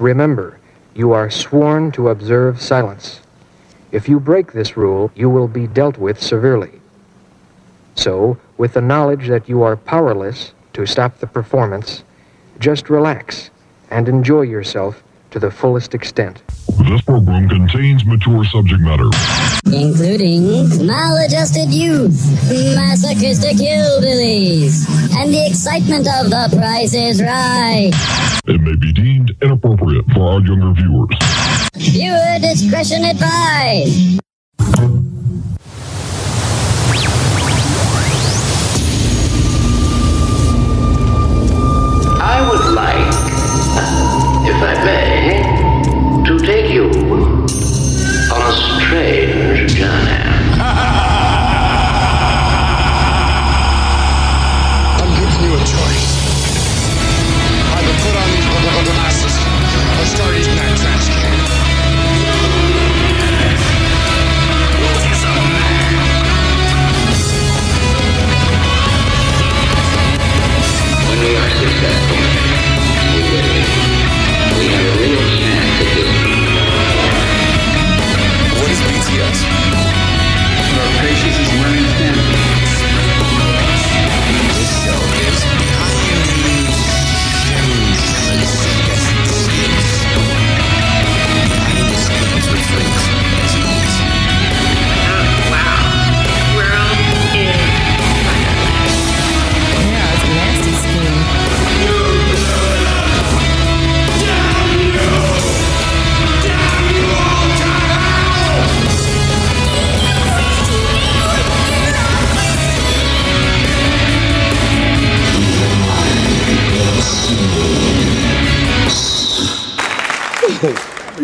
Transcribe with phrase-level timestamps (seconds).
[0.00, 0.58] Remember,
[0.94, 3.20] you are sworn to observe silence.
[3.92, 6.80] If you break this rule, you will be dealt with severely.
[7.96, 12.02] So, with the knowledge that you are powerless to stop the performance,
[12.58, 13.50] just relax
[13.90, 16.42] and enjoy yourself to the fullest extent.
[16.88, 19.08] This program contains mature subject matter.
[19.66, 20.42] including
[20.86, 22.18] maladjusted youth,
[22.74, 24.88] masochistic hillbillies,
[25.18, 27.90] and the excitement of the price is right.
[28.46, 31.16] It may be deemed inappropriate for our younger viewers.
[31.74, 34.20] Viewer discretion advised.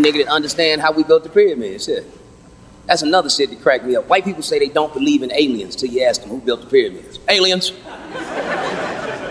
[0.06, 1.86] Nigga that understand how we built the pyramids.
[1.86, 2.04] Shit.
[2.86, 4.08] That's another shit that cracked me up.
[4.08, 6.66] White people say they don't believe in aliens till you ask them who built the
[6.68, 7.18] pyramids.
[7.28, 7.72] Aliens.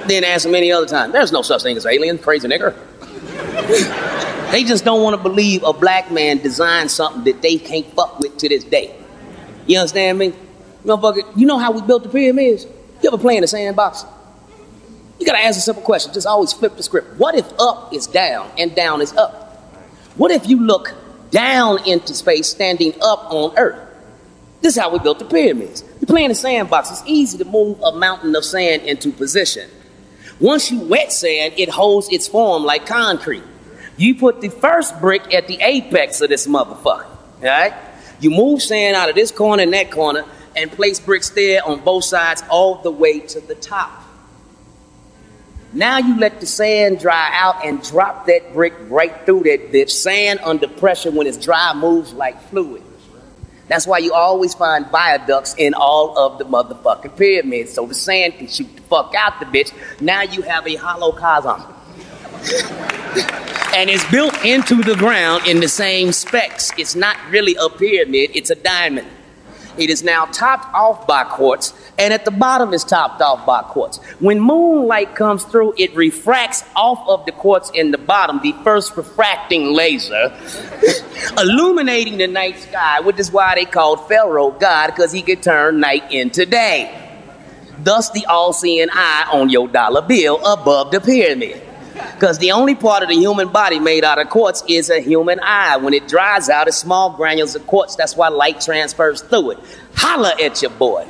[0.07, 1.11] then ask them any other time.
[1.11, 2.75] There's no such thing as aliens, crazy nigger.
[4.51, 8.19] they just don't want to believe a black man designed something that they can't fuck
[8.19, 8.95] with to this day.
[9.67, 10.33] You understand me?
[10.83, 12.65] Motherfucker, you know how we built the pyramids?
[13.01, 14.05] You ever play in the sandbox?
[15.19, 16.13] You gotta ask a simple question.
[16.13, 17.17] Just always flip the script.
[17.17, 19.44] What if up is down and down is up?
[20.17, 20.93] What if you look
[21.31, 23.81] down into space standing up on Earth?
[24.61, 25.83] This is how we built the pyramids.
[25.99, 29.69] You play in the sandbox, it's easy to move a mountain of sand into position.
[30.39, 33.43] Once you wet sand, it holds its form like concrete.
[33.97, 37.07] You put the first brick at the apex of this motherfucker,
[37.41, 37.73] right?
[38.19, 40.25] You move sand out of this corner and that corner
[40.55, 44.04] and place bricks there on both sides all the way to the top.
[45.75, 49.89] Now you let the sand dry out and drop that brick right through that bitch.
[49.89, 52.81] Sand under pressure when it's dry moves like fluid.
[53.67, 58.37] That's why you always find viaducts in all of the motherfucking pyramids, so the sand
[58.37, 59.73] can shoot the fuck out the bitch.
[59.99, 61.61] Now you have a hollow chasm.
[63.75, 66.71] and it's built into the ground in the same specs.
[66.77, 69.09] It's not really a pyramid, it's a diamond.
[69.77, 73.61] It is now topped off by quartz, and at the bottom is topped off by
[73.61, 73.97] quartz.
[74.19, 78.97] When moonlight comes through, it refracts off of the quartz in the bottom, the first
[78.97, 80.33] refracting laser,
[81.37, 85.79] illuminating the night sky, which is why they called Pharaoh God, because he could turn
[85.79, 87.01] night into day.
[87.79, 91.64] Thus, the all seeing eye on your dollar bill above the pyramid.
[91.95, 95.39] Because the only part of the human body made out of quartz is a human
[95.41, 95.77] eye.
[95.77, 97.95] When it dries out, it's small granules of quartz.
[97.95, 99.59] That's why light transfers through it.
[99.95, 101.09] Holla at your boy.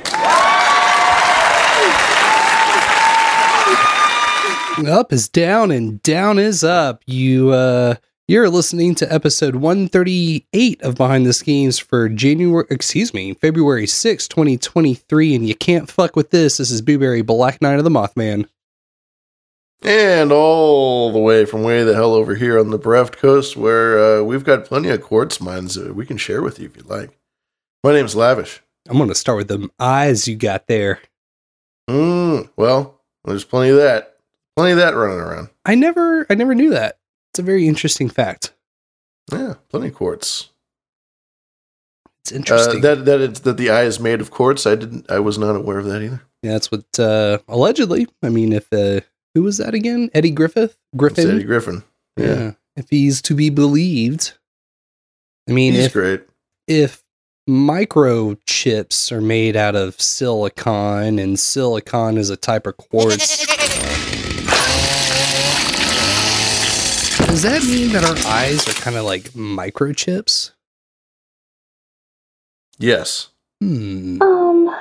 [4.86, 7.02] Up is down and down is up.
[7.06, 7.94] You uh
[8.28, 14.28] you're listening to episode 138 of Behind the Schemes for January excuse me, February 6,
[14.28, 16.58] 2023 and you can't fuck with this.
[16.58, 18.48] This is Blueberry Black Knight of the Mothman.
[19.86, 24.18] And all the way from way the hell over here on the Breft Coast, where
[24.18, 26.86] uh, we've got plenty of quartz mines that we can share with you if you'd
[26.90, 27.10] like.
[27.84, 28.62] My name's Lavish.
[28.88, 31.00] I'm going to start with them eyes you got there.
[31.88, 34.16] Mm, well, there's plenty of that.
[34.56, 35.50] Plenty of that running around.
[35.64, 36.98] I never I never knew that.
[37.32, 38.54] It's a very interesting fact.
[39.30, 40.50] Yeah, plenty of quartz.
[42.24, 42.80] It's Uh, interesting.
[42.80, 44.66] that that it's that the eye is made of quartz.
[44.66, 45.08] I didn't.
[45.10, 46.22] I was not aware of that either.
[46.42, 48.08] yeah, that's what uh allegedly.
[48.22, 49.00] I mean, if uh
[49.36, 50.08] who was that again?
[50.14, 50.70] Eddie Griffith?
[50.70, 51.30] It's Griffin?
[51.30, 51.84] Eddie Griffin.
[52.16, 54.32] Yeah, If he's to be believed.
[55.46, 56.22] I mean, he's if great.
[56.66, 57.04] if
[57.46, 63.44] microchips are made out of silicon and silicon is a type of quartz
[67.26, 70.52] does that mean that our eyes are kind of like microchips?
[72.78, 73.28] Yes.
[73.60, 74.22] Hmm.
[74.22, 74.74] Um,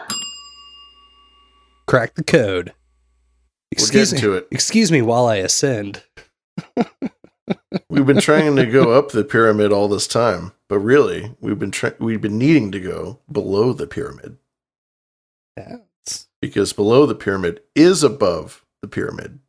[1.87, 2.71] Crack the code.
[3.71, 4.31] We're Excuse getting me.
[4.31, 4.47] to it.
[4.51, 6.03] Excuse me while I ascend.
[7.89, 11.71] We've been trying to go up the pyramid all this time, but really, we've been
[11.71, 14.37] try- we've been needing to go below the pyramid
[15.57, 19.39] That's because below the pyramid is above the pyramid.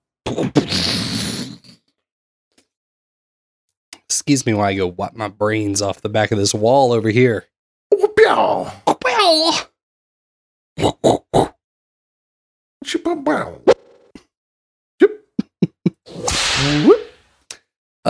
[4.09, 7.11] excuse me while I go wipe my brains off the back of this wall over
[7.11, 7.47] here.
[7.93, 8.73] Wow.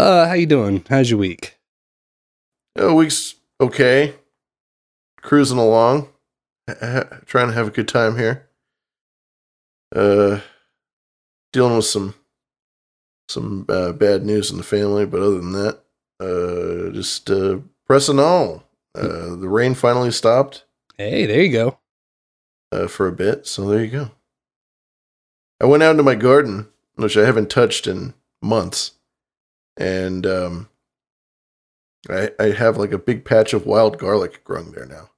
[0.06, 0.84] Uh, how you doing?
[0.88, 1.58] How's your week?
[2.76, 4.14] Oh, week's okay.
[5.20, 6.08] Cruising along,
[7.26, 8.48] trying to have a good time here.
[9.94, 10.40] Uh,
[11.52, 12.14] dealing with some
[13.28, 15.80] some uh, bad news in the family, but other than that,
[16.20, 18.62] uh, just uh, pressing on.
[18.94, 20.64] Uh, the rain finally stopped
[20.96, 21.78] Hey, there you go.
[22.72, 24.10] uh, for a bit, so there you go.
[25.60, 28.92] I went out into my garden, which I haven't touched in months,
[29.76, 30.68] and um,
[32.08, 35.10] I, I have like a big patch of wild garlic growing there now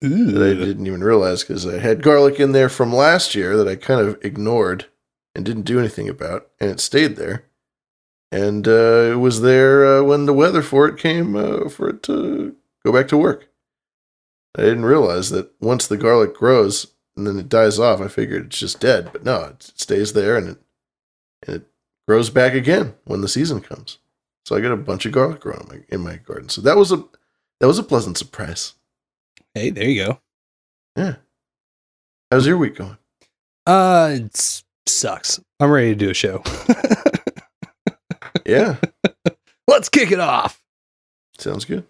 [0.00, 3.68] that I didn't even realize because I had garlic in there from last year that
[3.68, 4.86] I kind of ignored
[5.34, 7.44] and didn't do anything about, and it stayed there.
[8.32, 12.02] And uh, it was there uh, when the weather for it came uh, for it
[12.04, 13.48] to go back to work.
[14.56, 18.46] I didn't realize that once the garlic grows and then it dies off, I figured
[18.46, 19.10] it's just dead.
[19.12, 20.58] But no, it stays there and it
[21.46, 21.66] and it
[22.06, 23.98] grows back again when the season comes.
[24.44, 26.48] So I got a bunch of garlic growing in my, in my garden.
[26.48, 27.04] So that was a
[27.60, 28.74] that was a pleasant surprise.
[29.54, 30.20] Hey, there you go.
[30.96, 31.16] Yeah.
[32.30, 32.96] How's your week going?
[33.66, 35.40] Uh, it sucks.
[35.58, 36.42] I'm ready to do a show.
[38.44, 38.76] Yeah,
[39.66, 40.62] Let's kick it off.
[41.36, 41.84] sounds good.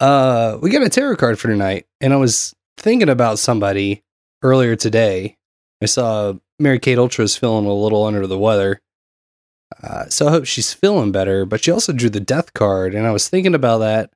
[0.00, 4.02] Uh, we got a tarot card for tonight, and I was thinking about somebody
[4.42, 5.36] earlier today.
[5.82, 8.80] I saw Mary Kate Ultra's feeling a little under the weather,
[9.82, 11.44] uh, so I hope she's feeling better.
[11.44, 14.12] But she also drew the death card, and I was thinking about that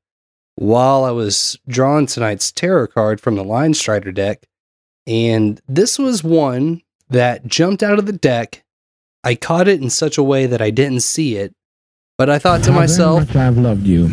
[0.56, 4.46] while I was drawing tonight's tarot card from the Linestrider deck,
[5.06, 8.64] and this was one that jumped out of the deck.
[9.24, 11.54] I caught it in such a way that I didn't see it,
[12.18, 14.06] but I thought to myself, I've loved you.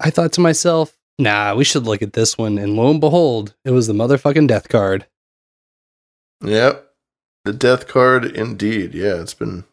[0.00, 2.58] I thought to myself, nah, we should look at this one.
[2.58, 5.06] And lo and behold, it was the motherfucking death card.
[6.44, 6.90] Yep,
[7.44, 8.94] the death card indeed.
[8.94, 9.64] Yeah, it's been.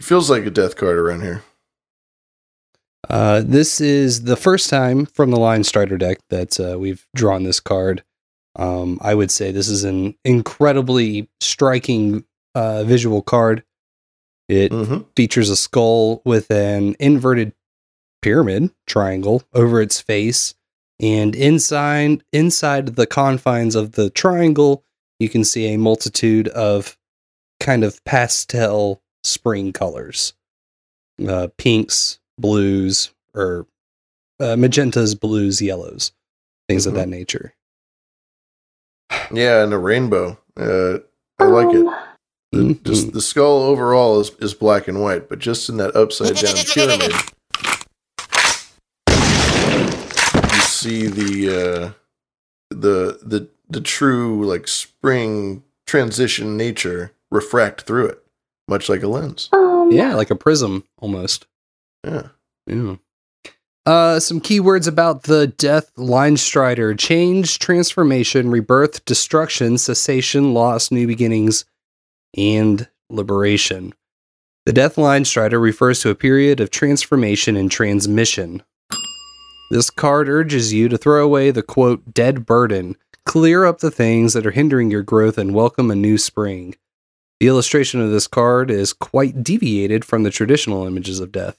[0.00, 1.42] It feels like a death card around here.
[3.10, 7.60] Uh, this is the first time from the Linestrider deck that uh, we've drawn this
[7.60, 8.02] card.
[8.56, 12.24] Um, I would say this is an incredibly striking
[12.54, 13.62] uh, visual card.
[14.48, 15.02] It Mm-hmm.
[15.16, 17.52] features a skull with an inverted
[18.22, 20.54] pyramid triangle over its face,
[20.98, 24.82] and inside inside the confines of the triangle,
[25.18, 26.96] you can see a multitude of
[27.60, 30.32] kind of pastel spring colors,
[31.26, 33.66] uh, pinks, blues, or
[34.40, 36.12] uh, magentas, blues, yellows,
[36.68, 36.96] things of Mhm.
[36.96, 37.54] that nature.
[39.32, 40.38] Yeah, and a rainbow.
[40.56, 40.98] Uh,
[41.38, 41.86] I like it.
[42.52, 42.82] The, Mhm.
[42.82, 46.54] just the skull overall is, is black and white, but just in that upside down
[46.74, 47.12] pyramid,
[50.52, 51.92] you see the uh,
[52.70, 58.24] the the the true like spring transition nature refract through it,
[58.70, 59.50] much like a lens.
[59.52, 61.46] um, Yeah, like a prism almost.
[62.04, 62.28] Yeah.
[62.66, 62.96] Yeah.
[63.86, 71.64] Uh, some keywords about the Death Linestrider change, transformation, rebirth, destruction, cessation, loss, new beginnings,
[72.36, 73.92] and liberation.
[74.66, 78.62] The Death Linestrider refers to a period of transformation and transmission.
[79.72, 84.34] This card urges you to throw away the quote, dead burden, clear up the things
[84.34, 86.76] that are hindering your growth, and welcome a new spring.
[87.40, 91.58] The illustration of this card is quite deviated from the traditional images of death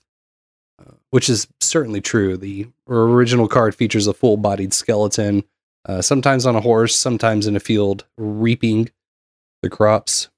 [0.82, 2.38] uh, which is certainly true.
[2.38, 5.44] The original card features a full bodied skeleton,
[5.86, 8.90] uh, sometimes on a horse, sometimes in a field, reaping
[9.62, 10.30] the crops.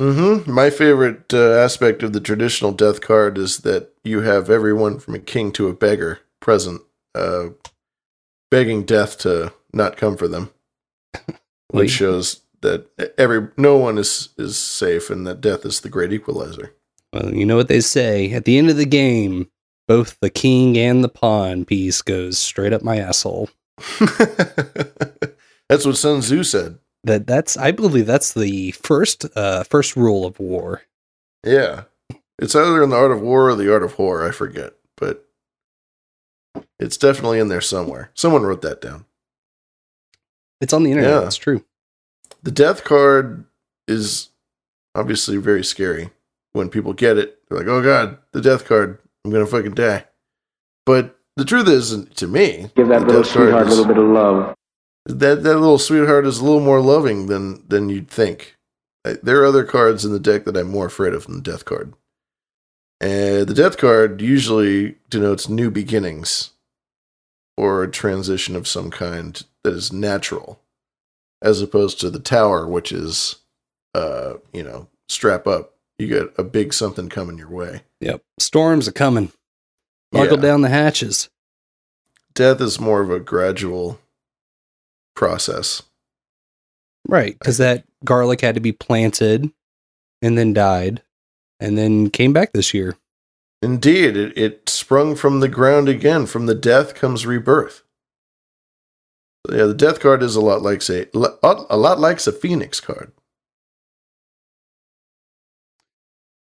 [0.00, 0.50] Mm-hmm.
[0.50, 5.14] My favorite uh, aspect of the traditional death card is that you have everyone from
[5.14, 6.82] a king to a beggar present,
[7.14, 7.50] uh,
[8.50, 10.50] begging death to not come for them,
[11.70, 16.12] which shows that every no one is is safe and that death is the great
[16.12, 16.74] equalizer.
[17.12, 19.48] Well, you know what they say at the end of the game,
[19.86, 23.50] both the king and the pawn piece goes straight up my asshole.
[25.68, 26.78] That's what Sun Tzu said.
[27.04, 30.82] That that's I believe that's the first uh first rule of war.
[31.46, 31.82] Yeah,
[32.38, 34.26] It's either in the Art of War or the Art of Horror.
[34.26, 35.26] I forget, but
[36.80, 38.10] it's definitely in there somewhere.
[38.14, 39.04] Someone wrote that down.
[40.62, 41.10] It's on the internet.
[41.10, 41.26] Yeah.
[41.26, 41.62] It's true.
[42.44, 43.44] The death card
[43.88, 44.28] is
[44.94, 46.10] obviously very scary.
[46.52, 48.98] When people get it, they're like, "Oh God, the death card!
[49.24, 50.06] I'm gonna fucking die."
[50.86, 54.54] But the truth is, to me, Give that little sweetheart a little bit of love.
[55.06, 58.56] that that little sweetheart is a little more loving than than you'd think.
[59.04, 61.64] There are other cards in the deck that I'm more afraid of than the death
[61.64, 61.94] card.
[63.00, 66.50] And the death card usually denotes new beginnings
[67.56, 70.60] or a transition of some kind that is natural,
[71.44, 73.36] as opposed to the tower, which is,
[73.94, 75.74] uh, you know, strap up.
[75.98, 77.82] You got a big something coming your way.
[78.00, 78.22] Yep.
[78.40, 79.30] Storms are coming.
[80.10, 80.42] Buckle Yeah.
[80.42, 81.28] down the hatches.
[82.34, 84.00] Death is more of a gradual
[85.14, 85.82] process.
[87.06, 87.38] Right.
[87.38, 89.52] Because that garlic had to be planted
[90.20, 91.02] and then died
[91.60, 92.96] and then came back this year.
[93.62, 96.26] Indeed, it, it sprung from the ground again.
[96.26, 97.82] From the death comes rebirth.
[99.46, 102.80] So, yeah, the death card is a lot like say a lot like a phoenix
[102.80, 103.12] card.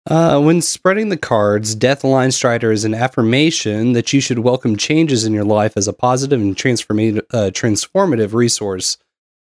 [0.07, 5.25] Uh, when spreading the cards, Death Linestrider is an affirmation that you should welcome changes
[5.25, 8.97] in your life as a positive and transformative, uh, transformative resource.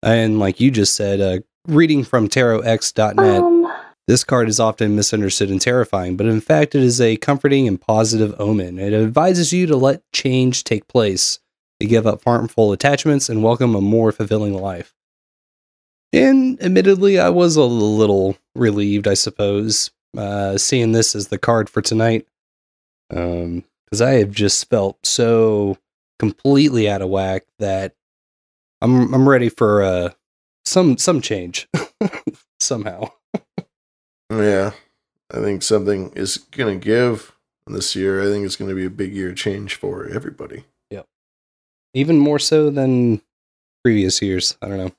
[0.03, 3.71] And like you just said, uh, reading from tarotx.net,
[4.07, 7.79] this card is often misunderstood and terrifying, but in fact, it is a comforting and
[7.79, 8.77] positive omen.
[8.77, 11.39] It advises you to let change take place,
[11.81, 14.93] to give up harmful attachments, and welcome a more fulfilling life.
[16.13, 21.69] And admittedly, I was a little relieved, I suppose, uh, seeing this as the card
[21.69, 22.27] for tonight.
[23.09, 25.77] Um, because I have just felt so
[26.19, 27.95] completely out of whack that
[28.81, 30.09] I'm I'm ready for uh
[30.63, 31.67] some some change
[32.59, 33.11] somehow.
[34.29, 34.71] Yeah,
[35.29, 37.33] I think something is gonna give
[37.67, 38.21] this year.
[38.21, 40.63] I think it's gonna be a big year change for everybody.
[41.93, 43.21] Even more so than
[43.83, 44.57] previous years.
[44.61, 44.91] I don't know.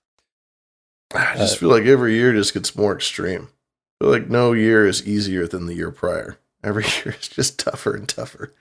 [1.15, 3.49] I just Uh, feel like every year just gets more extreme.
[4.01, 6.39] I feel like no year is easier than the year prior.
[6.65, 8.53] Every year is just tougher and tougher.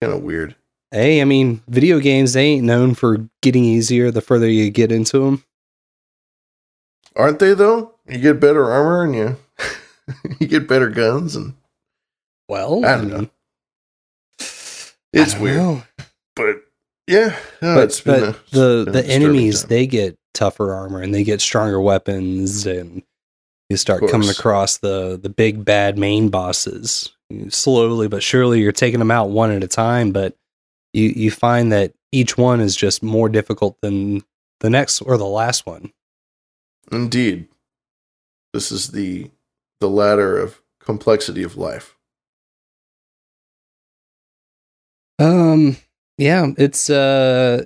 [0.00, 0.56] Kind of weird.
[0.90, 4.90] Hey, I mean, video games they ain't known for getting easier the further you get
[4.90, 5.44] into them.
[7.14, 7.94] Aren't they though?
[8.08, 9.36] You get better armor and you
[10.40, 11.54] you get better guns and
[12.48, 13.18] Well, I don't know.
[13.18, 13.30] mean,
[15.12, 15.56] it's don't weird.
[15.56, 15.82] know.
[16.36, 16.64] But
[17.08, 19.68] yeah, no, but but a- the the enemies time.
[19.68, 23.02] they get tougher armor and they get stronger weapons and
[23.68, 27.10] you start coming across the the big bad main bosses
[27.48, 30.36] slowly but surely you're taking them out one at a time but
[30.92, 34.22] you you find that each one is just more difficult than
[34.60, 35.92] the next or the last one
[36.92, 37.48] Indeed.
[38.54, 39.30] This is the
[39.80, 41.96] the ladder of complexity of life.
[45.18, 45.76] Um,
[46.18, 47.64] yeah, it's uh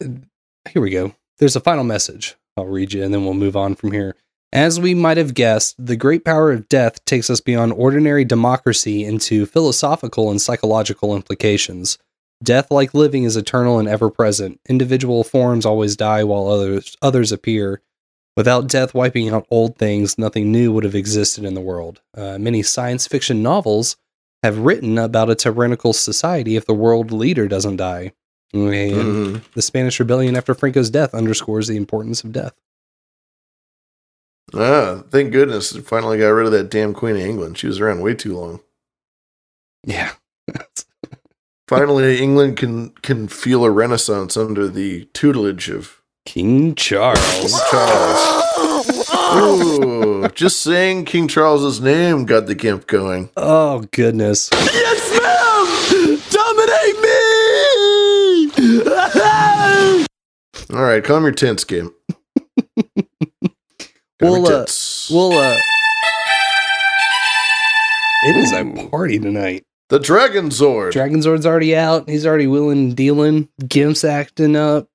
[0.00, 1.14] here we go.
[1.38, 2.36] There's a final message.
[2.56, 4.16] I'll read you and then we'll move on from here.
[4.52, 9.04] As we might have guessed, the great power of death takes us beyond ordinary democracy
[9.04, 11.98] into philosophical and psychological implications.
[12.42, 14.58] Death, like living, is eternal and ever present.
[14.68, 17.80] Individual forms always die while others others appear.
[18.36, 22.00] Without death wiping out old things, nothing new would have existed in the world.
[22.16, 23.96] Uh, many science fiction novels
[24.42, 28.12] have written about a tyrannical society if the world leader doesn't die.
[28.52, 29.42] And Mhm.
[29.54, 32.54] the Spanish rebellion after Franco's death underscores the importance of death.
[34.52, 37.56] Ah, thank goodness they finally got rid of that damn Queen of England.
[37.58, 38.60] She was around way too long.
[39.86, 40.12] Yeah.
[41.68, 47.60] Finally, England can can feel a renaissance under the tutelage of King Charles.
[47.70, 49.06] Charles.
[50.24, 53.30] Ooh, just saying King Charles's name got the gimp going.
[53.36, 54.50] Oh, goodness.
[54.52, 56.20] Yes, ma'am!
[56.30, 57.06] Dominate me!
[60.76, 61.92] All right, calm your tits, game.
[64.20, 65.10] Calm We'll, your uh, tits.
[65.10, 65.58] We'll, uh.
[68.22, 69.64] It is a party tonight.
[69.88, 70.92] the Dragon Zord.
[70.92, 72.08] Dragon Zord's already out.
[72.08, 73.48] He's already willing and dealing.
[73.66, 74.88] Gimp's acting up.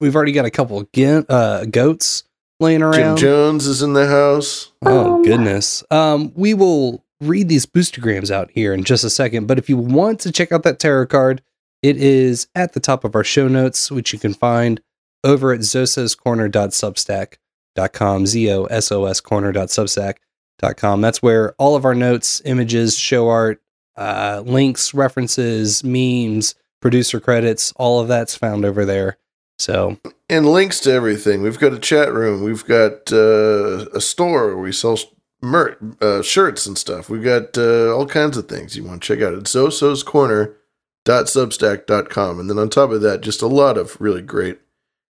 [0.00, 2.24] We've already got a couple of gimp, uh, goats
[2.60, 3.16] laying Jim.
[3.16, 4.70] Jones is in the house.
[4.84, 5.82] Oh goodness.
[5.90, 9.76] Um, we will read these boostergrams out here in just a second, but if you
[9.76, 11.42] want to check out that tarot card,
[11.82, 14.82] it is at the top of our show notes, which you can find
[15.24, 21.00] over at zososcorner.substack.com, Z-O-S-O-S corner.substack.com.
[21.00, 23.62] That's where all of our notes, images, show art,
[23.96, 29.18] uh, links, references, memes, producer credits, all of that's found over there.
[29.60, 29.98] So
[30.30, 31.42] And links to everything.
[31.42, 32.42] We've got a chat room.
[32.42, 34.98] We've got uh, a store where we sell
[35.42, 37.10] mer- uh, shirts and stuff.
[37.10, 42.40] We've got uh, all kinds of things you want to check out at zososcorner.substack.com.
[42.40, 44.60] And then on top of that, just a lot of really great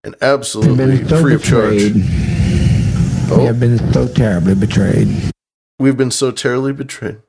[0.03, 1.93] and absolutely so free of charge.
[1.93, 2.09] betrayed.
[3.37, 5.29] We have been so terribly betrayed.
[5.77, 7.21] We've been so terribly betrayed.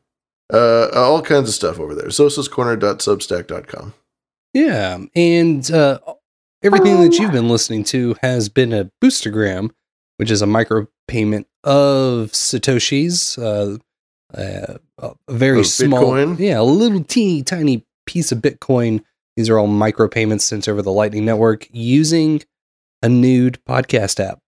[0.50, 2.09] Uh, all kinds of stuff over there.
[2.09, 3.93] zososcorner.substack.com.
[4.55, 5.99] Yeah, and uh,
[6.62, 9.71] everything that you've been listening to has been a boostergram,
[10.19, 13.79] which is a micropayment of satoshis, uh,
[14.37, 16.38] uh, a very Of small, Bitcoin?
[16.38, 19.02] yeah, a little teeny tiny piece of Bitcoin.
[19.37, 22.43] These are all micropayments sent over the Lightning Network using
[23.02, 24.38] a nude podcast app.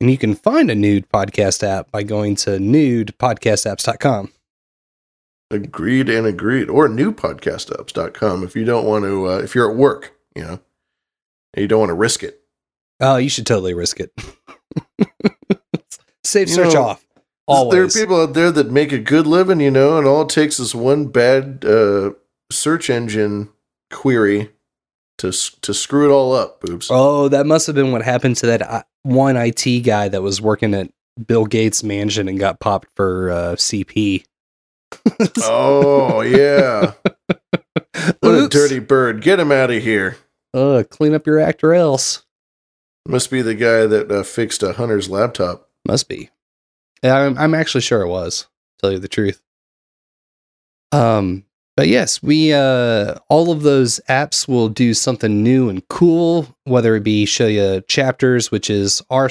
[0.00, 4.32] And you can find a nude podcast app by going to nudepodcastapps.com.
[5.50, 6.68] Agreed and agreed.
[6.68, 10.60] Or newpodcastapps.com if you don't want to, uh, if you're at work, you know,
[11.54, 12.40] and you don't want to risk it.
[13.00, 14.12] Oh, you should totally risk it.
[16.24, 17.04] Save You search know, off.
[17.46, 17.72] Always.
[17.74, 20.30] There are people out there that make a good living, you know, and all it
[20.30, 22.12] takes is one bad uh,
[22.50, 23.50] search engine
[23.92, 24.50] query
[25.18, 26.88] to to screw it all up, boobs.
[26.90, 30.40] Oh, that must have been what happened to that uh, one IT guy that was
[30.40, 30.90] working at
[31.26, 34.24] Bill Gates' mansion and got popped for uh, CP.
[35.42, 36.92] Oh, yeah.
[38.20, 39.22] What a dirty bird.
[39.22, 40.16] Get him out of here.
[40.52, 42.24] Uh, clean up your act or else.
[43.06, 45.68] Must be the guy that uh, fixed a Hunter's laptop.
[45.86, 46.30] Must be.
[47.02, 48.46] Yeah, I'm, I'm actually sure it was.
[48.80, 49.42] Tell you the truth.
[50.92, 51.44] Um,
[51.76, 56.46] but yes, we uh, all of those apps will do something new and cool.
[56.64, 59.28] Whether it be show you chapters, which is our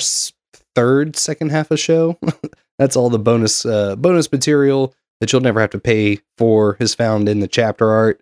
[0.76, 2.20] third second half of show.
[2.80, 4.94] That's all the bonus uh, bonus material
[5.24, 8.22] that you'll never have to pay for is found in the chapter art.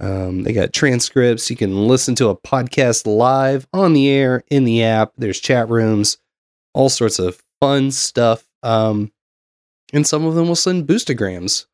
[0.00, 1.48] Um, they got transcripts.
[1.48, 5.12] You can listen to a podcast live on the air in the app.
[5.16, 6.18] There's chat rooms,
[6.72, 8.44] all sorts of fun stuff.
[8.64, 9.12] Um,
[9.92, 11.66] and some of them will send boostograms.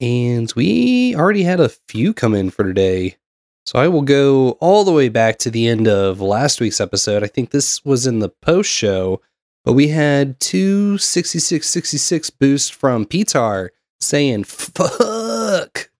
[0.00, 3.18] And we already had a few come in for today.
[3.66, 7.22] So I will go all the way back to the end of last week's episode.
[7.22, 9.20] I think this was in the post show,
[9.64, 15.90] but we had two 6666 boosts from Pitar saying, fuck.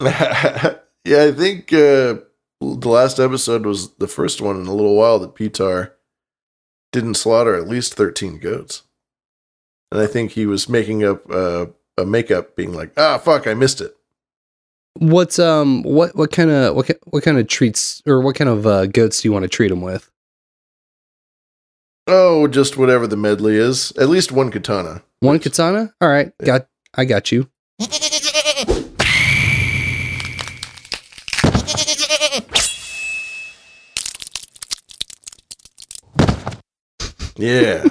[0.00, 2.22] yeah, I think uh,
[2.60, 5.92] the last episode was the first one in a little while that Pitar
[6.92, 8.84] didn't slaughter at least 13 goats.
[9.90, 13.54] And I think he was making up uh, a makeup being like, ah, fuck, I
[13.54, 13.96] missed it.
[14.94, 18.66] What's um what what kind of what what kind of treats or what kind of
[18.66, 20.10] uh, goats do you want to treat them with?
[22.10, 23.92] Oh, just whatever the medley is.
[23.98, 25.02] At least one katana.
[25.20, 25.92] One katana?
[26.00, 27.50] All right, got I got you.
[37.36, 37.84] Yeah.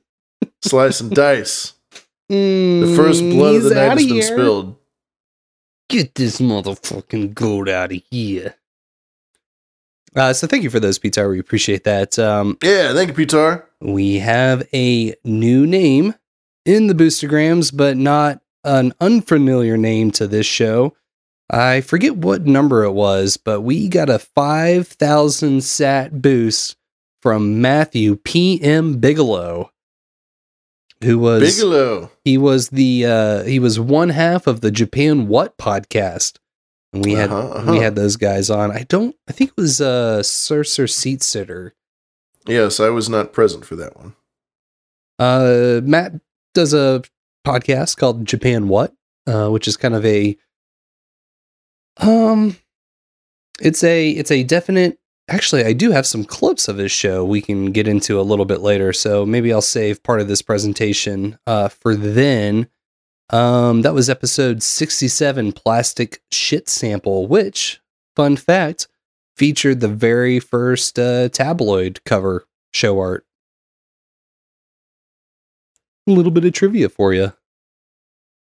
[0.62, 1.74] Slice and dice.
[2.28, 4.76] The The first blood of the night has been spilled.
[5.88, 8.54] Get this motherfucking goat out of here.
[10.16, 11.28] Uh, so thank you for those, Peter.
[11.28, 12.18] We appreciate that.
[12.18, 13.64] Um, Yeah, thank you, Pitar.
[13.80, 16.14] we have a new name
[16.64, 20.96] in the boostergrams, but not an unfamiliar name to this show.
[21.50, 26.76] I forget what number it was, but we got a 5,000 sat boost
[27.22, 28.98] from Matthew P.M.
[28.98, 29.70] Bigelow,
[31.04, 32.10] who was Bigelow.
[32.24, 36.38] he was the uh, he was one half of the Japan What podcast,
[36.96, 37.72] and we had Uh-huh, uh-huh.
[37.72, 38.70] we had those guys on.
[38.70, 39.14] I don't.
[39.28, 41.74] I think it was uh, Sir Sir Seat Sitter.
[42.46, 44.14] Yes, I was not present for that one.
[45.18, 46.12] Uh, Matt
[46.54, 47.02] does a
[47.46, 48.94] podcast called Japan What,
[49.26, 50.36] uh, which is kind of a
[51.98, 52.56] um,
[53.60, 54.98] it's a it's a definite.
[55.28, 58.44] Actually, I do have some clips of his show we can get into a little
[58.44, 62.68] bit later, so maybe I'll save part of this presentation uh, for then.
[63.30, 67.80] Um, that was episode sixty-seven, plastic shit sample, which,
[68.14, 68.88] fun fact,
[69.36, 73.26] featured the very first uh, tabloid cover show art.
[76.08, 77.32] A little bit of trivia for you.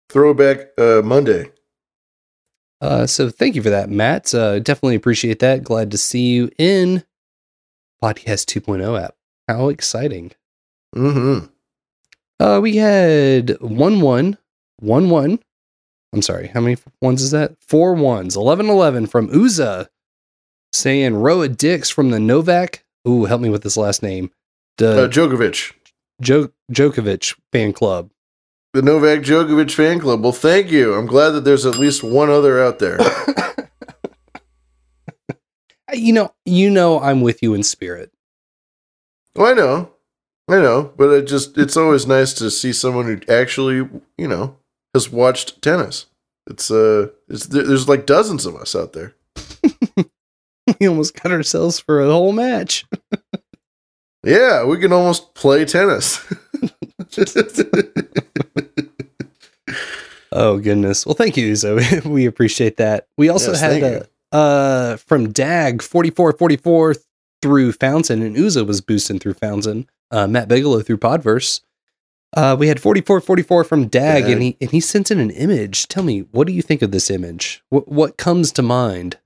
[0.09, 1.51] Throwback uh, Monday.
[2.81, 4.33] Uh, so thank you for that, Matt.
[4.33, 5.65] Uh, definitely appreciate that.
[5.65, 7.03] Glad to see you in
[8.03, 9.17] Podcast 2.0 app.
[9.49, 10.33] How exciting.
[10.95, 11.47] Mm-hmm.
[12.39, 14.39] Uh, we had one one,
[14.81, 15.41] one one.
[16.13, 17.55] I'm sorry, how many ones is that?
[17.61, 18.37] Four ones.
[18.37, 19.89] 11 11 from Uza
[20.73, 22.85] saying Roa Dix from the Novak.
[23.07, 24.31] Ooh, help me with this last name.
[24.79, 25.73] The Uh, Djokovic.
[26.21, 28.11] jo- Djokovic fan club.
[28.75, 30.23] The Novak Djokovic fan club.
[30.23, 30.95] Well, thank you.
[30.95, 32.99] I'm glad that there's at least one other out there.
[35.93, 38.13] you know, you know, I'm with you in spirit.
[39.35, 39.91] well, I know.
[40.51, 43.77] I know, but it just it's always nice to see someone who actually,
[44.17, 44.57] you know,
[44.95, 46.07] has watched tennis.
[46.51, 49.15] It's uh it's there's like dozens of us out there.
[50.81, 52.87] we almost got ourselves for a whole match.
[54.25, 56.21] Yeah, we can almost play tennis.
[60.31, 61.07] Oh goodness.
[61.07, 62.05] Well, thank you, Uzo.
[62.05, 63.07] we appreciate that.
[63.17, 66.95] We also Yes, had thank uh, uh from Dag forty four forty four
[67.41, 69.89] through Fountain, and Uzo was boosting through Fountain.
[70.11, 71.61] Uh, Matt Bigelow through Podverse.
[72.37, 74.33] Uh, we had forty four forty four from Dag, Dag.
[74.33, 75.89] and he and he sent in an image.
[75.89, 77.63] Tell me, what do you think of this image?
[77.71, 79.17] What what comes to mind?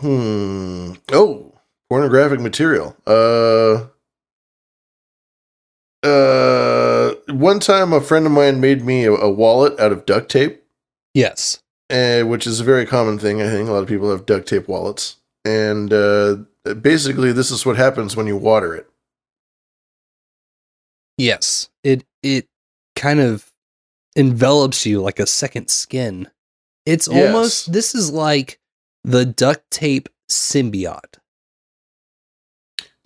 [0.00, 0.92] Hmm.
[1.12, 1.54] Oh,
[1.88, 2.96] pornographic material.
[3.06, 3.86] Uh.
[6.02, 7.14] Uh.
[7.28, 10.62] One time, a friend of mine made me a, a wallet out of duct tape,
[11.14, 11.62] Yes.
[11.90, 13.40] uh, which is a very common thing.
[13.40, 16.36] I think a lot of people have duct tape wallets, and uh,
[16.80, 18.88] basically, this is what happens when you water it.
[21.18, 21.68] Yes.
[21.84, 22.48] It it
[22.94, 23.50] kind of
[24.16, 26.28] envelops you like a second skin.
[26.84, 27.26] It's Yes.
[27.34, 28.58] almost this is like
[29.04, 31.16] the duct tape symbiote.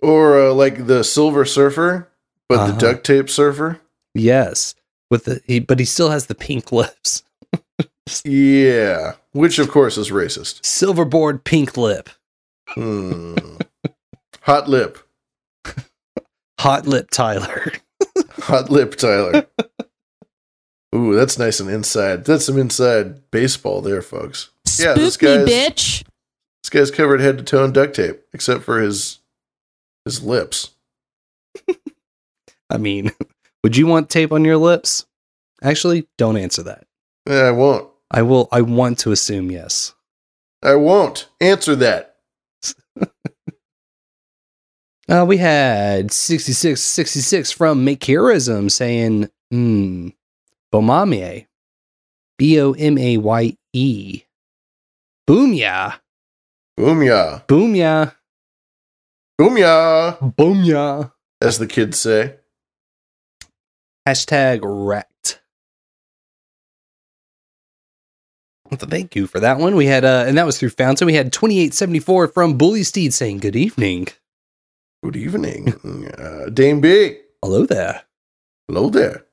[0.01, 2.09] Or uh, like the Silver Surfer,
[2.49, 2.71] but Uh-huh.
[2.71, 3.79] the duct tape surfer.
[4.15, 4.73] Yes.
[5.09, 7.23] With the he, but he still has the pink lips.
[8.25, 10.61] Yeah, which of course is racist.
[10.61, 12.09] Silverboard pink lip.
[12.69, 13.35] Hmm.
[14.41, 14.97] Hot lip,
[16.59, 17.71] Hot lip Tyler.
[18.39, 19.47] Hot lip, Tyler.
[20.95, 22.25] Ooh, that's nice and inside.
[22.25, 24.49] That's some inside baseball there, folks.
[24.77, 26.03] Yeah, this me, guy's bitch.
[26.63, 29.19] this guy's covered head to toe in duct tape, except for his
[30.05, 30.71] his lips.
[32.69, 33.11] I mean,
[33.63, 35.05] would you want tape on your lips?
[35.63, 36.85] Actually, don't answer that.
[37.27, 37.89] Eh, I won't.
[38.09, 39.93] I will I want to assume yes.
[40.63, 42.10] I won't answer that.
[45.11, 50.07] Uh, we had 6666 from Makerism saying, hmm,
[50.73, 51.47] Bomaye.
[52.37, 54.23] B O M A Y E.
[55.27, 55.95] Boom yeah.
[56.77, 58.11] Boom ya, Boom yeah.
[59.37, 61.09] boom ya, Boom yeah.
[61.41, 62.37] as the kids say.
[64.07, 65.41] Hashtag wrecked.
[68.69, 69.75] Well, thank you for that one.
[69.75, 71.05] We had, uh, and that was through Fountain.
[71.05, 74.07] We had 2874 from Bully Steed saying, Good evening.
[75.03, 75.73] Good evening,
[76.19, 77.17] uh, Dame B.
[77.41, 78.03] Hello there.
[78.67, 79.25] Hello there.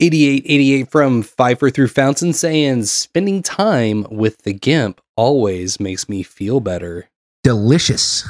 [0.00, 6.58] 8888 from Pfeiffer through Fountain saying, Spending time with the GIMP always makes me feel
[6.58, 7.08] better.
[7.44, 8.28] Delicious.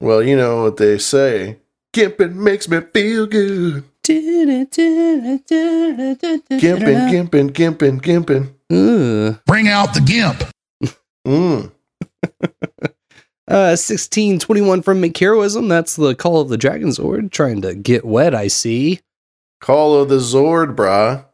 [0.00, 1.58] Well, you know what they say.
[1.92, 3.82] Gimping makes me feel good.
[4.04, 4.68] Gimping,
[7.10, 8.54] gimping, gimping, gimping.
[8.70, 9.40] Ugh.
[9.44, 10.44] Bring out the gimp.
[11.26, 11.72] Mm.
[13.48, 15.70] Uh, 1621 from McHeroism.
[15.70, 17.32] That's the Call of the Dragon Sword.
[17.32, 19.00] Trying to get wet, I see.
[19.58, 21.24] Call of the Zord, brah.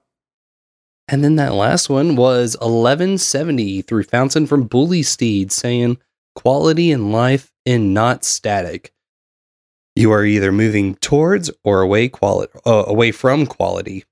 [1.08, 5.98] And then that last one was 1170 through Fountain from Bully Steed saying,
[6.36, 8.92] quality in life and not static.
[9.96, 14.04] You are either moving towards or away quality, uh, away from quality.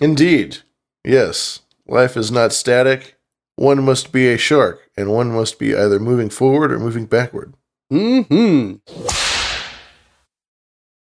[0.00, 0.58] Indeed.
[1.04, 1.60] Yes.
[1.86, 3.13] Life is not static.
[3.56, 7.54] One must be a shark, and one must be either moving forward or moving backward.
[7.90, 8.22] Hmm.
[8.28, 8.80] You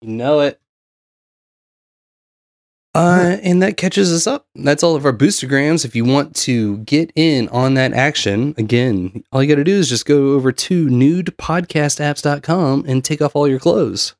[0.01, 0.60] know it.
[2.93, 4.47] Uh, and that catches us up.
[4.54, 5.86] That's all of our boostergrams.
[5.86, 9.75] If you want to get in on that action, again, all you got to do
[9.75, 14.15] is just go over to nudepodcastapps.com and take off all your clothes.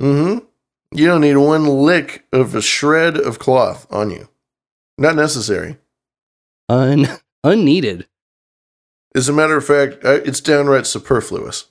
[0.00, 0.46] Mm-hmm.
[0.92, 4.28] You don't need one lick of a shred of cloth on you.
[4.96, 5.76] Not necessary.
[6.68, 7.06] Un-
[7.44, 8.06] unneeded.
[9.14, 11.66] As a matter of fact, uh, it's downright superfluous.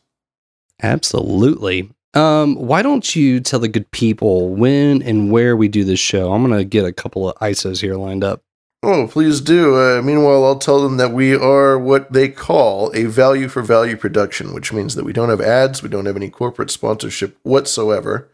[0.81, 1.89] Absolutely.
[2.13, 6.33] Um, why don't you tell the good people when and where we do this show?
[6.33, 8.41] I'm gonna get a couple of ISOs here lined up.
[8.81, 9.75] Oh, please do.
[9.75, 13.97] Uh, meanwhile, I'll tell them that we are what they call a value for value
[13.97, 18.29] production, which means that we don't have ads, we don't have any corporate sponsorship whatsoever.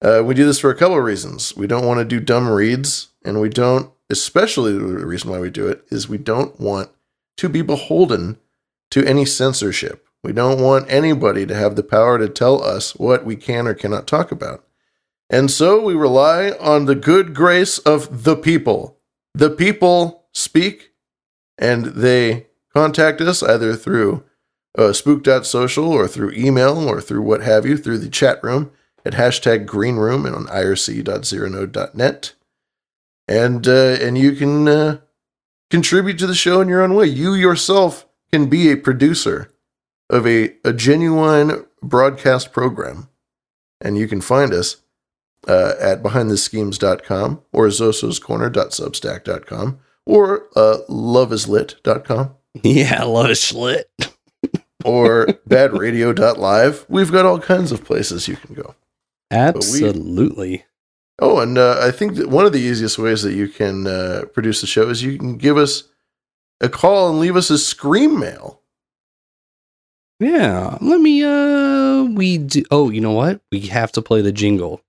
[0.00, 1.54] Uh, we do this for a couple of reasons.
[1.56, 5.50] We don't want to do dumb reads, and we don't, especially the reason why we
[5.50, 6.90] do it, is we don't want
[7.36, 8.38] to be beholden
[8.90, 10.06] to any censorship.
[10.22, 13.74] We don't want anybody to have the power to tell us what we can or
[13.74, 14.64] cannot talk about.
[15.28, 18.98] And so we rely on the good grace of the people.
[19.34, 20.92] The people speak
[21.58, 24.24] and they contact us either through
[24.76, 28.70] uh, spook.social or through email or through what have you, through the chat room
[29.04, 32.32] at hashtag green room and on irc.zeronode.net.
[33.32, 34.98] And, uh, and you can uh,
[35.70, 37.06] contribute to the show in your own way.
[37.06, 39.50] You yourself can be a producer
[40.10, 43.08] of a, a genuine broadcast program.
[43.80, 44.82] And you can find us
[45.48, 53.84] uh, at behindtheschemes.com or zososcorner.substack.com or uh, loveislit.com Yeah, love is schlit.
[54.84, 56.84] or badradio.live.
[56.88, 58.74] We've got all kinds of places you can go.
[59.30, 60.66] Absolutely.
[61.18, 64.22] Oh, and uh, I think that one of the easiest ways that you can uh,
[64.32, 65.84] produce the show is you can give us
[66.60, 68.60] a call and leave us a scream mail.
[70.20, 70.78] Yeah.
[70.80, 73.40] Let me uh we do oh, you know what?
[73.50, 74.80] We have to play the jingle.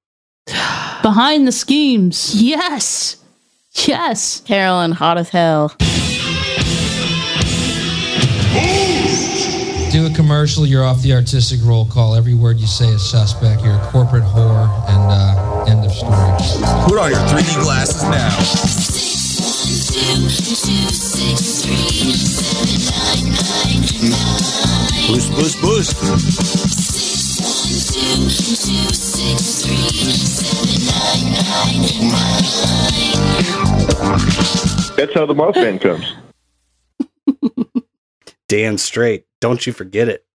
[1.02, 2.40] Behind the schemes.
[2.40, 3.18] Yes.
[3.88, 4.42] Yes.
[4.42, 5.76] Carolyn, hot as hell.
[9.92, 12.16] Do a commercial, you're off the artistic roll call.
[12.16, 13.64] Every word you say is suspect.
[13.64, 16.03] You're a corporate whore, and uh, end of story.
[16.88, 18.30] Put on your 3D glasses now.
[25.08, 25.88] Push, push, push.
[34.96, 36.14] That's how the Mothman comes.
[38.48, 39.26] Dan straight.
[39.40, 40.26] Don't you forget it.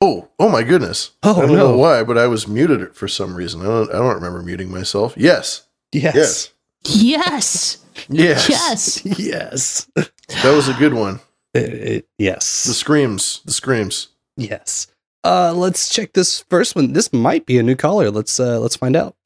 [0.00, 1.10] Oh, oh my goodness!
[1.24, 1.70] Oh, I don't no.
[1.72, 3.62] know why, but I was muted for some reason.
[3.62, 3.88] I don't.
[3.90, 5.14] I don't remember muting myself.
[5.16, 6.52] Yes, Yes.
[6.84, 8.48] yes, Yes.
[8.48, 9.18] yes, Yes.
[9.18, 9.90] Yes.
[9.96, 11.18] That was a good one.
[11.54, 12.64] It- it- yes.
[12.64, 14.08] The screams, the screams.
[14.36, 14.86] Yes.
[15.24, 16.92] Uh let's check this first one.
[16.92, 18.10] This might be a new caller.
[18.10, 19.16] Let's uh let's find out.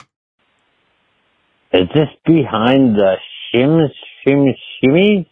[1.75, 3.17] Is this behind the
[3.53, 3.91] shims,
[4.27, 5.27] shims, shimmies?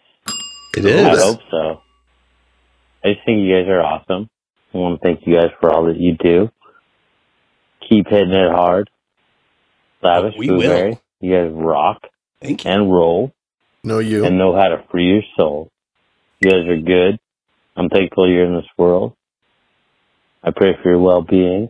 [0.77, 1.07] It is.
[1.07, 1.81] I hope so.
[3.05, 4.29] I just think you guys are awesome.
[4.75, 6.51] I want to thank you guys for all that you do.
[7.89, 8.91] Keep hitting it hard.
[10.03, 11.03] Lavish We Blueberry, will.
[11.21, 12.03] you guys rock
[12.41, 12.71] Thank you.
[12.71, 13.33] and roll
[13.85, 14.25] No, you.
[14.25, 15.71] and know how to free your soul.
[16.41, 17.19] You guys are good.
[17.77, 19.15] I'm thankful you're in this world.
[20.43, 21.69] I pray for your well-being.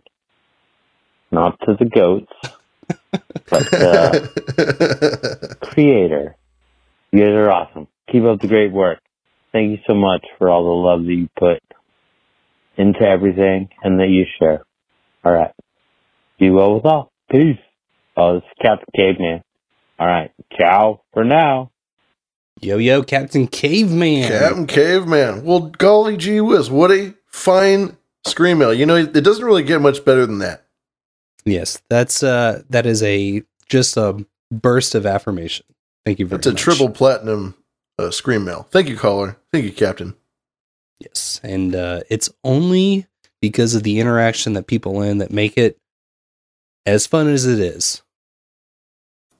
[1.32, 2.32] Not to the goats,
[3.50, 4.20] but uh,
[5.72, 6.36] creator.
[7.12, 7.86] You guys are awesome.
[8.10, 8.98] Keep up the great work.
[9.52, 11.60] Thank you so much for all the love that you put
[12.80, 14.62] into everything and that you share.
[15.24, 15.52] All right.
[16.38, 17.12] Be well with all.
[17.30, 17.58] Peace.
[18.16, 19.42] Oh, this is Captain Caveman.
[19.98, 20.32] All right.
[20.58, 21.70] Ciao for now.
[22.60, 24.28] Yo yo, Captain Caveman.
[24.28, 25.44] Captain Caveman.
[25.44, 28.74] Well, golly gee whiz, what a fine scream mail.
[28.74, 30.66] You know, it doesn't really get much better than that.
[31.44, 35.64] Yes, that's uh that is a just a burst of affirmation.
[36.04, 36.46] Thank you very much.
[36.46, 36.60] It's a much.
[36.60, 37.54] triple platinum
[37.98, 38.66] uh, scream mail.
[38.70, 39.38] Thank you, caller.
[39.52, 40.14] Thank you, Captain.
[41.00, 43.06] Yes, and uh, it's only
[43.40, 45.78] because of the interaction that people in that make it
[46.86, 48.02] as fun as it is.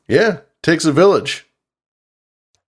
[0.09, 1.47] Yeah, takes a village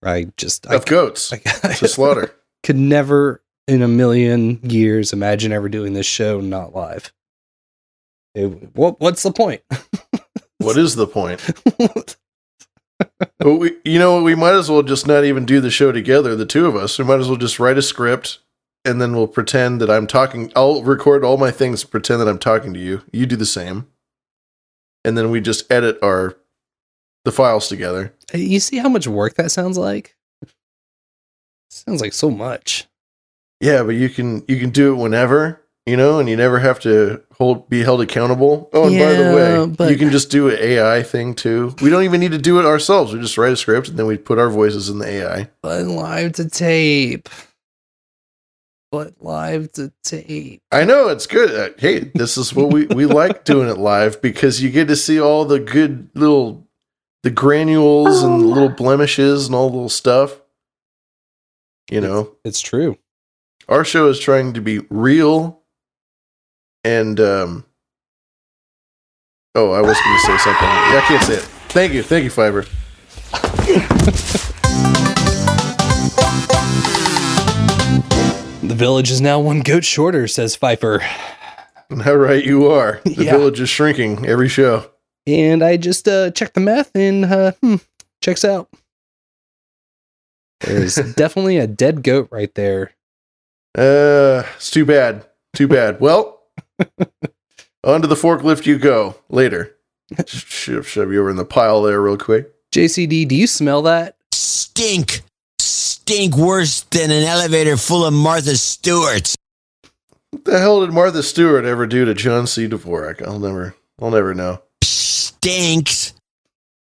[0.04, 2.34] I just I, of goats I, to slaughter.
[2.62, 7.12] could never in a million years imagine ever doing this show not live.
[8.34, 9.62] It- what what's the point?
[10.58, 11.40] What is the point?
[13.38, 16.36] But we, you know, we might as well just not even do the show together,
[16.36, 17.00] the two of us.
[17.00, 18.38] We might as well just write a script,
[18.84, 20.52] and then we'll pretend that I'm talking.
[20.56, 23.02] I'll record all my things, pretend that I'm talking to you.
[23.12, 23.86] You do the same,
[25.04, 26.36] and then we just edit our
[27.24, 28.14] the files together.
[28.34, 30.16] you see how much work that sounds like?
[31.70, 32.86] Sounds like so much.
[33.60, 36.80] Yeah, but you can you can do it whenever, you know, and you never have
[36.80, 38.68] to hold be held accountable.
[38.72, 41.74] Oh, and by the way, you can just do an AI thing too.
[41.80, 43.14] We don't even need to do it ourselves.
[43.14, 45.48] We just write a script and then we put our voices in the AI.
[45.62, 47.28] But live to tape.
[48.92, 50.60] But live to tape.
[50.70, 51.50] I know it's good.
[51.50, 54.96] Uh, Hey, this is what we we like doing it live because you get to
[54.96, 56.68] see all the good little
[57.22, 60.38] the granules and the little blemishes and all the little stuff.
[61.90, 62.98] You know, It's true.
[63.68, 65.60] our show is trying to be real
[66.84, 67.64] and um
[69.54, 72.24] oh i was going to say something yeah, i can't say it thank you thank
[72.24, 72.66] you Pfeiffer
[78.72, 81.00] The village is now one goat shorter, says Pfeiffer.
[82.04, 83.32] how right you are the Yeah.
[83.32, 84.90] village is shrinking every show
[85.26, 87.74] And I just uh, checked the math and uh, hmm,
[88.22, 88.70] checks out.
[90.62, 92.92] There's definitely a dead goat right there.
[93.76, 96.40] uh it's too bad too bad well
[97.84, 99.76] onto the forklift you go later
[100.26, 102.50] Shove, shove you over in the pile there real quick.
[102.72, 104.16] JCD, do you smell that?
[104.32, 105.20] Stink.
[106.02, 109.36] Stink worse than an elevator full of Martha Stewarts.
[110.30, 112.66] What the hell did Martha Stewart ever do to John C.
[112.66, 113.24] Dvorak?
[113.24, 114.62] I'll never, I'll never know.
[114.82, 116.12] Stinks.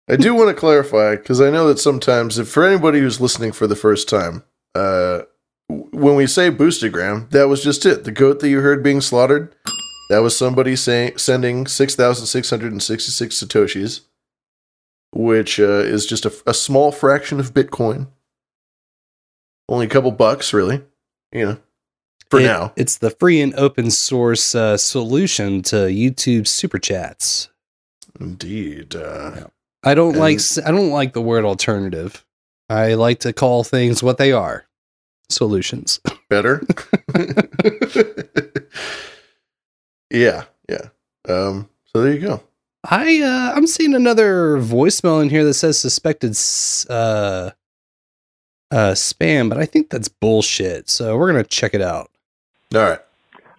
[0.07, 3.51] I do want to clarify because I know that sometimes, if for anybody who's listening
[3.51, 4.43] for the first time,
[4.75, 5.21] uh,
[5.67, 8.03] when we say boostergram, that was just it.
[8.03, 9.55] The goat that you heard being slaughtered,
[10.11, 14.01] that was somebody saying sending six thousand six hundred and sixty-six satoshis,
[15.11, 18.05] which uh, is just a, a small fraction of Bitcoin.
[19.69, 20.81] Only a couple bucks, really.
[21.31, 21.57] You know,
[22.29, 22.73] for It- now.
[22.75, 27.49] It's the free and open source uh, solution to YouTube super chats.
[28.19, 28.95] Indeed.
[28.95, 29.47] Uh,
[29.83, 32.25] I don't like I don't like the word alternative.
[32.67, 34.65] I like to call things what they are.
[35.29, 35.99] Solutions.
[36.29, 36.61] better.
[40.09, 40.89] yeah, yeah.
[41.27, 42.43] Um, so there you go.
[42.89, 46.31] I uh I'm seeing another voicemail in here that says suspected
[46.89, 47.51] uh
[48.71, 50.89] uh spam, but I think that's bullshit.
[50.89, 52.09] So we're going to check it out.
[52.75, 52.99] All right.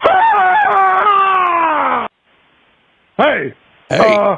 [3.18, 3.52] Hey,
[3.90, 4.16] Hey.
[4.16, 4.36] uh,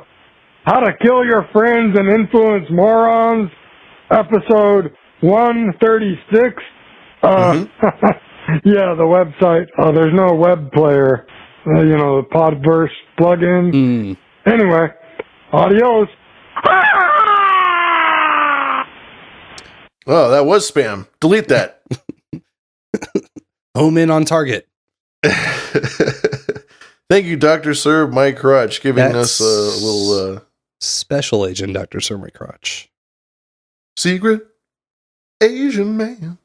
[0.65, 3.49] how to kill your friends and influence morons,
[4.11, 6.61] episode 136.
[7.23, 7.65] Uh,
[8.65, 9.69] yeah, the website.
[9.79, 11.25] Uh, there's no web player.
[11.65, 12.89] Uh, you know, the Podverse
[13.21, 14.17] plugin.
[14.47, 14.89] Anyway,
[15.53, 16.09] adios.
[20.07, 21.07] Oh, that was spam.
[21.21, 21.83] Delete that.
[23.77, 24.69] Home in on target.
[27.09, 30.41] Thank you, Doctor Sir Mike Crotch, giving us a little uh,
[30.81, 32.01] Special agent Dr.
[32.01, 32.91] Sir My Crotch.
[33.97, 34.43] secret
[35.41, 36.39] Asian man.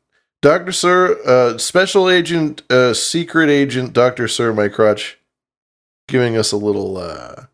[0.44, 5.18] Doctor Sir, uh, Special Agent, uh, Secret Agent Doctor Sir Mike Crotch,
[6.08, 7.46] giving us a little, uh,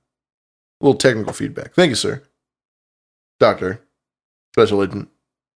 [0.82, 1.74] little technical feedback.
[1.74, 2.22] Thank you, sir.
[3.40, 3.80] Doctor,
[4.54, 5.10] Special Agent.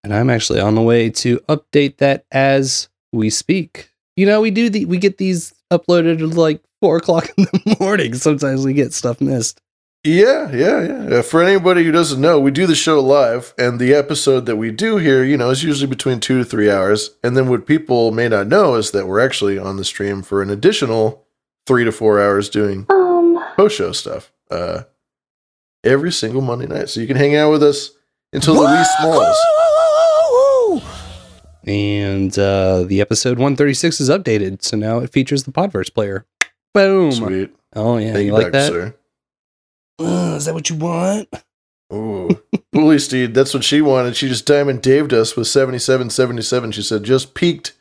[0.08, 3.92] And I'm actually on the way to update that as we speak.
[4.16, 7.76] You know, we do the we get these uploaded at like four o'clock in the
[7.78, 8.14] morning.
[8.14, 9.60] Sometimes we get stuff missed.
[10.06, 11.18] Yeah, yeah, yeah.
[11.18, 14.56] Uh, for anybody who doesn't know, we do the show live, and the episode that
[14.56, 17.10] we do here, you know, is usually between two to three hours.
[17.22, 20.42] And then what people may not know is that we're actually on the stream for
[20.42, 21.28] an additional
[21.66, 22.86] three to four hours doing
[23.58, 24.84] post show stuff uh,
[25.84, 26.88] every single Monday night.
[26.88, 27.92] So you can hang out with us
[28.32, 29.67] until the wee smalls.
[31.68, 36.26] And uh, the episode 136 is updated, so now it features the Podverse player.
[36.74, 37.12] Boom.
[37.12, 37.54] Sweet.
[37.76, 38.70] Oh yeah, Thank you like that?
[38.72, 38.96] Sir.
[40.00, 41.28] Uh, is that what you want?
[41.94, 42.30] Ooh.
[42.72, 44.16] Bully Steed, that's what she wanted.
[44.16, 46.72] She just Diamond Daved us with 7777.
[46.72, 47.74] She said, just peeked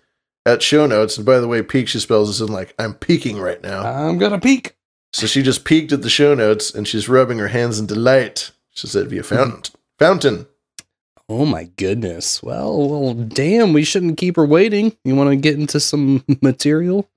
[0.45, 1.17] at show notes.
[1.17, 3.83] And by the way, peek, she spells this in like, I'm peeking right now.
[3.85, 4.77] I'm gonna peek.
[5.13, 8.51] So she just peeked at the show notes and she's rubbing her hands in delight.
[8.71, 9.63] She said, via fountain.
[9.99, 10.47] Fountain.
[11.29, 12.43] Oh my goodness.
[12.43, 14.97] Well, well, damn, we shouldn't keep her waiting.
[15.05, 17.09] You want to get into some material?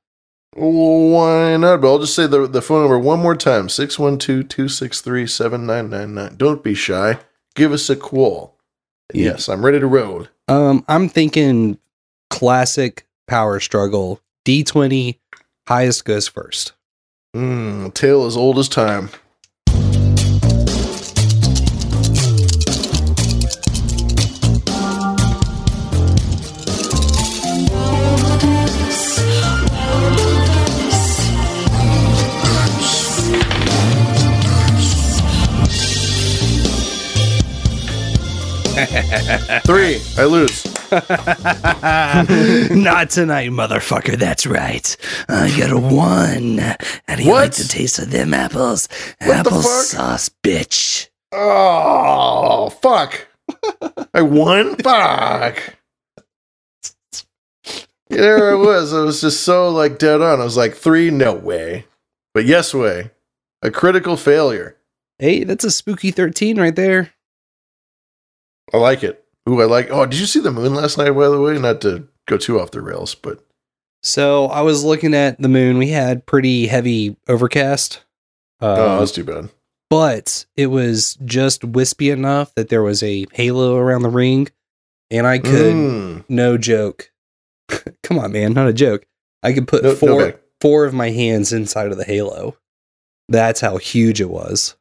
[0.55, 1.81] Why not?
[1.81, 6.37] But I'll just say the, the phone number one more time 612 263 7999.
[6.37, 7.19] Don't be shy.
[7.55, 8.55] Give us a call.
[9.13, 9.25] Yeah.
[9.25, 10.27] Yes, I'm ready to roll.
[10.47, 11.77] Um, I'm thinking
[12.29, 14.21] classic power struggle.
[14.45, 15.19] D20,
[15.67, 16.73] highest goes first.
[17.35, 19.09] Mm, tale as old as time.
[39.65, 40.01] Three.
[40.17, 40.65] I lose.
[42.71, 44.17] Not tonight, motherfucker.
[44.17, 44.95] That's right.
[45.27, 46.59] Uh, I got a one.
[47.07, 48.87] How do you like the taste of them apples?
[49.21, 49.61] What the fuck?
[49.61, 51.09] Applesauce, bitch.
[51.31, 53.27] Oh, fuck.
[54.13, 54.77] I won?
[54.77, 55.75] Fuck.
[58.09, 58.93] Yeah, there I was.
[58.93, 60.39] I was just so like dead on.
[60.39, 61.85] I was like, three, no way.
[62.33, 63.11] But yes way.
[63.61, 64.77] A critical failure.
[65.19, 67.11] Hey, that's a spooky 13 right there.
[68.73, 69.23] I like it.
[69.47, 71.57] Ooh, I like oh, did you see the moon last night, by the way?
[71.57, 73.43] Not to go too off the rails, but
[74.03, 75.77] So I was looking at the moon.
[75.77, 78.03] We had pretty heavy overcast.
[78.61, 79.49] oh, Um, that's too bad.
[79.89, 84.47] but it was just wispy enough that there was a halo around the ring,
[85.09, 86.23] and I could, Mm.
[86.29, 87.11] no joke.
[88.03, 89.05] Come on, man, not a joke.
[89.41, 90.37] I could put No- no four gag.
[90.61, 92.55] four of my hands inside of the halo.
[93.29, 94.75] That's how huge it was.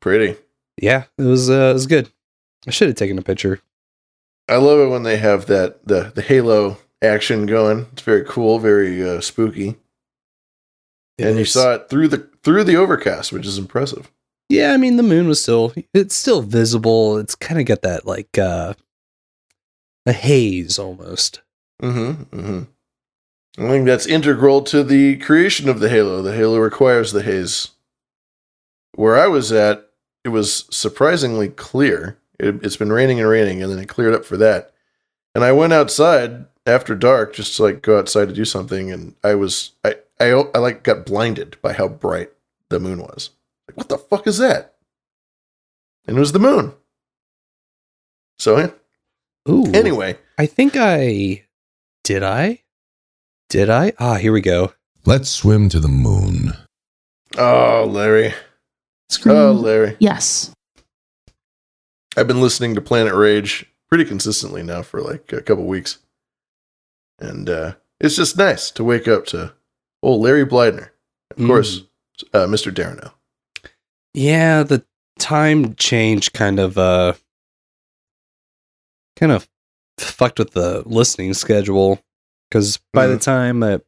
[0.00, 0.36] Pretty.
[0.80, 1.48] Yeah, it was.
[1.48, 2.10] Uh, it was good.
[2.66, 3.60] I should have taken a picture.
[4.48, 7.86] I love it when they have that the the halo action going.
[7.92, 9.76] It's very cool, very uh, spooky.
[11.18, 14.10] It and you saw it through the through the overcast, which is impressive.
[14.48, 17.18] Yeah, I mean the moon was still it's still visible.
[17.18, 18.74] It's kind of got that like uh
[20.06, 21.40] a haze almost.
[21.82, 22.36] Mm-hmm.
[22.36, 23.64] Mm-hmm.
[23.64, 26.22] I think that's integral to the creation of the halo.
[26.22, 27.70] The halo requires the haze.
[28.96, 29.88] Where I was at,
[30.24, 32.18] it was surprisingly clear.
[32.38, 34.72] It, it's been raining and raining, and then it cleared up for that.
[35.34, 39.14] And I went outside after dark just to like go outside to do something, and
[39.22, 42.30] I was I I, I like got blinded by how bright
[42.68, 43.30] the moon was.
[43.68, 44.74] Like, what the fuck is that?
[46.06, 46.74] And it was the moon.
[48.38, 48.70] So yeah.
[49.48, 49.70] Ooh.
[49.72, 51.44] Anyway, I think I
[52.04, 52.62] did I?
[53.48, 53.92] Did I?
[53.98, 54.72] Ah, here we go.
[55.06, 56.52] Let's swim to the moon.
[57.36, 58.32] Oh, Larry.
[59.10, 59.36] Scream.
[59.36, 59.96] Oh, Larry.
[59.98, 60.50] Yes.
[62.16, 65.98] I've been listening to Planet Rage pretty consistently now for like a couple weeks.
[67.18, 69.52] And uh, it's just nice to wake up to
[70.02, 70.90] old Larry Blydner.
[71.30, 71.46] Of Mm.
[71.46, 71.80] course,
[72.32, 72.72] uh, Mr.
[72.72, 73.12] Darno.
[74.12, 74.84] Yeah, the
[75.18, 77.14] time change kind of uh
[79.16, 79.48] kind of
[79.98, 82.00] fucked with the listening schedule
[82.48, 83.82] because by the time that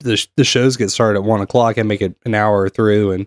[0.00, 3.12] the sh- the shows get started at one o'clock, I make it an hour through,
[3.12, 3.26] and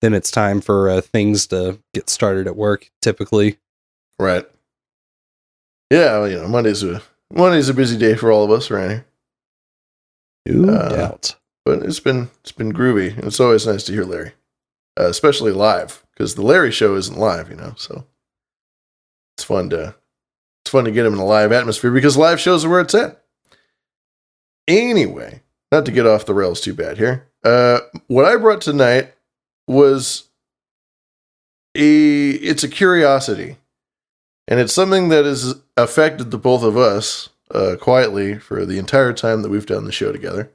[0.00, 2.90] then it's time for uh, things to get started at work.
[3.02, 3.58] Typically,
[4.18, 4.46] Right.
[5.90, 7.02] Yeah, well, you know, Monday's a
[7.32, 9.06] Monday's a busy day for all of us around here.
[10.46, 11.36] no Uh, doubt.
[11.64, 13.16] But it's been it's been groovy.
[13.16, 14.32] and It's always nice to hear Larry,
[14.98, 17.74] uh, especially live because the Larry show isn't live, you know.
[17.76, 18.06] So
[19.36, 19.94] it's fun to
[20.64, 22.94] it's fun to get him in a live atmosphere because live shows are where it's
[22.94, 23.22] at.
[24.68, 25.42] Anyway,
[25.72, 27.26] not to get off the rails too bad here.
[27.44, 29.12] Uh, what I brought tonight
[29.66, 30.24] was
[31.74, 33.56] a it's a curiosity,
[34.48, 39.12] and it's something that has affected the both of us uh, quietly for the entire
[39.12, 40.50] time that we've done the show together.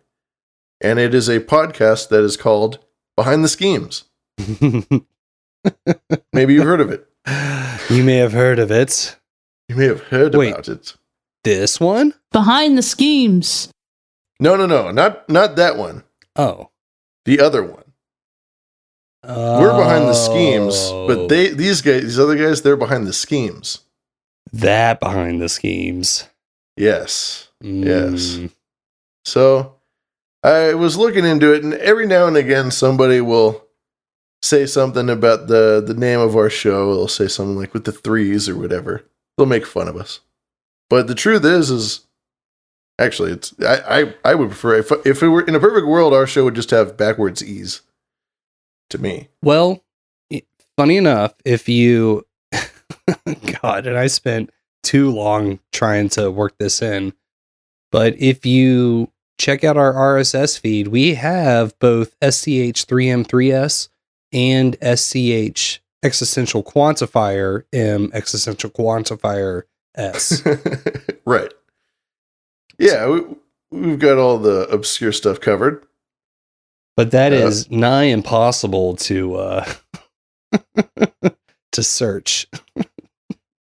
[0.81, 2.79] And it is a podcast that is called
[3.15, 4.05] Behind the Schemes.
[6.33, 7.05] Maybe you've heard of it.
[7.89, 9.17] you may have heard of it.
[9.67, 10.51] You may have heard Wait.
[10.51, 10.95] about it.
[11.43, 12.13] This one?
[12.31, 13.69] Behind the schemes.
[14.39, 16.03] No, no, no, not not that one.
[16.35, 16.69] Oh,
[17.25, 17.83] The other one.
[19.27, 21.27] We're behind the schemes, but Oh.
[21.27, 23.79] they these guys, these other guys, they're behind the schemes.
[24.53, 26.25] that behind the schemes.
[26.77, 27.49] Yes.
[27.61, 28.37] Yes.
[28.37, 28.51] Mm.
[29.25, 29.75] So
[30.43, 33.65] I was looking into it, and every now and again, somebody will
[34.41, 36.95] say something about the the name of our show.
[36.95, 39.03] They'll say something like with the threes or whatever.
[39.37, 40.21] They'll make fun of us.
[40.89, 42.07] But the truth is, is
[42.97, 46.13] actually, it's I I, I would prefer if if it were in a perfect world,
[46.13, 47.81] our show would just have backwards e's.
[48.89, 49.83] To me, Well,
[50.75, 52.25] funny enough, if you,
[53.61, 54.49] God, and I spent
[54.81, 57.13] too long trying to work this in,
[57.91, 63.89] but if you check out our RSS feed, we have both SCH3M3S
[64.31, 69.63] and SCH Existential Quantifier M Existential Quantifier
[69.95, 70.41] S.
[71.25, 71.53] right?
[72.77, 73.21] Yeah, we,
[73.71, 75.85] we've got all the obscure stuff covered.
[76.99, 79.73] But that is nigh impossible to uh
[81.71, 82.45] to search.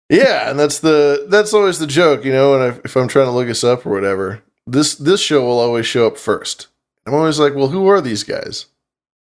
[0.09, 2.55] Yeah, and that's the that's always the joke, you know.
[2.55, 5.57] And if, if I'm trying to look us up or whatever, this this show will
[5.57, 6.67] always show up first.
[7.05, 8.65] I'm always like, well, who are these guys?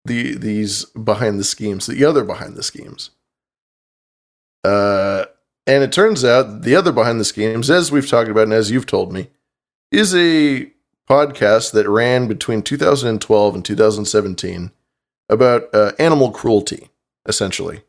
[0.04, 3.10] The these behind the schemes, the other behind the schemes.
[4.64, 5.26] Uh,
[5.68, 8.72] and it turns out the other behind the schemes, as we've talked about and as
[8.72, 9.28] you've told me,
[9.92, 10.68] is a
[11.08, 14.70] podcast that ran between 2012 and 2017
[15.28, 16.90] about uh, animal cruelty,
[17.26, 17.82] essentially.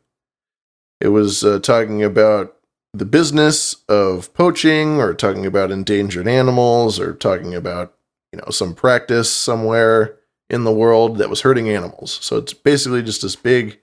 [1.00, 2.56] It was uh, talking about
[2.94, 7.94] the business of poaching, or talking about endangered animals, or talking about
[8.32, 12.18] you know some practice somewhere in the world that was hurting animals.
[12.22, 13.80] So it's basically just this big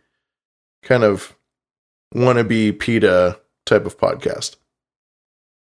[0.83, 1.35] kind of
[2.15, 4.55] wannabe PETA type of podcast.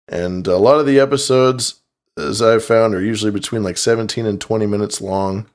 [0.08, 1.82] And a lot of the episodes,
[2.18, 5.48] as I've found, are usually between like 17 and 20 minutes long.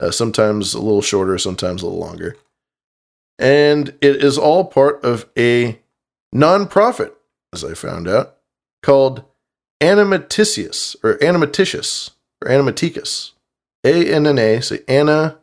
[0.00, 2.36] Uh, sometimes a little shorter, sometimes a little longer.
[3.38, 5.78] And it is all part of a
[6.34, 7.12] nonprofit,
[7.52, 8.36] as I found out,
[8.82, 9.24] called
[9.80, 12.10] Animaticius or Animaticius
[12.42, 13.32] or Annamiticus.
[13.84, 15.38] A N N A, say Anna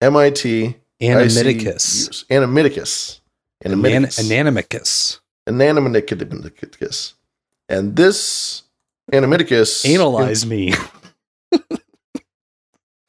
[0.00, 2.24] M I T Annamiticus.
[2.26, 3.20] Annamiticus.
[3.64, 4.20] Annamiticus.
[4.34, 5.20] Anamicus.
[5.48, 7.14] Annamiticus.
[7.68, 8.62] And this
[9.12, 9.84] Annamiticus.
[9.92, 10.72] Analyze me.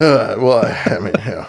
[0.02, 1.46] Uh, well, I, I mean, yeah.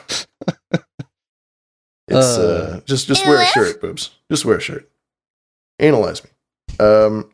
[2.10, 2.80] It's uh, Uh.
[2.82, 4.12] just just wear a shirt, boobs.
[4.30, 4.92] Just wear a shirt.
[5.80, 6.30] Analyze me.
[6.78, 7.32] Um,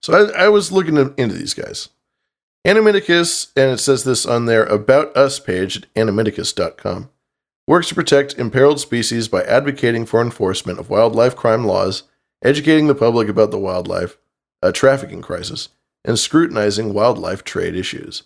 [0.00, 1.90] so I, I was looking into these guys.
[2.66, 7.10] Annamiticus, and it says this on their About Us page at annamiticus.com,
[7.66, 12.04] works to protect imperiled species by advocating for enforcement of wildlife crime laws,
[12.42, 14.16] educating the public about the wildlife
[14.62, 15.68] uh, trafficking crisis,
[16.04, 18.24] and scrutinizing wildlife trade issues.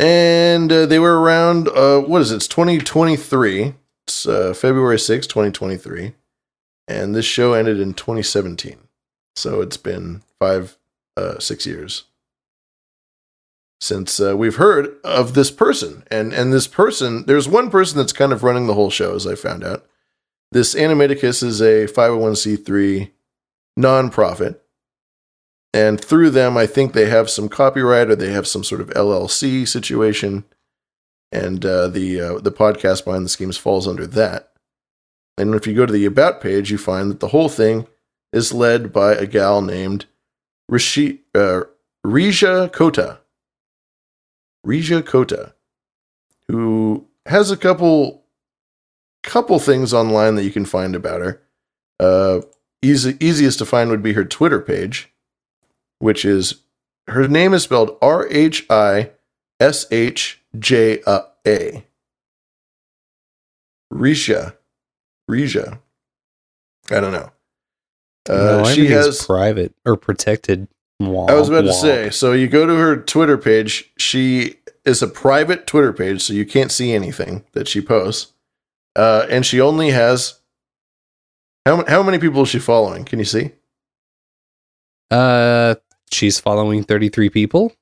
[0.00, 2.36] And uh, they were around, uh, what is it?
[2.36, 3.74] It's 2023.
[4.06, 6.14] It's uh, February 6, 2023.
[6.86, 8.78] And this show ended in 2017.
[9.36, 10.78] So it's been five,
[11.16, 12.04] uh, six years
[13.80, 16.04] since uh, we've heard of this person.
[16.10, 19.26] And and this person, there's one person that's kind of running the whole show, as
[19.26, 19.86] I found out.
[20.50, 23.10] This Annamiticus is a 501c3
[23.78, 24.58] nonprofit.
[25.74, 28.88] And through them, I think they have some copyright or they have some sort of
[28.90, 30.44] LLC situation.
[31.30, 34.52] And uh, the uh, the podcast behind the schemes falls under that.
[35.36, 37.86] And if you go to the about page, you find that the whole thing
[38.32, 40.06] is led by a gal named
[40.68, 41.62] Rishi, uh,
[42.04, 43.20] Rija Kota.
[44.66, 45.54] Rija Kota,
[46.48, 48.24] who has a couple
[49.22, 51.42] couple things online that you can find about her.
[52.00, 52.40] Uh,
[52.82, 55.12] easy, easiest to find would be her Twitter page,
[55.98, 56.62] which is
[57.06, 59.10] her name is spelled R H I
[59.60, 61.84] S H J A.
[63.92, 64.54] Risha.
[65.30, 65.78] Risha.
[66.90, 67.30] I don't know.
[68.28, 70.68] Uh, no, she has private or protected.
[71.00, 72.10] I was about to say.
[72.10, 73.90] So you go to her Twitter page.
[73.98, 78.32] She is a private Twitter page, so you can't see anything that she posts.
[78.96, 80.40] Uh, and she only has
[81.64, 83.04] how how many people is she following?
[83.04, 83.52] Can you see?
[85.10, 85.76] Uh,
[86.10, 87.72] she's following 33 people.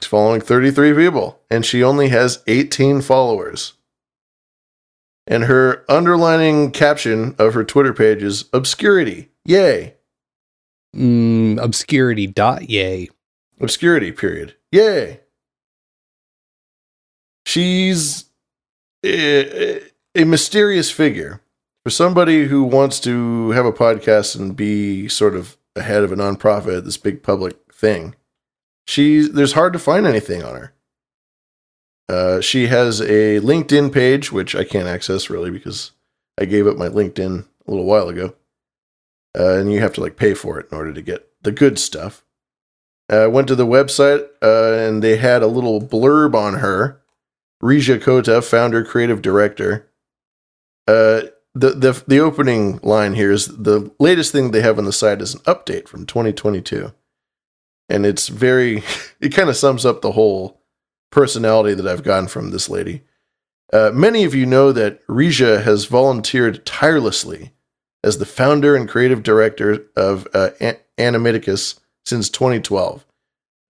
[0.00, 3.74] She's following 33 people, and she only has 18 followers.
[5.26, 9.30] And her underlining caption of her Twitter page is obscurity.
[9.44, 9.94] Yay.
[10.94, 13.08] Mm, obscurity dot yay.
[13.60, 14.56] Obscurity, period.
[14.72, 15.20] Yay.
[17.46, 18.26] She's
[19.04, 19.82] a,
[20.14, 21.40] a mysterious figure.
[21.84, 26.16] For somebody who wants to have a podcast and be sort of ahead of a
[26.16, 28.14] nonprofit, this big public thing,
[28.86, 30.72] she's there's hard to find anything on her.
[32.08, 35.92] Uh, she has a LinkedIn page, which I can't access really because
[36.40, 38.34] I gave up my LinkedIn a little while ago.
[39.38, 41.78] Uh, and you have to like pay for it in order to get the good
[41.78, 42.24] stuff.
[43.08, 47.00] I uh, went to the website uh, and they had a little blurb on her.
[47.62, 49.88] Rija Kota, founder, creative director.
[50.86, 51.22] Uh,
[51.54, 55.20] the, the the opening line here is the latest thing they have on the site
[55.20, 56.92] is an update from 2022,
[57.88, 58.82] and it's very
[59.20, 60.60] it kind of sums up the whole
[61.10, 63.02] personality that I've gotten from this lady.
[63.72, 67.52] Uh, many of you know that Rija has volunteered tirelessly
[68.04, 73.06] as the founder and creative director of uh, An- Annamiticus since 2012.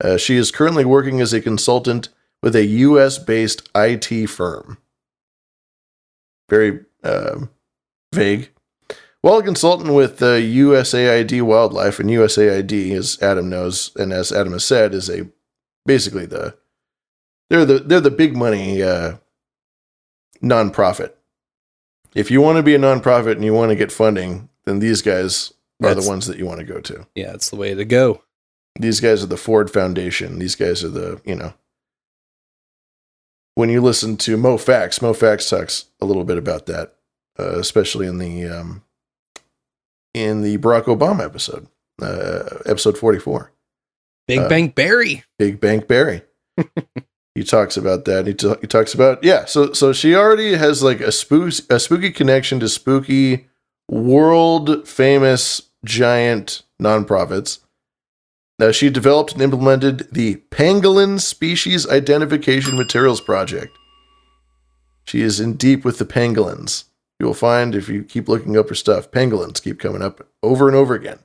[0.03, 2.09] Uh, she is currently working as a consultant
[2.43, 4.79] with a US based IT firm.
[6.49, 7.51] Very um
[8.13, 8.51] vague.
[9.23, 14.53] While a consultant with uh, USAID Wildlife, and USAID, as Adam knows, and as Adam
[14.53, 15.29] has said, is a
[15.87, 16.57] basically the
[17.49, 19.17] they're the they're the big money uh,
[20.43, 21.13] nonprofit.
[22.15, 25.03] If you want to be a nonprofit and you want to get funding, then these
[25.03, 27.07] guys are That's- the ones that you want to go to.
[27.15, 28.23] Yeah, it's the way to go.
[28.79, 30.39] These guys are the Ford Foundation.
[30.39, 31.53] These guys are the, you know.
[33.55, 36.95] When you listen to Mo Fax, Mo Fax talks a little bit about that,
[37.39, 38.83] uh, especially in the um,
[40.15, 41.67] in the Barack Obama episode,
[42.01, 43.53] uh, episode forty four.
[44.29, 45.25] Big Uh, Bank Barry.
[45.39, 46.23] Big Bank Barry.
[47.35, 48.27] he talks about that.
[48.27, 49.45] He, ta- he talks about yeah.
[49.47, 53.49] So so she already has like a spook a spooky connection to spooky
[53.89, 57.59] world famous giant nonprofits.
[58.59, 63.77] Now she developed and implemented the Pangolin Species Identification Materials Project.
[65.05, 66.85] She is in deep with the pangolins.
[67.23, 70.67] You will find if you keep looking up her stuff, pangolins keep coming up over
[70.67, 71.21] and over again.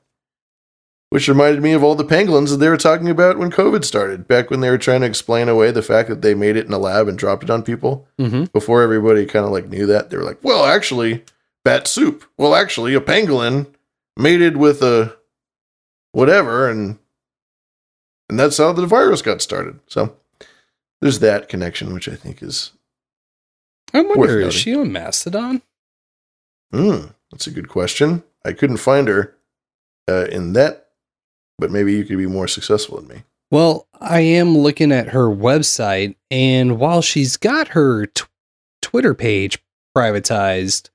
[1.10, 4.28] Which reminded me of all the pangolins that they were talking about when COVID started,
[4.28, 6.72] back when they were trying to explain away the fact that they made it in
[6.72, 8.08] a lab and dropped it on people.
[8.20, 8.44] Mm-hmm.
[8.54, 11.24] Before everybody kind of like knew that, they were like, well, actually,
[11.66, 12.24] bat soup.
[12.38, 13.66] Well, actually, a pangolin
[14.16, 15.18] mated with a
[16.12, 17.00] whatever, and
[18.30, 19.80] and that's how the virus got started.
[19.88, 20.16] So
[21.02, 22.74] there's that connection, which I think is
[23.94, 25.64] I wonder, is she on Mastodon?
[26.72, 28.24] Hmm, that's a good question.
[28.46, 29.36] I couldn't find her
[30.10, 30.88] uh, in that,
[31.58, 33.24] but maybe you could be more successful than me.
[33.50, 38.26] Well, I am looking at her website, and while she's got her t-
[38.82, 39.60] Twitter page
[39.96, 40.90] privatized,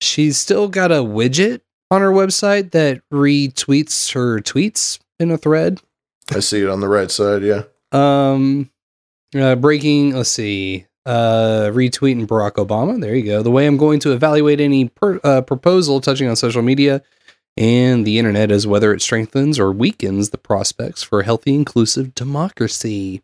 [0.00, 1.60] she's still got a widget
[1.90, 5.80] on her website that retweets her tweets in a thread.
[6.30, 7.42] I see it on the right side.
[7.42, 7.62] Yeah.
[7.92, 8.70] Um,
[9.34, 10.14] uh, breaking.
[10.14, 10.86] Let's see.
[11.06, 13.00] Uh, retweeting Barack Obama.
[13.00, 13.42] There you go.
[13.42, 17.02] The way I'm going to evaluate any per, uh, proposal touching on social media
[17.56, 22.14] and the internet is whether it strengthens or weakens the prospects for a healthy, inclusive
[22.14, 23.22] democracy.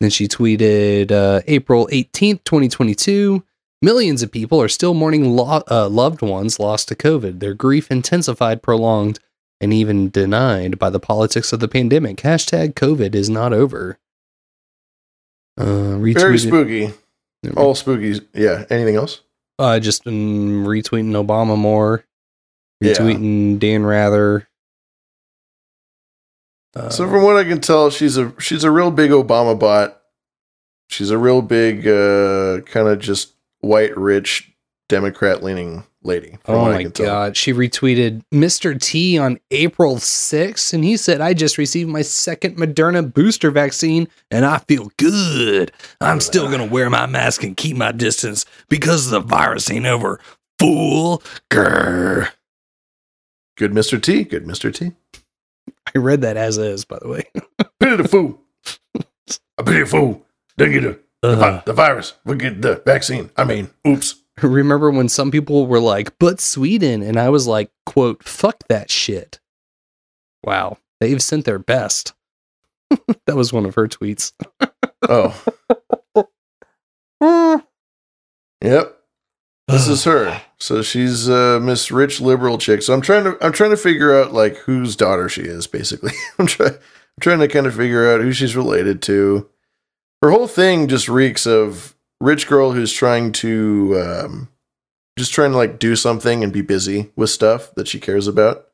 [0.00, 3.44] Then she tweeted uh, April 18th, 2022.
[3.82, 7.40] Millions of people are still mourning lo- uh, loved ones lost to COVID.
[7.40, 9.18] Their grief intensified, prolonged,
[9.60, 12.18] and even denied by the politics of the pandemic.
[12.18, 13.98] Hashtag COVID is not over.
[15.56, 16.94] Uh, Very retweeted- spooky.
[17.56, 18.24] All spookies.
[18.34, 18.64] Yeah.
[18.70, 19.20] Anything else?
[19.58, 22.04] Uh, just um, retweeting Obama more,
[22.80, 22.94] Yeah.
[22.94, 24.48] retweeting Dan Rather.
[26.74, 30.00] Uh, so from what I can tell, she's a she's a real big Obama bot.
[30.88, 34.50] She's a real big uh, kind of just white rich
[34.88, 36.36] Democrat leaning lady.
[36.46, 38.80] Oh my god, she retweeted Mr.
[38.80, 44.08] T on April 6th, and he said, "I just received my second Moderna booster vaccine,
[44.30, 45.72] and I feel good.
[46.00, 50.20] I'm still gonna wear my mask and keep my distance because the virus ain't over."
[50.60, 52.30] Fool, grr.
[53.56, 54.00] Good Mr.
[54.00, 54.24] T.
[54.24, 54.72] Good Mr.
[54.72, 54.92] T.
[55.94, 57.24] I read that as is, by the way.
[57.80, 58.40] Pity the fool.
[59.58, 60.24] I pity the fool.
[60.56, 61.62] Don't get the, the, vi- Uh.
[61.64, 62.14] the virus.
[62.24, 63.30] We get the vaccine.
[63.36, 64.16] I mean, oops.
[64.42, 68.90] Remember when some people were like, "But Sweden," and I was like, "Quote, fuck that
[68.90, 69.38] shit."
[70.42, 72.14] Wow, they've sent their best.
[73.26, 74.32] that was one of her tweets.
[75.08, 75.40] Oh.
[78.64, 78.98] Yep.
[79.68, 80.40] This is her.
[80.56, 82.80] So she's uh, Miss Rich Liberal chick.
[82.80, 85.66] So I'm trying to I'm trying to figure out like whose daughter she is.
[85.66, 89.46] Basically, I'm trying I'm trying to kind of figure out who she's related to.
[90.22, 94.48] Her whole thing just reeks of rich girl who's trying to um,
[95.18, 98.68] just trying to like do something and be busy with stuff that she cares about.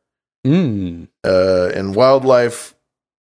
[0.47, 1.09] Mm.
[1.25, 2.75] Uh, and wildlife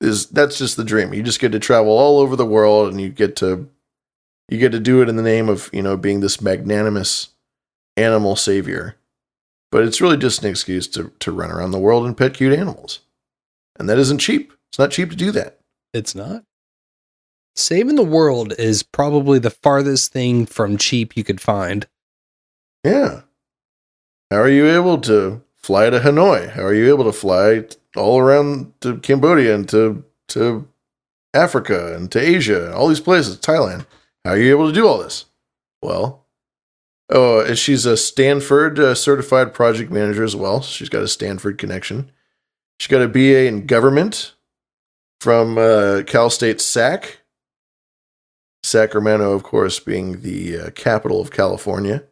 [0.01, 1.13] is that's just the dream.
[1.13, 3.69] You just get to travel all over the world, and you get to
[4.49, 7.29] you get to do it in the name of you know being this magnanimous
[7.95, 8.95] animal savior.
[9.71, 12.57] But it's really just an excuse to to run around the world and pet cute
[12.57, 13.01] animals,
[13.79, 14.53] and that isn't cheap.
[14.69, 15.59] It's not cheap to do that.
[15.93, 16.43] It's not.
[17.57, 21.87] Saving the world is probably the farthest thing from cheap you could find.
[22.83, 23.21] Yeah.
[24.29, 26.51] How are you able to fly to Hanoi?
[26.51, 30.67] How are you able to fly all around to Cambodia and to to
[31.33, 33.87] Africa and to Asia all these places, Thailand?
[34.23, 35.25] How are you able to do all this?
[35.81, 36.27] Well,
[37.09, 40.61] oh, she's a Stanford uh, certified project manager as well.
[40.61, 42.11] She's got a Stanford connection.
[42.79, 44.35] She's got a BA in government
[45.21, 47.21] from uh, Cal State SAC.
[48.67, 52.03] Sacramento, of course, being the uh, capital of California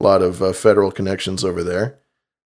[0.00, 1.98] a lot of uh, federal connections over there.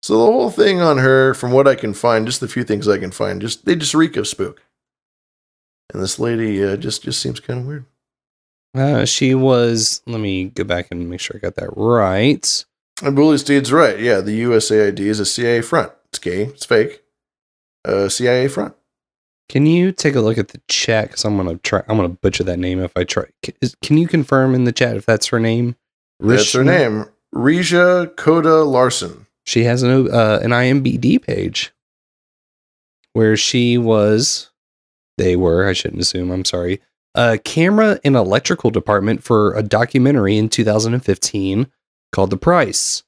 [0.02, 2.86] So the whole thing on her, from what I can find, just the few things
[2.86, 4.62] I can find, just they just reek of spook.
[5.92, 7.84] And this lady uh, just just seems kind of weird.
[8.76, 10.02] Uh, she was.
[10.06, 12.64] Let me go back and make sure I got that right.
[13.02, 13.98] And Bully Steed's right.
[13.98, 15.92] Yeah, the USAID is a CIA front.
[16.10, 16.42] It's gay.
[16.44, 17.02] It's fake.
[17.84, 18.74] Uh, CIA front.
[19.48, 21.08] Can you take a look at the chat?
[21.08, 21.82] Because I'm gonna try.
[21.88, 23.24] I'm gonna butcher that name if I try.
[23.42, 25.76] Can, is, can you confirm in the chat if that's her name?
[26.20, 27.06] That's her name.
[27.32, 29.26] Reja Coda Larson.
[29.44, 31.72] She has an uh, an IMBD page
[33.14, 34.50] where she was.
[35.16, 35.66] They were.
[35.66, 36.30] I shouldn't assume.
[36.30, 36.80] I'm sorry.
[37.14, 41.66] A camera and electrical department for a documentary in 2015
[42.12, 43.02] called The Price.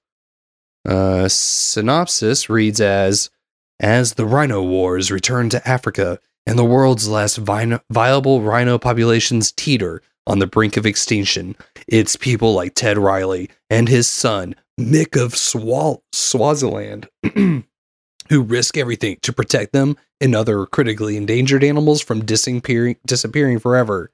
[0.88, 3.30] Uh, synopsis reads as
[3.78, 9.52] As the rhino wars return to Africa and the world's last vi- viable rhino populations
[9.52, 11.56] teeter on the brink of extinction,
[11.88, 19.18] it's people like Ted Reilly and his son, Mick of Swal- Swaziland, who risk everything
[19.22, 24.10] to protect them and other critically endangered animals from disappearing, disappearing forever.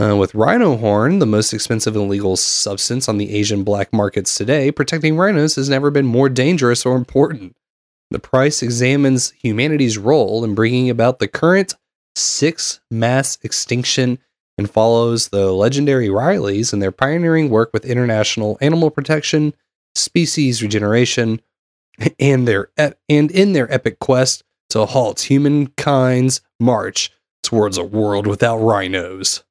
[0.00, 4.70] Uh, with rhino horn, the most expensive illegal substance on the Asian black markets today,
[4.70, 7.54] protecting rhinos has never been more dangerous or important.
[8.12, 11.74] The price examines humanity's role in bringing about the current
[12.14, 14.18] six mass extinction
[14.58, 19.54] and follows the legendary Reillys in their pioneering work with international animal protection,
[19.94, 21.40] species regeneration,
[22.20, 27.10] and their ep- and in their epic quest to halt humankind's march
[27.42, 29.42] towards a world without rhinos.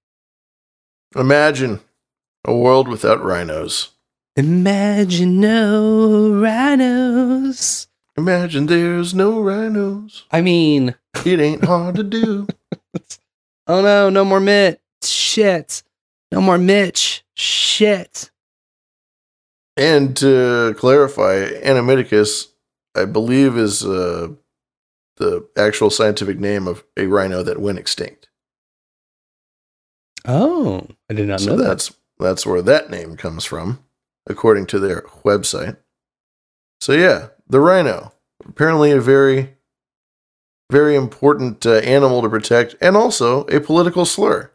[1.16, 1.80] Imagine
[2.45, 3.89] a world without rhinos.
[4.36, 7.88] Imagine no rhinos.
[8.22, 10.26] Imagine there's no rhinos.
[10.32, 10.94] I mean,
[11.26, 12.46] it ain't hard to do.
[13.68, 14.78] oh no, no more Mitch.
[15.02, 15.82] Shit.
[16.32, 17.26] No more Mitch.
[17.34, 18.30] Shit.
[19.76, 22.50] And to clarify, Anamidicus,
[22.96, 24.28] I believe, is uh,
[25.18, 28.30] the actual scientific name of a rhino that went extinct.
[30.26, 31.64] Oh, I did not so know that.
[31.64, 33.84] that's that's where that name comes from,
[34.28, 35.78] according to their website.
[36.82, 38.12] So yeah, the rhino
[38.47, 39.56] apparently a very,
[40.72, 44.52] very important uh, animal to protect, and also a political slur.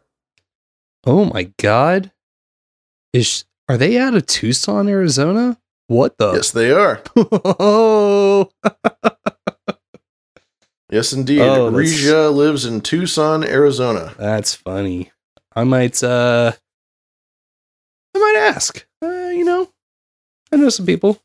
[1.05, 2.11] Oh my god.
[3.13, 5.57] Is are they out of Tucson, Arizona?
[5.87, 6.33] What the?
[6.33, 7.01] Yes, they are.
[7.15, 8.49] oh,
[10.89, 11.41] Yes, indeed.
[11.41, 14.13] Oh, Regia lives in Tucson, Arizona.
[14.17, 15.11] that's funny.
[15.55, 16.53] I might uh
[18.15, 18.85] I might ask.
[19.01, 19.69] Uh, you know,
[20.51, 21.21] I know some people.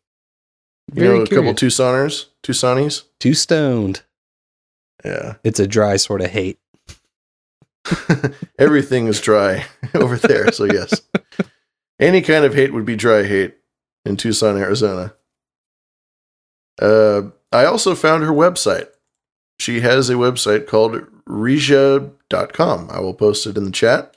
[0.93, 3.05] You know, a couple Tucsoners, Tucsonis.
[3.19, 4.03] Too stoned.
[5.05, 6.59] Yeah, It's a dry sort of hate.
[8.59, 10.53] everything is dry over there.
[10.53, 11.03] So yes,
[12.01, 13.55] any kind of hate would be dry hate
[14.05, 15.15] in Tucson, Arizona.
[16.81, 18.89] Uh, I also found her website.
[19.59, 22.89] She has a website called Regia.com.
[22.91, 24.15] I will post it in the chat.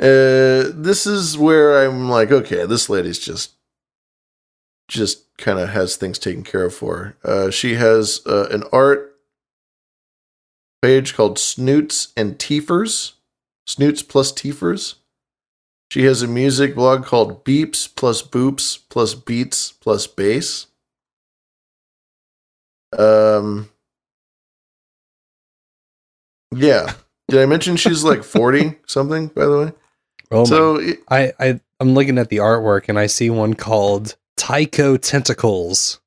[0.00, 3.53] Uh, this is where I'm like, okay, this lady's just,
[4.88, 7.16] just kind of has things taken care of for her.
[7.24, 9.16] Uh, she has uh, an art
[10.82, 13.14] page called Snoots and Teefers.
[13.66, 14.96] Snoots plus Teefers.
[15.90, 20.66] She has a music blog called Beeps plus Boops plus Beats plus Bass.
[22.98, 23.70] Um,
[26.54, 26.94] yeah.
[27.28, 29.72] Did I mention she's like 40 something, by the way?
[30.30, 34.16] Oh So, my, I, I I'm looking at the artwork and I see one called
[34.36, 36.00] Tycho Tentacles.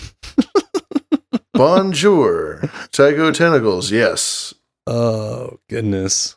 [1.54, 2.62] Bonjour.
[2.90, 4.54] Tycho Tentacles, yes.
[4.86, 6.36] Oh goodness.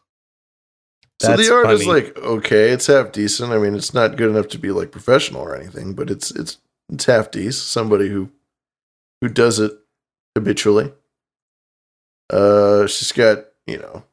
[1.19, 3.51] so the art is like okay, it's half decent.
[3.51, 6.57] I mean, it's not good enough to be like professional or anything, but it's it's
[6.91, 7.53] it's half decent.
[7.53, 8.29] Somebody who
[9.21, 9.71] who does it
[10.35, 10.93] habitually.
[12.29, 14.03] Uh, she's got you know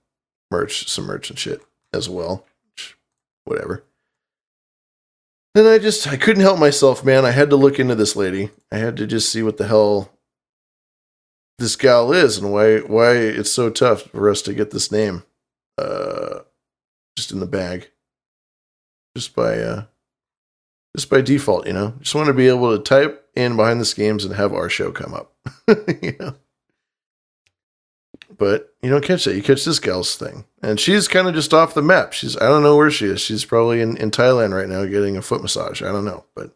[0.51, 1.61] merch, some merch and shit
[1.93, 2.47] as well.
[3.45, 3.85] Whatever.
[5.55, 7.25] Then I just I couldn't help myself, man.
[7.25, 8.51] I had to look into this lady.
[8.71, 10.13] I had to just see what the hell
[11.63, 15.23] this gal is and why why it's so tough for us to get this name
[15.79, 16.41] uh
[17.17, 17.89] just in the bag
[19.17, 19.85] just by uh
[20.97, 23.85] just by default you know just want to be able to type in behind the
[23.85, 25.33] schemes and have our show come up
[26.03, 26.35] you know
[28.43, 30.45] but you don't catch that you catch this gal's thing.
[30.65, 32.13] And she's kind of just off the map.
[32.13, 33.21] She's i don't know where she is.
[33.21, 35.81] She's probably in, in thailand right now getting a foot massage.
[35.81, 36.51] I don't know but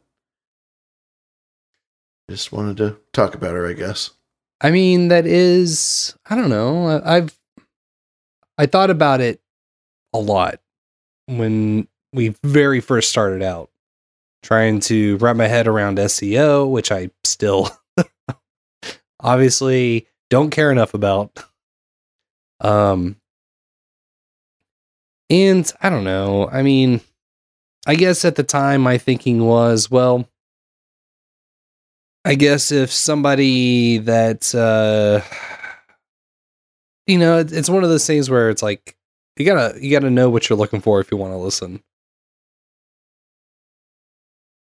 [2.29, 4.11] just wanted to talk about her i guess.
[4.61, 7.01] I mean, that is, I don't know.
[7.05, 7.39] I've,
[8.59, 9.41] I thought about it
[10.13, 10.59] a lot
[11.27, 13.71] when we very first started out,
[14.43, 17.71] trying to wrap my head around SEO, which I still
[19.21, 21.39] obviously don't care enough about.
[22.61, 23.17] Um,
[25.31, 26.49] and I don't know.
[26.49, 27.01] I mean,
[27.87, 30.29] I guess at the time my thinking was, well,
[32.25, 35.21] I guess if somebody that uh
[37.07, 38.97] you know, it's one of those things where it's like
[39.37, 41.83] you gotta you gotta know what you're looking for if you want to listen.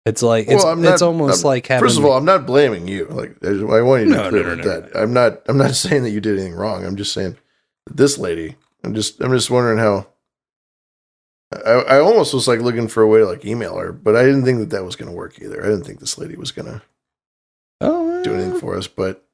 [0.06, 2.46] It's like it's Well, I'm it's almost I'm- like having First of all, I'm not
[2.46, 3.04] blaming you.
[3.06, 4.96] Like I want you to No, clear no, no, that.
[4.96, 5.42] I'm not.
[5.48, 6.84] I'm not saying that you did anything wrong.
[6.86, 7.36] I'm just saying
[7.86, 8.56] this lady.
[8.84, 9.20] I'm just.
[9.20, 10.06] I'm just wondering how.
[11.52, 14.22] I, I almost was like looking for a way to like email her, but I
[14.24, 15.60] didn't think that that was going to work either.
[15.60, 16.82] I didn't think this lady was going to
[17.80, 18.86] oh, do anything for us.
[18.86, 19.24] But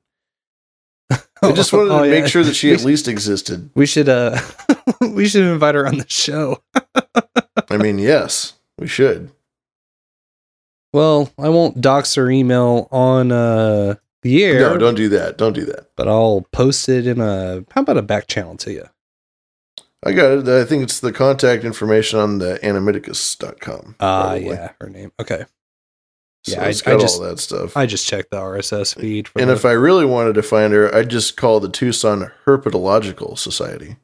[1.11, 2.21] I just wanted Oh, to yeah.
[2.21, 3.69] make sure that she at least existed.
[3.75, 4.41] we should uh
[5.01, 6.63] we should invite her on the show.
[7.71, 9.31] I mean, yes, we should.
[10.95, 13.97] Well, I won't dox her email on uh
[14.27, 14.61] the air.
[14.61, 15.39] No, don't do that.
[15.39, 15.91] Don't do that.
[15.97, 18.85] but I'll post it in a how about a back channel to you?
[20.05, 20.49] I got it.
[20.49, 23.97] I think it's the contact information on the annamiticus.com.
[24.01, 25.11] Ah, by the yeah, her name.
[25.21, 25.45] Okay.
[26.45, 27.77] So Yeah, I- it's I got just- all that stuff.
[27.77, 30.73] I just checked the RSS feed for and the- if I really wanted to find
[30.75, 33.97] her, I'd just call the Tucson Herpetological Society.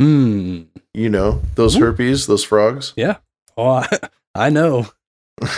[0.00, 0.62] Hmm.
[0.94, 1.80] You know, those Ooh.
[1.80, 2.92] herpes, those frogs.
[2.96, 3.16] Yeah.
[3.56, 3.98] Oh, I,
[4.34, 4.86] I know.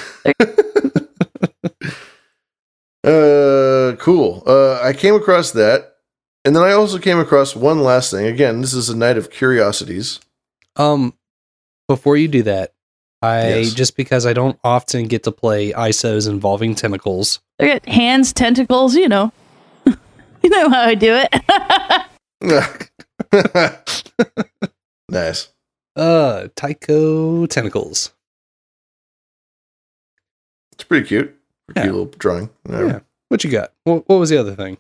[3.05, 4.43] Uh, cool.
[4.47, 5.97] Uh, I came across that.
[6.45, 8.27] And then I also came across one last thing.
[8.27, 10.21] Again, this is a night of curiosities.
[10.77, 11.13] Um,
[11.87, 12.73] before you do that,
[13.21, 13.75] I Yes.
[13.75, 17.41] just because I don't often get to play ISOs involving tentacles.
[17.59, 19.33] They got hands, tentacles, you know.
[19.87, 21.35] you know how I do it.
[25.11, 25.49] nice.
[25.97, 28.13] Uh, Tycho tentacles.
[30.73, 31.37] It's pretty cute.
[31.77, 31.83] Yeah.
[31.83, 32.51] cute little drawing.
[32.65, 32.87] Whatever.
[32.87, 33.01] Yeah.
[33.29, 33.73] What you got?
[33.85, 34.79] What, what was the other thing?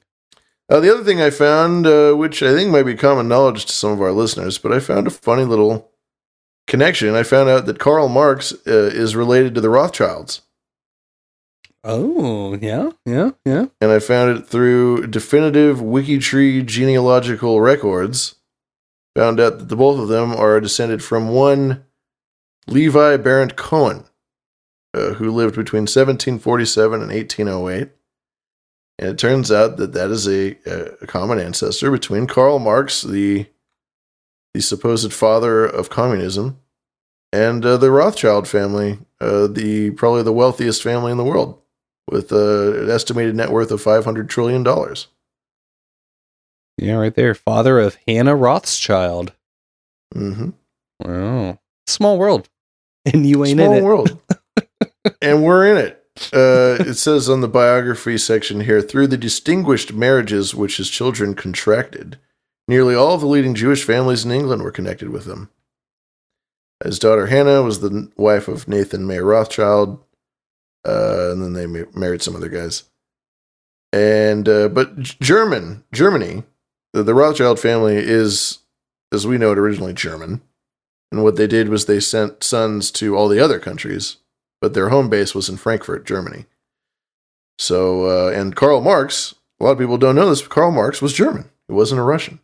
[0.68, 3.72] Uh, the other thing I found, uh, which I think might be common knowledge to
[3.72, 5.90] some of our listeners, but I found a funny little
[6.68, 7.14] connection.
[7.14, 10.42] I found out that Karl Marx uh, is related to the Rothschilds.
[11.82, 13.66] Oh, yeah, yeah, yeah.
[13.80, 18.36] And I found it through definitive WikiTree genealogical records.
[19.16, 21.84] Found out that the both of them are descended from one
[22.68, 24.04] Levi Barent Cohen,
[24.94, 27.90] uh, who lived between 1747 and 1808.
[28.98, 30.56] And it turns out that that is a,
[31.02, 33.46] a common ancestor between Karl Marx, the
[34.52, 36.58] the supposed father of communism,
[37.32, 41.60] and uh, the Rothschild family, uh, the probably the wealthiest family in the world,
[42.10, 45.06] with uh, an estimated net worth of five hundred trillion dollars.
[46.76, 47.34] Yeah, right there.
[47.34, 49.32] Father of Hannah Rothschild.
[50.14, 50.50] Mm-hmm.
[51.04, 51.58] Wow.
[51.86, 52.48] Small world.
[53.06, 53.80] And you ain't Small in it.
[53.80, 54.22] Small world.
[55.22, 55.96] and we're in it.
[56.32, 61.34] Uh, it says on the biography section here through the distinguished marriages which his children
[61.34, 62.18] contracted,
[62.68, 65.48] nearly all the leading Jewish families in England were connected with him.
[66.84, 70.02] His daughter Hannah was the wife of Nathan May Rothschild,
[70.86, 72.84] uh, and then they ma- married some other guys.
[73.92, 76.44] And uh, but German, Germany,
[76.92, 78.58] the, the Rothschild family is,
[79.12, 80.40] as we know it, originally German.
[81.12, 84.18] And what they did was they sent sons to all the other countries,
[84.60, 86.46] but their home base was in Frankfurt, Germany.
[87.58, 91.02] So, uh, and Karl Marx, a lot of people don't know this, but Karl Marx
[91.02, 91.50] was German.
[91.68, 92.40] He wasn't a Russian.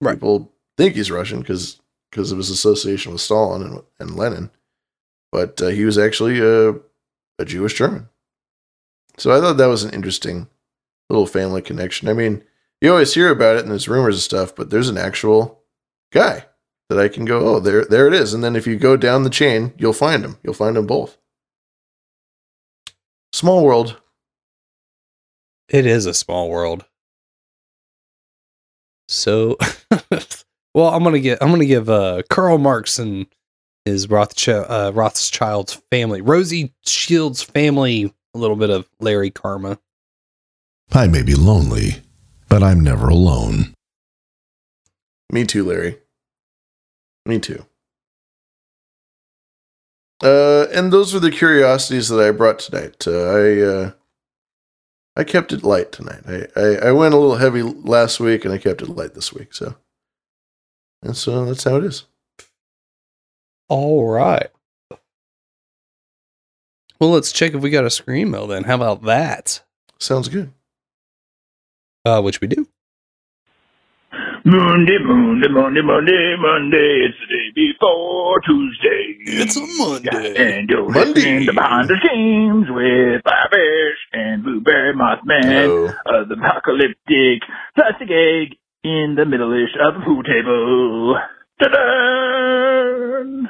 [0.00, 0.14] Right.
[0.14, 4.50] People think he's Russian because because of his association with Stalin and, and Lenin,
[5.32, 6.74] but uh, he was actually a,
[7.40, 8.08] a Jewish German.
[9.18, 10.48] So I thought that was an interesting
[11.10, 12.08] little family connection.
[12.08, 12.44] I mean,
[12.80, 15.60] you always hear about it and there's rumors and stuff, but there's an actual
[16.12, 16.46] guy
[16.88, 18.34] that I can go, oh, there, there it is.
[18.34, 20.38] And then if you go down the chain, you'll find them.
[20.42, 21.16] You'll find them both.
[23.32, 24.00] Small world.
[25.68, 26.84] It is a small world.
[29.08, 29.56] So,
[30.74, 33.26] well, I'm gonna get I'm gonna give uh, Karl Marx and
[33.84, 39.78] his Rothschild, uh, Rothschild's family, Rosie Shield's family, a little bit of Larry karma.
[40.92, 42.02] I may be lonely,
[42.48, 43.74] but I'm never alone.
[45.30, 45.98] Me too, Larry.
[47.26, 47.64] Me too.
[50.22, 53.06] Uh, and those are the curiosities that I brought tonight.
[53.06, 53.90] Uh, I uh,
[55.16, 56.22] I kept it light tonight.
[56.26, 59.32] I, I, I went a little heavy last week, and I kept it light this
[59.32, 59.54] week.
[59.54, 59.76] So,
[61.02, 62.04] and so that's how it is.
[63.68, 64.48] All right.
[67.00, 68.64] Well, let's check if we got a screen mail then.
[68.64, 69.62] How about that?
[69.98, 70.52] Sounds good.
[72.04, 72.68] Uh, which we do.
[74.46, 77.08] Monday, Monday, Monday, Monday, Monday.
[77.08, 79.16] It's the day before Tuesday.
[79.40, 80.34] It's a Monday.
[80.36, 81.14] And you're Monday.
[81.14, 85.86] listening to Behind the Schemes with Firefish and Blueberry Mothman Hello.
[85.86, 87.40] of uh, the apocalyptic
[87.74, 91.16] plastic egg in the middle-ish of the pool table.
[91.58, 93.48] Ta-da!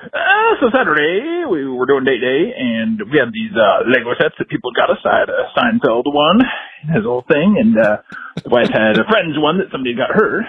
[0.00, 4.32] Uh, so Saturday, we were doing date day, and we had these uh, Lego sets
[4.40, 4.96] that people got us.
[5.04, 6.40] I had a Seinfeld one,
[6.88, 8.00] his whole thing, and uh,
[8.40, 10.40] the wife had a Friends one that somebody got her.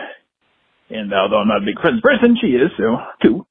[0.87, 3.43] And although I'm not a big Friends person, she is, so two.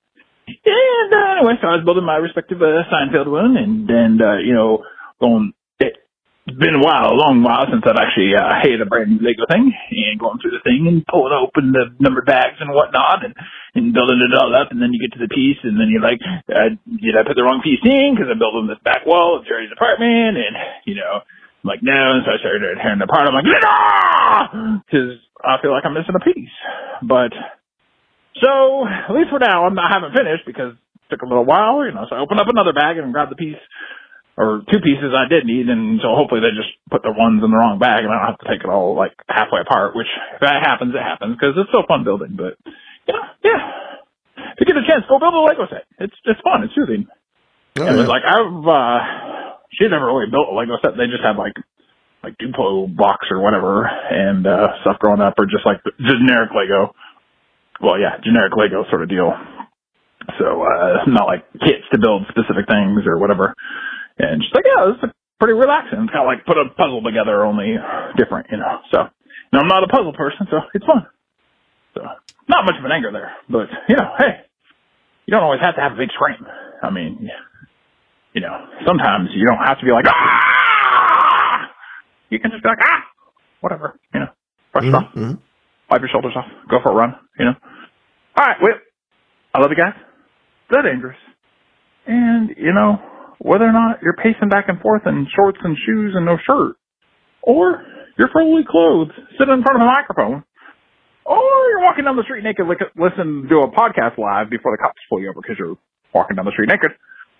[0.48, 4.38] And uh, anyway, so I was building my respective uh, Seinfeld one, and and uh,
[4.40, 4.84] you know,
[5.20, 5.52] going.
[5.80, 9.20] It's been a while, a long while since I've actually uh, hated a brand new
[9.20, 13.22] Lego thing, and going through the thing and pulling open the numbered bags and whatnot,
[13.22, 13.36] and
[13.74, 16.02] and building it all up, and then you get to the piece, and then you're
[16.02, 16.18] like,
[16.50, 18.14] uh, did I put the wrong piece in?
[18.14, 20.54] Because I'm building this back wall of Jerry's apartment, and
[20.86, 23.28] you know, I'm like, no, and so I started tearing it apart.
[23.28, 25.10] I'm like, no, because
[25.44, 26.56] I feel like I'm missing a piece.
[27.04, 27.30] But
[28.42, 31.46] so at least for now, I'm not, I haven't finished because it took a little
[31.46, 32.06] while, you know.
[32.08, 33.60] So I opened up another bag and grabbed the piece
[34.40, 37.50] or two pieces I did need, and so hopefully they just put the ones in
[37.50, 39.92] the wrong bag, and I don't have to take it all like halfway apart.
[39.94, 42.40] Which if that happens, it happens because it's so fun building.
[42.40, 42.56] But
[43.08, 43.60] yeah, yeah.
[44.36, 45.84] If you get a chance, go build a Lego set.
[45.98, 46.64] It's it's fun.
[46.64, 47.06] It's soothing.
[47.78, 48.12] Oh, and was yeah.
[48.12, 48.98] like I've uh
[49.72, 50.96] she's never really built a Lego set.
[50.96, 51.54] They just had like
[52.22, 56.50] like Duplo blocks or whatever and uh stuff growing up or just like the generic
[56.52, 56.92] Lego.
[57.80, 59.32] Well yeah, generic Lego sort of deal.
[60.38, 63.54] So uh not like kits to build specific things or whatever.
[64.18, 66.04] And she's like, Yeah, this is pretty relaxing.
[66.04, 67.76] It's kinda like put a puzzle together only
[68.16, 68.82] different, you know.
[68.90, 69.08] So
[69.52, 71.06] and I'm not a puzzle person, so it's fun.
[71.94, 72.02] So
[72.48, 73.32] not much of an anger there.
[73.48, 74.40] But you know, hey,
[75.26, 76.46] you don't always have to have a big scream.
[76.82, 77.28] I mean,
[78.32, 81.70] you know, sometimes you don't have to be like, ah!
[82.30, 83.02] You can just be like, ah!
[83.60, 84.28] Whatever, you know.
[84.72, 85.12] Brush it off.
[85.14, 85.38] Mhm.
[85.90, 86.46] Wipe your shoulders off.
[86.70, 87.54] Go for a run, you know.
[88.38, 88.74] Alright, well,
[89.52, 89.94] I love you guys.
[90.70, 91.16] They're dangerous.
[92.06, 92.98] And, you know,
[93.38, 96.76] whether or not you're pacing back and forth in shorts and shoes and no shirt,
[97.42, 97.84] or
[98.16, 100.44] you're fully clothed, sitting in front of a microphone,
[101.24, 104.78] or you're walking down the street naked, li- listen to a podcast live before the
[104.78, 105.76] cops pull you over because you're
[106.14, 106.90] walking down the street naked,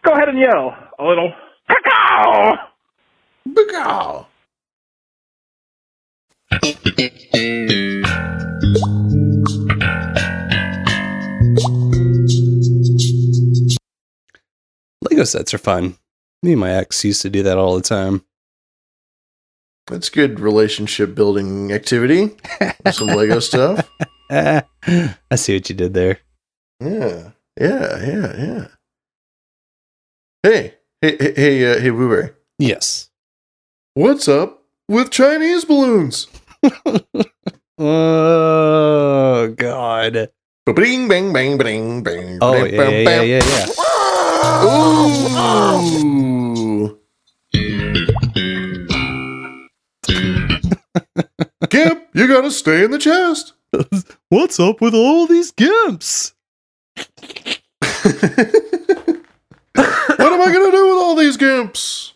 [0.04, 1.32] go ahead and yell a little
[1.68, 2.56] cacao.
[3.56, 4.26] Cacao.
[15.02, 15.96] Lego sets are fun.
[16.42, 18.24] Me and my ex used to do that all the time.
[19.90, 22.30] That's good relationship building activity.
[22.92, 23.90] Some Lego stuff.
[24.30, 24.62] I
[25.34, 26.20] see what you did there.
[26.80, 27.30] Yeah,
[27.60, 28.66] yeah, yeah, yeah.
[30.44, 32.30] Hey, hey, hey, hey, uh, hey, Blueberry.
[32.58, 33.10] Yes.
[33.94, 36.28] What's up with Chinese balloons?
[37.82, 40.28] Oh God.
[40.66, 42.38] Bing, bang, bang, bang, bang.
[42.42, 43.28] Oh yeah, yeah, bang.
[43.28, 43.66] yeah, yeah,
[45.96, 46.19] Ooh.
[51.68, 53.52] Gimp, you gotta stay in the chest.
[54.28, 56.32] What's up with all these gimps?
[59.74, 62.12] What am I gonna do with all these gimps?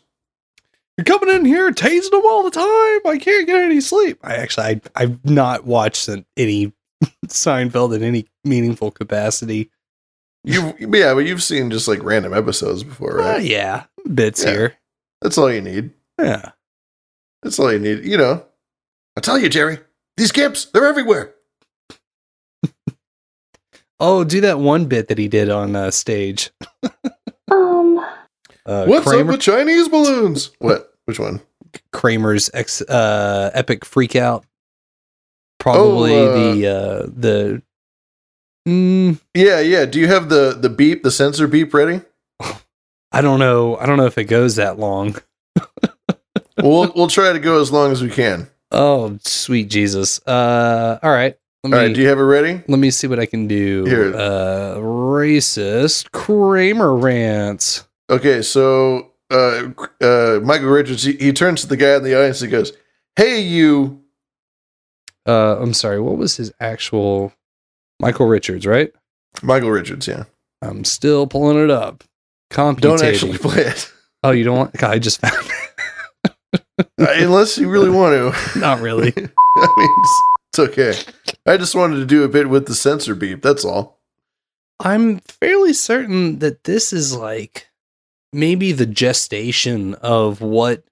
[0.97, 3.11] You're coming in here tasing them all the time.
[3.13, 4.19] I can't get any sleep.
[4.23, 6.73] I actually, I, I've not watched any
[7.27, 9.71] Seinfeld in any meaningful capacity.
[10.45, 13.43] You, yeah, but you've seen just like random episodes before, Uh, right?
[13.43, 14.51] yeah, bits Yeah.
[14.51, 14.75] here.
[15.23, 15.91] That's all you need.
[16.21, 16.51] Yeah.
[17.43, 18.05] That's all you need.
[18.05, 18.45] You know,
[19.17, 19.79] I tell you, Jerry,
[20.17, 21.35] these gimps, they're everywhere.
[24.01, 26.51] Oh, do that one bit that he did on uh, stage.
[27.51, 27.99] Um,
[28.67, 30.51] Uh, What's Kramer, up with Chinese balloons?
[30.59, 30.93] What?
[31.05, 31.41] Which one?
[31.93, 34.45] Kramer's ex, uh, epic freak out.
[35.61, 37.63] Probably Oh, uh, the uh, the.
[38.67, 39.85] Mm, Yeah, yeah.
[39.85, 42.01] Do you have the the beep, the sensor beep ready?
[43.13, 43.77] I don't know.
[43.77, 45.17] I don't know if it goes that long.
[46.63, 48.49] we'll we'll try to go as long as we can.
[48.75, 50.21] Oh, sweet Jesus!
[50.27, 51.37] Uh, all right.
[51.63, 52.63] Let me, right, do you have it ready?
[52.69, 53.85] Let me see what I can do.
[53.85, 54.15] Here.
[54.15, 57.87] Uh, racist Kramer rants.
[58.11, 59.71] Okay, so uh,
[60.03, 62.73] uh, Michael Richards, he, he turns to the guy in the audience and goes,
[63.17, 64.03] "Hey, you."
[65.27, 66.01] Uh, I'm sorry.
[66.01, 67.33] What was his actual
[68.01, 68.67] Michael Richards?
[68.67, 68.93] Right.
[69.43, 70.25] Michael Richards, yeah.
[70.63, 72.05] I'm still pulling it up.
[72.51, 72.99] Computating.
[72.99, 73.91] Don't actually play it
[74.23, 74.73] Oh, you don't want?
[74.75, 75.35] God, I just found.
[75.35, 75.74] Uh,
[76.99, 78.59] unless you really want to.
[78.59, 79.13] Not really.
[79.17, 80.95] I mean, it's, it's okay.
[81.47, 83.43] I just wanted to do a bit with the sensor beep.
[83.43, 84.01] That's all.
[84.81, 87.69] I'm fairly certain that this is like
[88.33, 90.85] maybe the gestation of what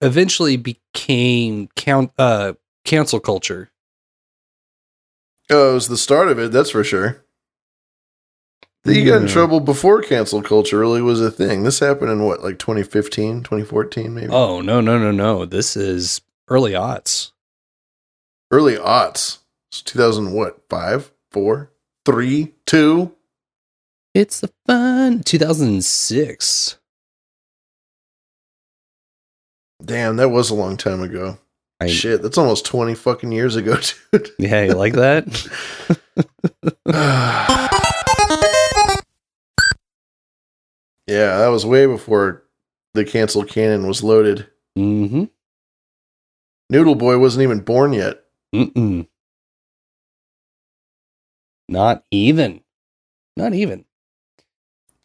[0.00, 2.54] eventually became count uh
[2.84, 3.70] cancel culture.
[5.50, 6.50] Oh, it was the start of it.
[6.50, 7.21] That's for sure.
[8.84, 11.62] You got in trouble before cancel culture really was a thing.
[11.62, 14.28] This happened in what, like 2015, 2014, maybe?
[14.32, 15.44] Oh no no no no!
[15.44, 17.30] This is early aughts.
[18.50, 19.38] Early aughts.
[19.70, 21.70] It's 2000, what, five, four,
[22.04, 23.14] three, two?
[24.14, 26.78] It's the fun 2006.
[29.82, 31.38] Damn, that was a long time ago.
[31.80, 33.76] I- Shit, that's almost 20 fucking years ago,
[34.12, 34.30] dude.
[34.38, 35.26] Yeah, you like that?
[41.06, 42.44] yeah, that was way before
[42.94, 44.46] the cancel cannon was loaded.
[44.78, 45.24] mm-hmm.
[46.70, 48.22] Noodle Boy wasn't even born yet.
[48.54, 49.06] Mm-mm.
[51.68, 52.62] Not even.
[53.36, 53.84] Not even.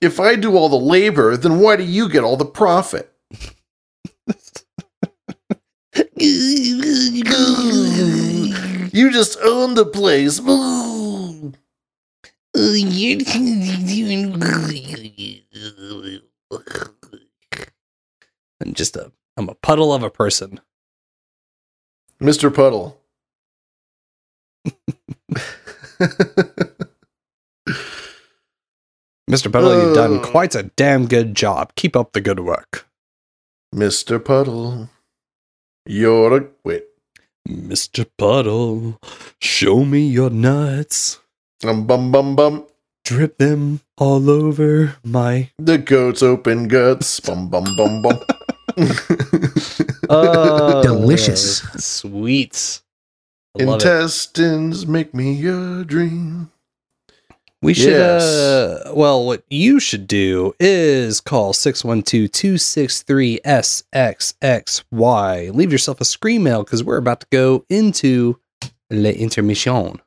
[0.02, 3.12] If I do all the labor, then why do you get all the profit?
[6.18, 7.24] you
[9.12, 10.40] just own the place.
[18.62, 20.60] I'm just a I'm a puddle of a person.
[22.20, 22.54] Mr.
[22.54, 23.00] Puddle.
[29.30, 29.52] Mr.
[29.52, 30.24] Puddle, you've done Oh.
[30.24, 31.74] quite a damn good job.
[31.76, 32.88] Keep up the good work.
[33.76, 34.24] Mr.
[34.24, 34.90] Puddle.
[35.86, 36.48] You're a.
[36.64, 36.86] Wait.
[37.48, 38.06] Mr.
[38.18, 38.98] Puddle,
[39.40, 41.20] show me your nuts.
[41.64, 42.68] Um, bum, bum, bum.
[43.04, 47.20] Drip them all over my The goat's open guts.
[47.20, 48.20] Bum, bum, bum, bum.
[50.10, 51.58] Oh, Delicious.
[51.84, 52.82] Sweets.
[53.60, 53.68] I it.
[53.70, 56.52] Intestines make me a dream.
[57.62, 58.24] We should, Yes.
[58.24, 65.54] uh, well, what you should do is call 612 263 SXXY.
[65.54, 68.40] Leave yourself a screen mail because we're about to go into
[68.92, 70.00] Le Intermission.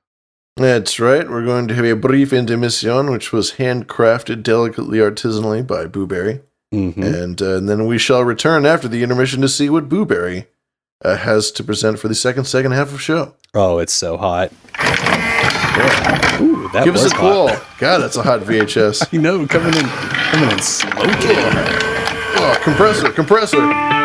[0.56, 1.28] That's right.
[1.28, 6.42] We're going to have a brief intermission, which was handcrafted delicately artisanally by Booberry.
[6.74, 7.02] Mm-hmm.
[7.02, 10.46] And, uh, and, then we shall return after the intermission to see what Booberry
[11.04, 13.34] uh, has to present for the second second half of show.
[13.54, 14.52] Oh, it's so hot.
[14.78, 16.42] Yeah.
[16.42, 17.48] Ooh, that Give was us a call.
[17.78, 19.12] God, that's a hot VHS.
[19.12, 21.36] you know, coming in, coming in smoking.
[22.36, 23.99] Oh, compressor, compressor.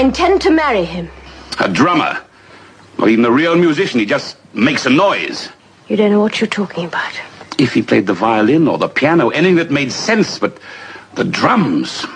[0.00, 1.10] Intend to marry him.
[1.58, 2.18] A drummer.
[2.98, 4.00] Not even a real musician.
[4.00, 5.50] He just makes a noise.
[5.88, 7.12] You don't know what you're talking about.
[7.58, 10.58] If he played the violin or the piano, anything that made sense, but
[11.16, 12.06] the drums.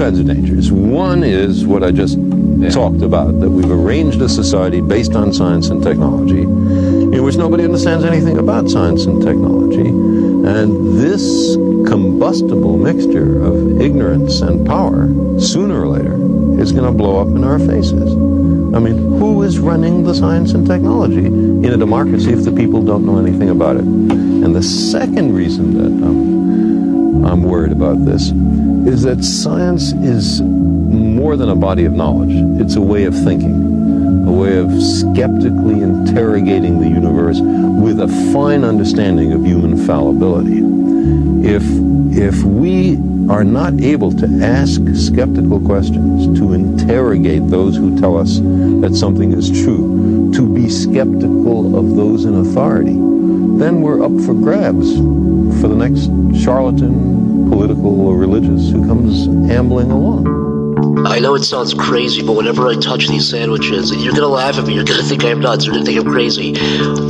[0.00, 0.72] Kinds of dangers.
[0.72, 2.16] One is what I just
[2.72, 7.64] talked about, that we've arranged a society based on science and technology, in which nobody
[7.64, 9.88] understands anything about science and technology.
[9.88, 11.54] And this
[11.86, 15.08] combustible mixture of ignorance and power,
[15.38, 16.14] sooner or later,
[16.58, 18.10] is going to blow up in our faces.
[18.74, 22.82] I mean, who is running the science and technology in a democracy if the people
[22.82, 23.84] don't know anything about it?
[23.84, 28.30] And the second reason that um, I'm worried about this
[28.90, 32.32] is that science is more than a body of knowledge.
[32.60, 38.64] It's a way of thinking, a way of skeptically interrogating the universe with a fine
[38.64, 40.58] understanding of human fallibility.
[41.48, 41.62] If,
[42.18, 42.96] if we
[43.30, 49.32] are not able to ask skeptical questions, to interrogate those who tell us that something
[49.32, 52.96] is true, to be skeptical of those in authority,
[53.56, 54.96] then we're up for grabs
[55.60, 56.10] for the next
[56.42, 57.19] charlatan,
[57.60, 61.06] political or religious who comes ambling along.
[61.06, 64.56] I know it sounds crazy, but whenever I touch these sandwiches, and you're gonna laugh
[64.56, 66.54] at me, you're gonna think I'm nuts, you're gonna think I'm crazy.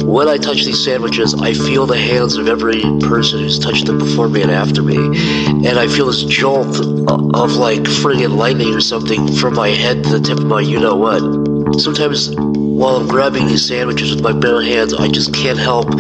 [0.05, 3.99] When I touch these sandwiches, I feel the hands of every person who's touched them
[3.99, 4.97] before me and after me.
[4.97, 10.03] And I feel this jolt of, of like friggin' lightning or something from my head
[10.03, 11.81] to the tip of my you know what.
[11.81, 12.35] Sometimes
[12.81, 15.91] while I'm grabbing these sandwiches with my bare hands, I just can't help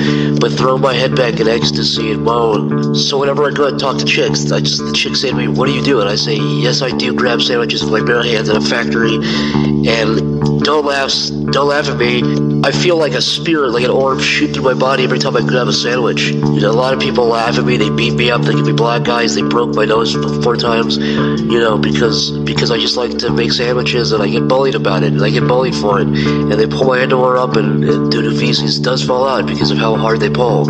[0.40, 2.94] but throw my head back in ecstasy and moan.
[2.94, 5.47] So whenever I go and talk to chicks, I just the chicks say to me,
[5.47, 8.23] "What do you do?" And I say, "Yes, I do grab sandwiches with my bare
[8.23, 10.30] hands in a factory." And
[10.62, 11.12] don't laugh,
[11.53, 12.23] don't laugh at me.
[12.62, 15.41] I feel like a spirit, like an orb, shoot through my body every time I
[15.41, 16.28] grab a sandwich.
[16.28, 17.77] You know, a lot of people laugh at me.
[17.77, 18.43] They beat me up.
[18.43, 19.35] They give me black eyes.
[19.35, 20.15] They broke my nose
[20.45, 20.99] four times.
[20.99, 25.03] You know, because because I just like to make sandwiches and I get bullied about
[25.03, 26.07] it and I get bullied for it.
[26.07, 29.70] And they pull my underwear up and, and due to feces does fall out because
[29.70, 30.66] of how hard they pull.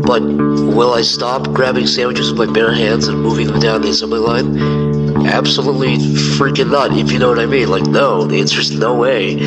[0.00, 3.90] But will I stop grabbing sandwiches with my bare hands and moving them down the
[3.90, 4.83] assembly line?
[5.26, 5.96] Absolutely
[6.36, 7.68] freaking not, if you know what I mean.
[7.68, 9.38] Like, no, the answer is no way.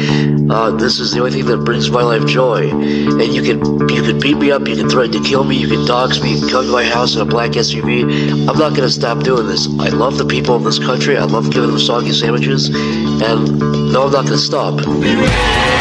[0.49, 2.69] Uh, this is the only thing that brings my life joy.
[2.69, 3.59] And you can
[3.89, 6.33] you can beat me up, you can threaten to kill me, you can dox me,
[6.33, 8.47] you can come to my house in a black SUV.
[8.47, 9.67] I'm not gonna stop doing this.
[9.79, 11.17] I love the people of this country.
[11.17, 13.59] I love giving them soggy sandwiches, and
[13.91, 15.76] no, I'm not gonna stop.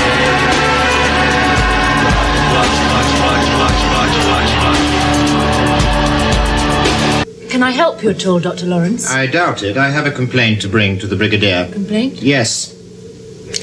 [7.57, 8.67] Can I help you at all, Dr.
[8.67, 9.11] Lawrence?
[9.11, 9.79] I doubt it.
[9.79, 11.67] I have a complaint to bring to the Brigadier.
[11.73, 12.21] Complaint?
[12.21, 12.71] Yes.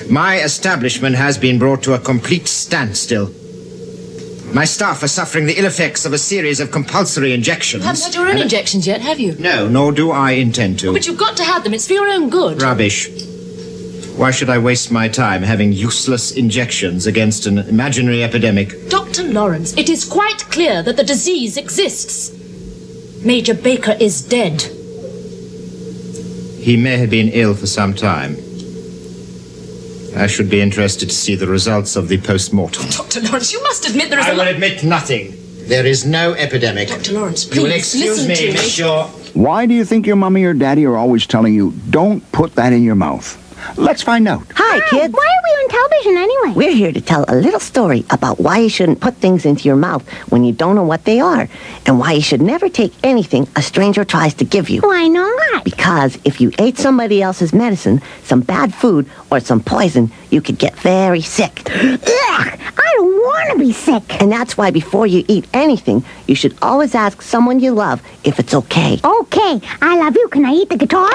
[0.10, 3.28] My establishment has been brought to a complete standstill.
[4.52, 7.84] My staff are suffering the ill effects of a series of compulsory injections.
[7.84, 9.36] You haven't had your own injections yet, have you?
[9.38, 10.92] No, nor do I intend to.
[10.92, 11.76] But you've got to have them.
[11.76, 12.64] It's for your own good.
[12.64, 13.12] Rubbish.
[14.18, 18.90] Why should I waste my time having useless injections against an imaginary epidemic?
[18.90, 19.22] Dr.
[19.22, 22.40] Lawrence, it is quite clear that the disease exists.
[23.24, 24.62] Major Baker is dead.
[26.62, 28.36] He may have been ill for some time.
[30.16, 32.90] I should be interested to see the results of the post-mortem.
[32.90, 33.22] Dr.
[33.22, 34.48] Lawrence, you must admit there is I a will lot.
[34.50, 35.34] admit nothing.
[35.68, 36.90] There is no epidemic.
[36.90, 37.14] Dr.
[37.14, 38.52] Lawrence, You will please, excuse listen me, to me.
[38.54, 42.56] Miss Why do you think your mommy or daddy are always telling you, don't put
[42.56, 43.40] that in your mouth?
[43.78, 44.44] Let's find out.
[44.56, 45.14] Hi, kids.
[45.14, 46.54] Why are we on television anyway?
[46.56, 49.76] We're here to tell a little story about why you shouldn't put things into your
[49.76, 51.48] mouth when you don't know what they are,
[51.86, 54.82] and why you should never take anything a stranger tries to give you.
[54.82, 55.64] Why not?
[55.64, 60.58] Because if you ate somebody else's medicine, some bad food, or some poison, you could
[60.58, 61.62] get very sick.
[61.70, 64.20] Ugh, I don't want to be sick.
[64.22, 68.40] And that's why before you eat anything, you should always ask someone you love if
[68.40, 69.00] it's okay.
[69.04, 70.28] Okay, I love you.
[70.30, 71.10] Can I eat the guitar?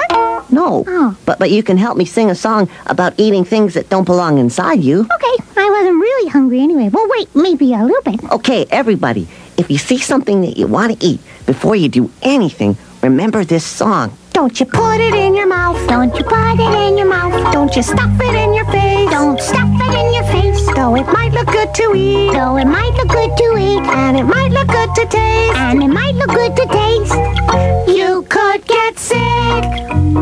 [0.49, 1.17] No, Oh.
[1.25, 4.37] but but you can help me sing a song about eating things that don't belong
[4.39, 5.01] inside you.
[5.01, 6.89] Okay, I wasn't really hungry anyway.
[6.89, 8.23] Well, wait, maybe a little bit.
[8.31, 9.27] Okay, everybody,
[9.57, 13.65] if you see something that you want to eat before you do anything, remember this
[13.65, 14.17] song.
[14.39, 15.85] Don't you put it in your mouth.
[15.89, 17.51] Don't you put it in your mouth.
[17.51, 19.09] Don't you stuff it in your face.
[19.09, 20.65] Don't stuff it in your face.
[20.75, 22.31] Though it might look good to eat.
[22.31, 23.83] Though it might look good to eat.
[23.83, 25.57] And it might look good to taste.
[25.57, 27.15] And it might look good to taste.
[27.89, 29.63] You could get sick.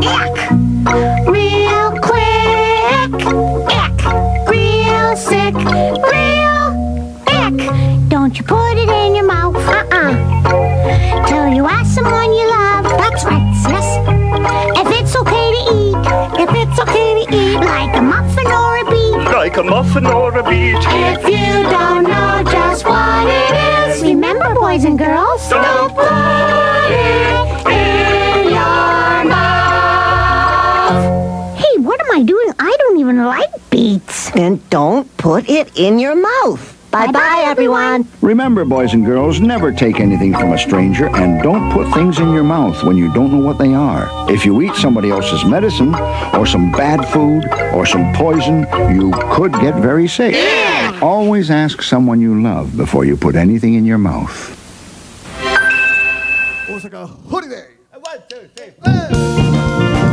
[0.01, 0.37] Ick.
[1.29, 3.13] Real quick.
[3.83, 4.01] Ick.
[4.49, 5.53] Real sick.
[6.09, 6.65] Real
[7.37, 8.09] ick.
[8.09, 9.55] Don't you put it in your mouth.
[9.57, 11.27] Uh-uh.
[11.27, 12.46] Till you ask someone you
[16.47, 17.55] If it's okay to eat.
[17.55, 19.31] Like a muffin or a beet.
[19.33, 20.75] Like a muffin or a beet.
[20.77, 27.67] If you don't know just what it is, remember, boys and girls, don't put it
[27.67, 31.03] in your mouth.
[31.57, 32.53] Hey, what am I doing?
[32.59, 34.31] I don't even like beets.
[34.31, 36.76] Then don't put it in your mouth.
[36.96, 38.06] Bye-bye, everyone.
[38.20, 42.32] Remember, boys and girls, never take anything from a stranger and don't put things in
[42.32, 44.10] your mouth when you don't know what they are.
[44.30, 45.94] If you eat somebody else's medicine
[46.34, 50.34] or some bad food or some poison, you could get very sick.
[51.00, 54.58] Always ask someone you love before you put anything in your mouth.
[56.68, 57.58] 大阪ホリデー
[57.94, 60.05] ワン、ツー、スリー、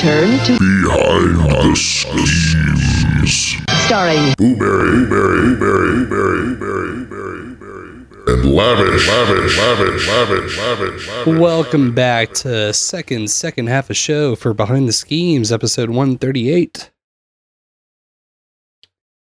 [0.00, 3.56] Return to Behind the Schemes.
[3.84, 11.38] starring Blueberry, berry, berry, berry, berry, berry, berry, and lavish, lavish, lavish, lavish, lavish, lavish.
[11.38, 16.90] Welcome back to second second half of show for Behind the Schemes, episode 138.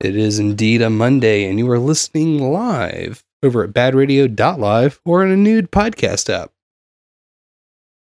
[0.01, 5.31] It is indeed a Monday, and you are listening live over at badradio.live or in
[5.31, 6.53] a nude podcast app.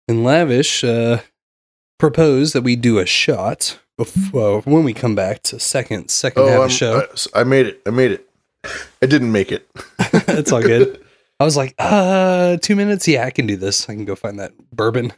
[0.09, 1.19] And Lavish uh,
[2.01, 6.51] proposed that we do a shot before, when we come back to second second half
[6.53, 7.07] Oh, of I'm, show.
[7.35, 7.81] I, I made it.
[7.85, 8.27] I made it.
[9.01, 9.69] I didn't make it.
[10.27, 10.99] It's all good.
[11.39, 13.07] I was like, uh, two minutes?
[13.07, 13.87] Yeah, I can do this.
[13.87, 15.13] I can go find that bourbon.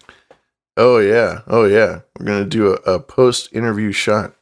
[0.75, 1.41] Oh yeah.
[1.47, 2.01] Oh yeah.
[2.19, 4.33] We're gonna do a, a post interview shot.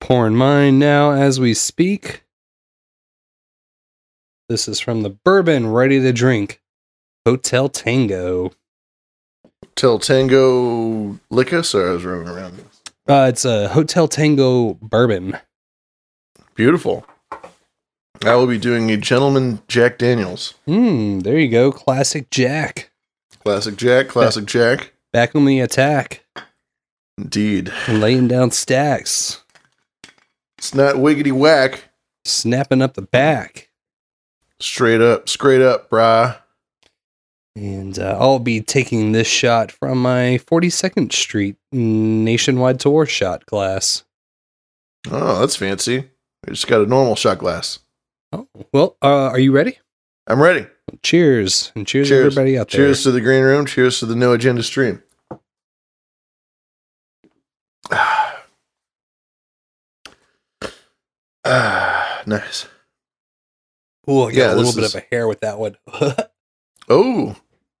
[0.00, 2.24] pouring mine now as we speak.
[4.50, 6.60] This is from the bourbon ready to drink.
[7.26, 8.50] Hotel Tango.
[9.78, 12.64] Till Tango lick us, I was running around.
[13.08, 15.38] Uh, it's a Hotel Tango bourbon.
[16.56, 17.06] Beautiful.
[18.24, 20.54] I will be doing a gentleman Jack Daniels.
[20.66, 21.70] Hmm, there you go.
[21.70, 22.90] Classic Jack.
[23.44, 24.94] Classic Jack, classic Jack.
[25.12, 26.24] Back on the attack.
[27.16, 27.72] Indeed.
[27.86, 29.44] Laying down stacks.
[30.58, 31.84] It's not wiggity whack.
[32.24, 33.70] Snapping up the back.
[34.58, 36.38] Straight up, straight up, brah.
[37.58, 44.04] And uh, I'll be taking this shot from my 42nd Street nationwide tour shot glass.
[45.10, 46.08] Oh, that's fancy.
[46.46, 47.80] I just got a normal shot glass.
[48.32, 49.76] Oh, well, uh, are you ready?
[50.28, 50.68] I'm ready.
[51.02, 51.72] Cheers.
[51.74, 52.26] And cheers, Cheers.
[52.26, 52.78] everybody out there.
[52.86, 53.66] Cheers to the green room.
[53.66, 55.02] Cheers to the no agenda stream.
[57.90, 58.44] Ah,
[62.26, 62.66] nice.
[64.08, 65.76] Ooh, I got Yeah, a little bit is- of a hair with that one.
[66.90, 67.36] Oh,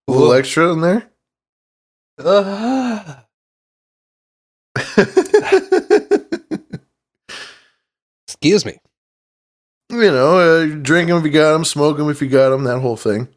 [0.08, 0.32] a little Whoa.
[0.32, 1.10] extra in there.
[2.18, 3.24] Ah.
[8.26, 8.78] Excuse me.
[9.90, 10.66] you know, uh,
[11.08, 13.28] them if you got them, smoke them if you got them, that whole thing.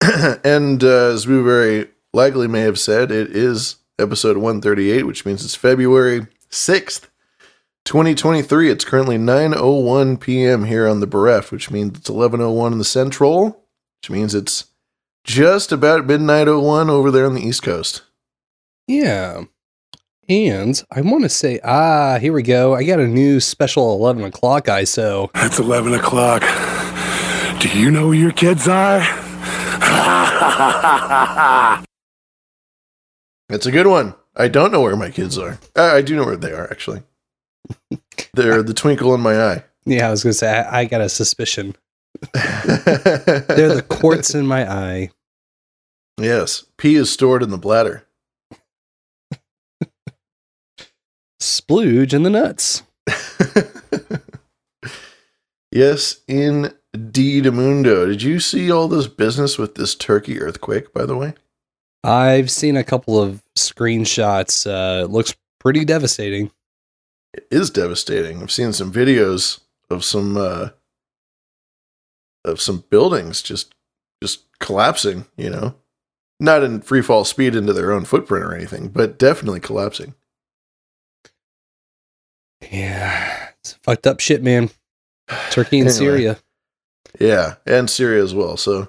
[0.44, 5.44] and uh, as we very likely may have said, it is episode 138, which means
[5.44, 7.08] it's February 6th,
[7.84, 8.70] 2023.
[8.70, 10.64] It's currently 9:01 p.m.
[10.64, 13.62] here on the Bereft, which means it's 11:01 in the Central,
[14.00, 14.69] which means it's
[15.30, 18.02] just about midnight 01 over there on the East Coast.
[18.88, 19.44] Yeah.
[20.28, 22.74] And I want to say, ah, here we go.
[22.74, 25.30] I got a new special 11 o'clock ISO.
[25.36, 26.42] It's 11 o'clock.
[27.60, 29.00] Do you know where your kids are?
[33.52, 34.14] It's a good one.
[34.36, 35.58] I don't know where my kids are.
[35.74, 37.02] Uh, I do know where they are actually.
[38.32, 39.64] They're the twinkle in my eye.
[39.84, 41.74] Yeah, I was going to say, I, I got a suspicion.
[42.32, 45.10] They're the quartz in my eye.
[46.20, 48.06] Yes, pee is stored in the bladder.
[51.40, 52.82] Splooge in the nuts.
[55.72, 58.06] Yes, indeed, Mundo.
[58.06, 60.92] Did you see all this business with this Turkey earthquake?
[60.92, 61.34] By the way,
[62.02, 64.66] I've seen a couple of screenshots.
[64.66, 66.50] Uh, it looks pretty devastating.
[67.32, 68.42] it is devastating.
[68.42, 69.60] I've seen some videos
[69.90, 70.70] of some uh,
[72.44, 73.72] of some buildings just
[74.20, 75.26] just collapsing.
[75.36, 75.74] You know,
[76.40, 80.14] not in free fall speed into their own footprint or anything, but definitely collapsing.
[82.70, 84.70] Yeah, it's fucked up shit, man.
[85.50, 85.92] Turkey and Anyway.
[85.98, 86.38] Syria.
[87.18, 88.56] Yeah, and Syria as well.
[88.56, 88.88] So,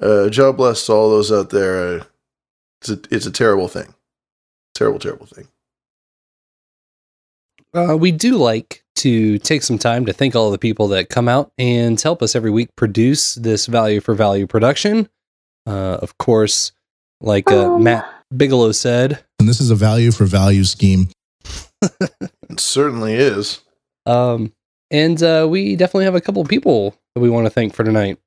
[0.00, 2.00] uh, job bless to all those out there.
[2.00, 2.04] Uh,
[2.80, 3.94] it's a, it's a terrible thing.
[4.74, 5.48] Terrible, terrible thing.
[7.74, 11.28] Uh, we do like to take some time to thank all the people that come
[11.28, 15.08] out and help us every week produce this value for value production.
[15.66, 16.72] Uh, of course,
[17.20, 21.08] like uh, Matt Bigelow said, And this is a value for value scheme.
[21.82, 23.60] It certainly is.
[24.06, 24.52] Um,
[24.90, 27.84] and uh, we definitely have a couple of people that we want to thank for
[27.84, 28.18] tonight.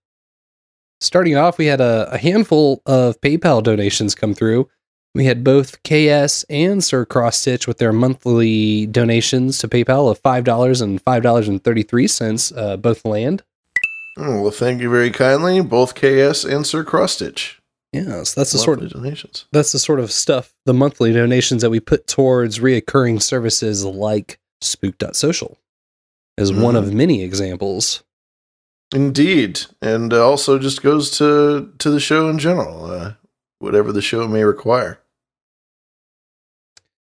[1.01, 4.69] Starting off, we had a, a handful of PayPal donations come through.
[5.15, 10.19] We had both KS and Sir Cross Stitch with their monthly donations to PayPal of
[10.19, 13.43] five dollars and five dollars and thirty three cents, uh, both land.
[14.21, 17.55] Oh, well, thank you very kindly, both KS and Sir Crossstitch.
[17.93, 19.45] Yes, that's the sort of donations.
[19.51, 24.39] that's the sort of stuff, the monthly donations that we put towards reoccurring services like
[24.61, 25.57] Spook.social
[26.37, 28.03] as one of many examples.
[28.93, 33.13] Indeed, and uh, also just goes to to the show in general, uh,
[33.59, 34.99] whatever the show may require.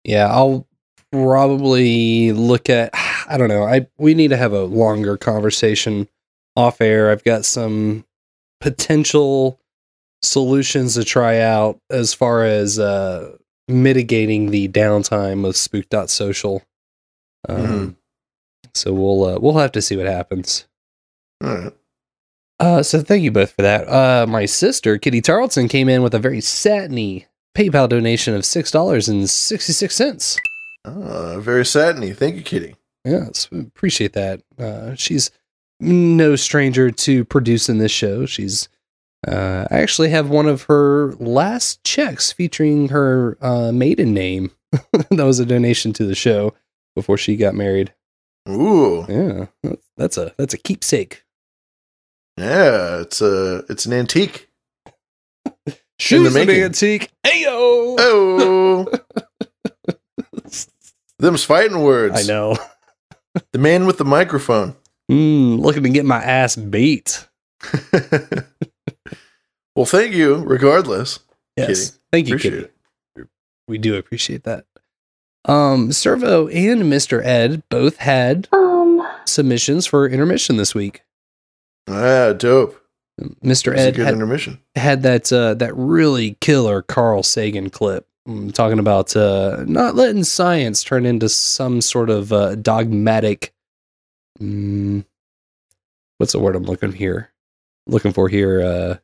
[0.04, 0.68] Yeah, I'll
[1.12, 2.92] probably look at
[3.28, 3.64] I don't know.
[3.64, 6.08] I we need to have a longer conversation
[6.56, 7.10] off air.
[7.12, 8.06] I've got some
[8.60, 9.60] potential
[10.22, 13.36] solutions to try out as far as uh
[13.68, 16.62] mitigating the downtime of spook.social.
[17.50, 17.96] Um Mhm.
[18.74, 20.66] so we'll uh, we'll have to see what happens.
[21.44, 21.74] All right.
[22.60, 23.88] Uh, so thank you both for that.
[23.88, 27.26] Uh, my sister Kitty Tarleton came in with a very satiny
[27.58, 30.38] PayPal donation of six dollars and sixty six cents.
[30.86, 32.14] Uh, very satiny.
[32.14, 32.76] Thank you, Kitty.
[33.04, 34.42] Yes, appreciate that.
[34.60, 35.32] Uh, she's
[35.82, 38.26] no stranger to producing this show.
[38.26, 38.70] She's
[39.28, 44.52] uh, I actually have one of her last checks featuring her uh, maiden name.
[44.94, 46.54] that was a donation to the show
[46.96, 47.94] before she got married.
[48.50, 49.46] Ooh, Yeah,
[49.98, 51.24] that's- a that's a keepsake.
[52.38, 54.50] yeah, it's a it's an antique.
[56.00, 57.12] Shoes the an antique.
[57.24, 57.96] Ayo.
[58.00, 58.88] Oh,
[61.20, 62.16] them's fighting words.
[62.18, 62.58] I know.
[63.52, 64.76] The man with the microphone.
[65.12, 67.28] Mm, looking to get my ass beat.
[69.76, 71.20] Well, thank you, regardless.
[71.56, 71.68] Yes.
[71.92, 71.98] Kitty.
[72.12, 72.72] Thank you, Appreciate
[73.16, 73.28] Kitty.
[73.70, 74.66] We do appreciate that.
[75.46, 77.24] Um, Servo and Mr.
[77.26, 81.04] Ed both had Um, submissions for intermission this week.
[81.88, 82.82] Ah, dope.
[83.44, 83.68] Mr.
[83.68, 84.60] It was a Ed good had, intermission.
[84.76, 90.26] had that uh, that really killer Carl Sagan clip mm, talking about uh, not letting
[90.26, 93.54] science turn into some sort of uh, dogmatic.
[94.42, 95.06] Mm,
[96.18, 97.32] what's the word I'm looking here?
[97.88, 98.62] Looking for here?
[98.62, 98.98] Uh,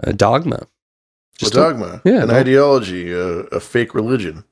[0.00, 0.66] a dogma.
[1.36, 4.44] Just a dogma, yeah, an ideology, a, a fake religion.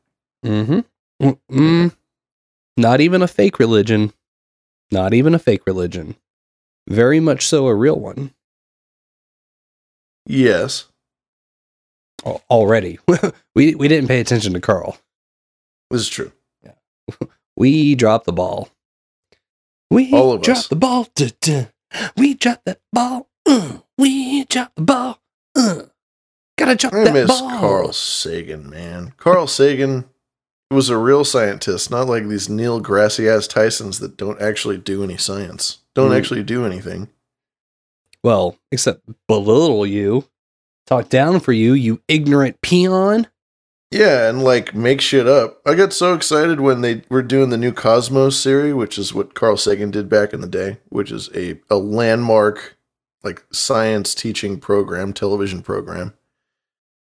[0.45, 1.31] Mm-hmm.
[1.51, 1.97] Mm,
[2.77, 4.13] not even a fake religion.
[4.91, 6.17] Not even a fake religion.
[6.89, 8.33] Very much so a real one.
[10.25, 10.87] Yes.
[12.25, 12.99] Already,
[13.55, 14.97] we we didn't pay attention to Carl.
[15.91, 16.33] This is true.
[16.65, 16.73] Yeah,
[17.57, 18.69] We dropped the ball.
[19.91, 20.69] We All of dropped us.
[20.69, 21.07] the ball.
[21.15, 21.65] Duh, duh.
[22.17, 23.29] We drop that ball.
[23.47, 25.21] Uh, we drop the ball.
[25.57, 25.83] Uh,
[26.59, 27.03] gotta drop that ball.
[27.03, 27.59] I that miss ball.
[27.59, 29.15] Carl Sagan, man.
[29.17, 30.05] Carl Sagan
[30.71, 35.03] was a real scientist, not like these Neil grassy ass Tysons that don't actually do
[35.03, 36.19] any science, don't Mm.
[36.19, 37.09] actually do anything.
[38.23, 40.29] Well, except belittle you,
[40.87, 43.29] talk down for you, you ignorant peon.
[43.91, 45.63] Yeah, and like make shit up.
[45.65, 49.35] I got so excited when they were doing the new Cosmos series, which is what
[49.35, 52.77] Carl Sagan did back in the day, which is a, a landmark
[53.23, 56.15] like science teaching program, television program.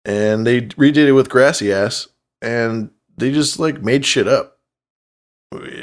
[0.05, 2.09] And they redid it with Grassy Ass,
[2.41, 4.59] and they just like made shit up.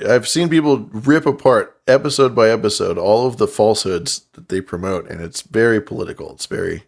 [0.07, 5.09] I've seen people rip apart episode by episode all of the falsehoods that they promote,
[5.09, 6.31] and it's very political.
[6.31, 6.85] It's very,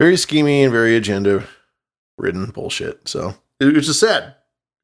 [0.00, 1.46] very schemy and very agenda
[2.18, 3.08] ridden bullshit.
[3.08, 4.34] So it was just sad.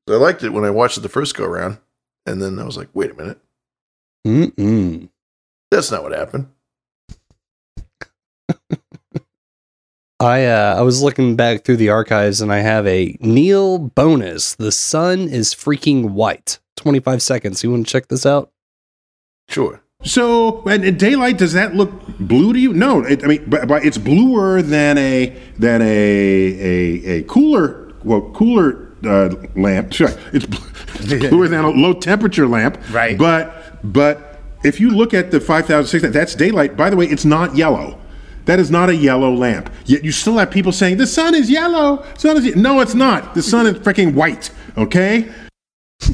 [0.09, 1.79] I liked it when I watched it the first go around,
[2.27, 3.39] and then I was like, wait a minute,
[4.27, 5.09] Mm-mm.
[5.71, 6.49] that's not what happened.
[10.21, 14.55] I uh, I was looking back through the archives and I have a Neil bonus.
[14.55, 16.61] The sun is freaking white.
[16.77, 17.63] 25 seconds.
[17.63, 18.51] You want to check this out?
[19.49, 19.82] Sure.
[20.05, 22.73] So, and, and daylight does that look blue to you?
[22.73, 25.27] No, it, I mean, but, but it's bluer than a
[25.59, 29.95] than a a, a cooler well cooler uh, lamp.
[29.95, 32.79] Sorry, it's bl- bluer than a low temperature lamp.
[32.91, 33.17] Right.
[33.17, 36.77] But but if you look at the five thousand six, that's daylight.
[36.77, 37.99] By the way, it's not yellow.
[38.47, 39.73] That is not a yellow lamp.
[39.85, 42.05] Yet you still have people saying the sun is yellow.
[42.19, 43.35] Sun is ye-" no, it's not.
[43.35, 44.51] The sun is freaking white.
[44.77, 45.31] Okay.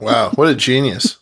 [0.00, 1.16] Wow, what a genius.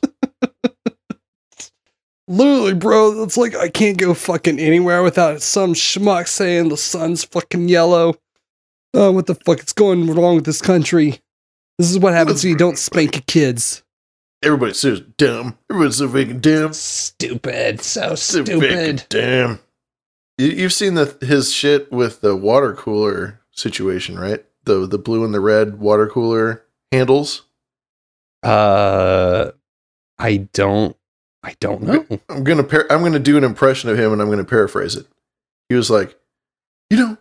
[2.28, 7.24] Literally, bro, it's like I can't go fucking anywhere without some schmuck saying the sun's
[7.24, 8.14] fucking yellow.
[8.94, 11.20] Oh, what the fuck is going wrong with this country?
[11.78, 13.82] This is what happens when you don't spank your kids.
[14.42, 15.58] Everybody's so dumb.
[15.70, 16.72] Everybody's so fucking dumb.
[16.72, 17.82] Stupid.
[17.82, 19.04] So stupid.
[19.08, 19.60] dumb.
[20.38, 24.44] You, you've seen the his shit with the water cooler situation, right?
[24.64, 27.42] The the blue and the red water cooler handles.
[28.42, 29.52] Uh,
[30.18, 30.96] I don't.
[31.46, 32.04] I don't know.
[32.28, 35.06] I'm gonna par- I'm gonna do an impression of him, and I'm gonna paraphrase it.
[35.68, 36.18] He was like,
[36.90, 37.16] you know,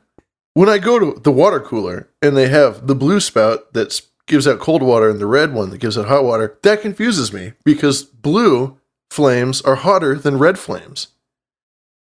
[0.56, 4.48] when I go to the water cooler and they have the blue spout that gives
[4.48, 7.54] out cold water and the red one that gives out hot water, that confuses me
[7.64, 8.80] because blue
[9.12, 11.10] flames are hotter than red flames.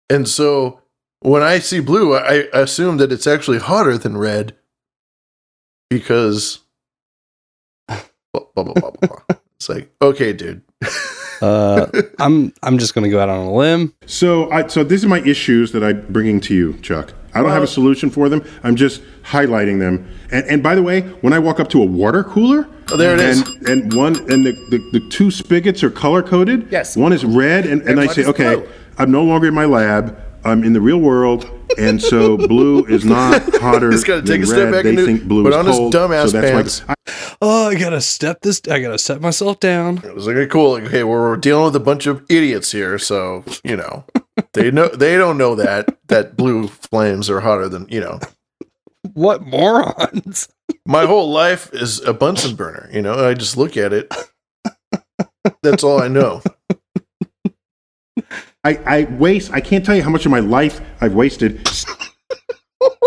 [0.08, 0.80] And so
[1.20, 4.56] when I see blue, I, I assume that it's actually hotter than red
[5.88, 6.58] because
[7.88, 8.00] blah,
[8.32, 9.36] blah, blah, blah, blah.
[9.54, 10.62] it's like, okay, dude.
[11.40, 11.86] Uh,
[12.18, 13.94] I'm I'm just gonna go out on a limb.
[14.06, 17.14] So, I, so these are my issues that I'm bringing to you, Chuck.
[17.32, 18.44] I don't have a solution for them.
[18.64, 20.08] I'm just highlighting them.
[20.32, 23.14] And, and by the way, when I walk up to a water cooler, Oh, there
[23.14, 23.68] it and, is.
[23.68, 26.66] and one and the, the, the two spigots are color coded.
[26.72, 26.96] Yes.
[26.96, 28.68] One is red, and, and, And I say, okay, blue.
[28.98, 30.18] I'm no longer in my lab.
[30.44, 34.48] I'm in the real world, and so blue is not hotter He's gotta than take
[34.48, 34.72] a red.
[34.72, 35.94] back they and think blue put is on his cold.
[35.94, 36.80] dumbass so that's pants.
[36.86, 38.60] why I, Oh, I gotta step this.
[38.70, 39.98] I gotta set myself down.
[39.98, 40.72] It was like, okay, cool.
[40.72, 44.04] Like, okay, we're, we're dealing with a bunch of idiots here, so you know
[44.52, 48.20] they know they don't know that that blue flames are hotter than you know.
[49.14, 50.48] What morons?
[50.86, 52.88] My whole life is a Bunsen burner.
[52.92, 54.12] You know, I just look at it.
[55.62, 56.42] That's all I know.
[58.64, 59.52] I, I waste.
[59.52, 61.66] I can't tell you how much of my life I've wasted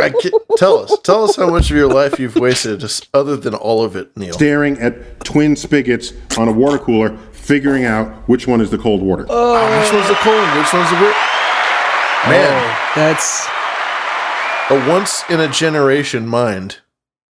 [0.02, 0.14] I
[0.58, 3.84] tell us, tell us how much of your life you've wasted, just other than all
[3.84, 4.34] of it, Neil.
[4.34, 9.02] staring at twin spigots on a water cooler, figuring out which one is the cold
[9.02, 9.26] water.
[9.30, 10.58] Ah, which one's the cold?
[10.58, 11.16] Which one's the wi-
[12.28, 12.78] man?
[12.96, 13.48] That's
[14.70, 16.80] a once in a generation mind,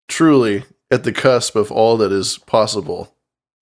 [0.09, 3.15] truly at the cusp of all that is possible.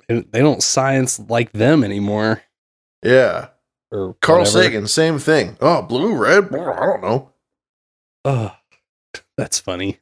[0.08, 2.42] they they don't science like them anymore.
[3.02, 3.48] Yeah.
[3.92, 4.62] Or Carl whatever.
[4.62, 5.56] Sagan, same thing.
[5.60, 7.30] Oh, blue, red, I don't know.
[8.24, 8.54] Oh,
[9.36, 9.98] that's funny.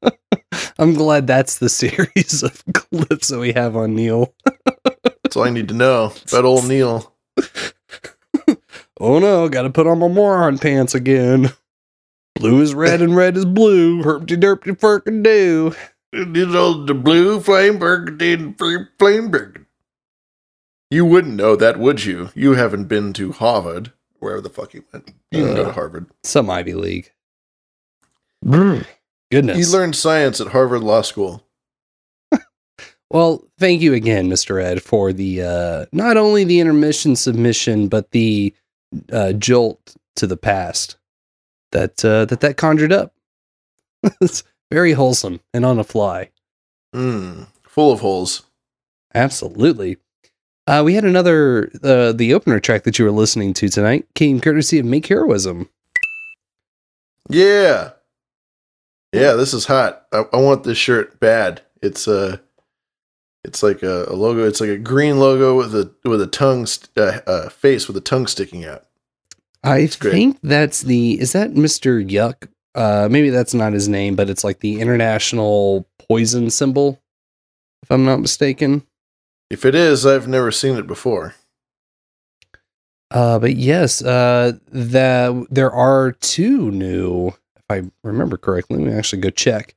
[0.78, 4.34] I'm glad that's the series of clips that we have on Neil.
[4.84, 7.14] That's all I need to know about old Neil.
[9.00, 11.52] Oh no, gotta put on my moron pants again.
[12.34, 14.02] Blue is red and red is blue.
[14.02, 15.74] Herpty derpty furkin do.
[16.12, 19.67] You know, the blue flame burgundy and free flame burgundy.
[20.90, 22.30] You wouldn't know that, would you?
[22.34, 25.12] You haven't been to Harvard, wherever the fuck you went.
[25.30, 26.06] You didn't go to Uh, Harvard.
[26.22, 27.10] Some Ivy League.
[28.44, 29.58] Goodness.
[29.58, 31.44] You learned science at Harvard Law School.
[33.10, 34.62] Well, thank you again, Mr.
[34.62, 38.54] Ed, for the uh, not only the intermission submission, but the
[39.10, 40.98] uh, jolt to the past
[41.72, 43.14] that uh, that that conjured up.
[44.20, 46.28] it's very wholesome and on a fly.
[46.94, 48.42] Mm, full of holes.
[49.14, 49.96] Absolutely.
[50.68, 54.38] Uh, we had another uh, the opener track that you were listening to tonight came
[54.38, 55.66] courtesy of Make Heroism.
[57.30, 57.92] Yeah.
[59.14, 60.06] Yeah, this is hot.
[60.12, 61.62] I, I want this shirt bad.
[61.80, 62.42] It's a,
[63.44, 64.46] it's like a, a logo.
[64.46, 67.96] It's like a green logo with a with a tongue, st- uh, uh, face with
[67.96, 68.84] a tongue sticking out.
[69.64, 72.06] I think that's the is that Mr.
[72.06, 77.00] Yuck Uh, maybe that's not his name, but it's like the international poison symbol,
[77.82, 78.82] if I'm not mistaken.
[79.50, 81.34] If it is, I've never seen it before.
[83.10, 88.78] Uh, but yes, uh, that there are two new, if I remember correctly.
[88.78, 89.74] Let me actually go check.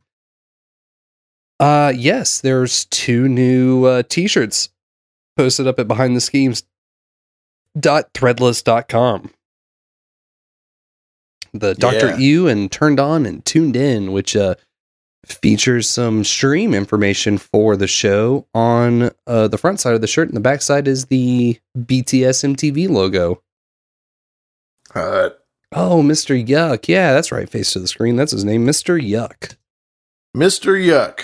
[1.60, 4.70] Uh, yes, there's two new uh, t-shirts
[5.38, 6.64] posted up at behind the schemes
[7.80, 9.32] dot threadless.com.
[11.54, 12.08] The Dr.
[12.08, 12.18] Yeah.
[12.18, 14.56] U and turned on and tuned in, which uh
[15.26, 20.28] features some stream information for the show on uh, the front side of the shirt,
[20.28, 23.42] and the back side is the BTS MTV logo.
[24.94, 25.30] Uh,
[25.74, 26.36] Oh, Mr.
[26.46, 26.90] Yuck.
[26.90, 27.50] Yeah, that's right.
[27.50, 28.18] Face to the screen.
[28.18, 29.00] That's his name, Mr.
[29.02, 29.56] Yuck.
[30.36, 30.74] Mr.
[30.78, 31.22] Yuck.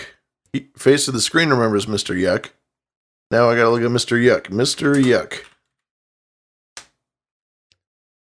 [0.53, 2.15] He- Face to the screen remembers Mr.
[2.15, 2.51] Yuck.
[3.29, 4.17] Now I gotta look at Mr.
[4.17, 4.43] Yuck.
[4.43, 4.95] Mr.
[4.95, 5.43] Yuck.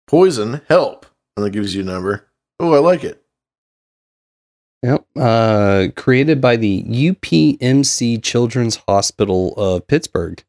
[0.08, 1.06] Poison, help.
[1.38, 2.26] And that gives you a number.
[2.60, 3.22] Oh, I like it.
[4.86, 5.06] Yep.
[5.16, 10.44] Uh, created by the UPMC Children's Hospital of Pittsburgh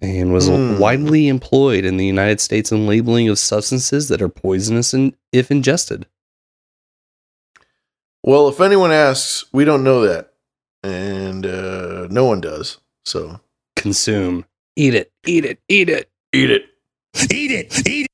[0.00, 0.78] and was Hmm.
[0.78, 5.50] widely employed in the United States in labeling of substances that are poisonous in, if
[5.52, 6.06] ingested.
[8.24, 10.32] Well, if anyone asks, we don't know that.
[10.82, 12.78] And uh, no one does.
[13.04, 13.38] So
[13.76, 14.44] Consume.
[14.74, 15.12] Eat it.
[15.24, 15.60] Eat it.
[15.68, 16.10] Eat it.
[16.32, 16.64] eat it.
[17.30, 17.88] Eat it.
[17.88, 18.10] Eat it.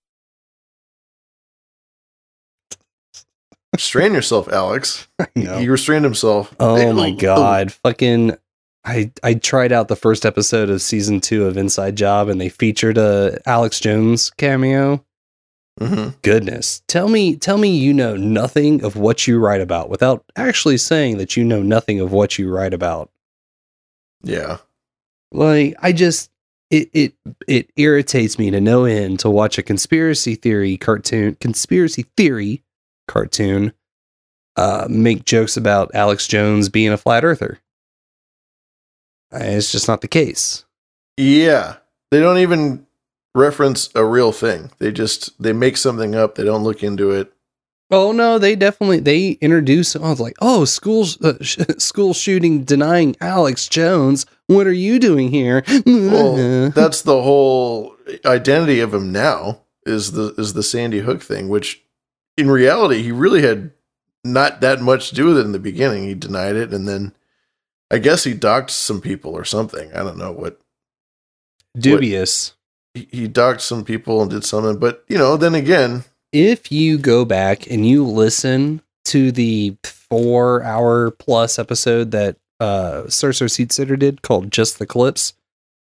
[3.78, 5.06] Restrain yourself, Alex.
[5.36, 6.52] He restrained himself.
[6.59, 7.72] Oh my god.
[7.72, 8.36] Fucking
[8.84, 12.48] I I tried out the first episode of season 2 of Inside Job and they
[12.48, 15.05] featured a Alex Jones cameo.
[15.80, 16.20] Mhm.
[16.22, 16.82] Goodness.
[16.88, 21.18] Tell me tell me you know nothing of what you write about without actually saying
[21.18, 23.10] that you know nothing of what you write about.
[24.24, 24.56] Yeah.
[25.30, 26.32] Like I just
[26.70, 27.12] it it
[27.46, 32.64] it irritates me to no end to watch a conspiracy theory cartoon conspiracy theory
[33.09, 33.72] cartoon
[34.56, 37.59] uh make jokes about Alex Jones being a flat earther.
[39.32, 40.64] Uh, It's just not the case.
[41.16, 41.76] Yeah.
[42.10, 42.86] They don't even
[43.35, 44.70] reference a real thing.
[44.78, 46.35] They just they make something up.
[46.35, 47.32] They don't look into it.
[47.90, 49.94] Oh no, they definitely they introduce.
[49.97, 54.26] I was like, oh, school uh, sh- school shooting denying Alex Jones.
[54.47, 55.62] What are you doing here?
[55.86, 57.94] Well, that's the whole
[58.24, 61.82] identity of him now is the is the Sandy Hook thing, which
[62.39, 63.73] in reality he really had
[64.24, 66.05] not that much to do with it in the beginning.
[66.05, 67.12] He denied it and then
[67.90, 69.93] I guess he docked some people or something.
[69.93, 70.60] I don't know what
[71.78, 72.55] Dubious.
[72.94, 76.98] he, he docked some people and did something, but you know, then again, if you
[76.98, 83.73] go back and you listen to the four hour plus episode that uh Cerso Seat
[83.73, 85.32] Sitter did called Just the Clips,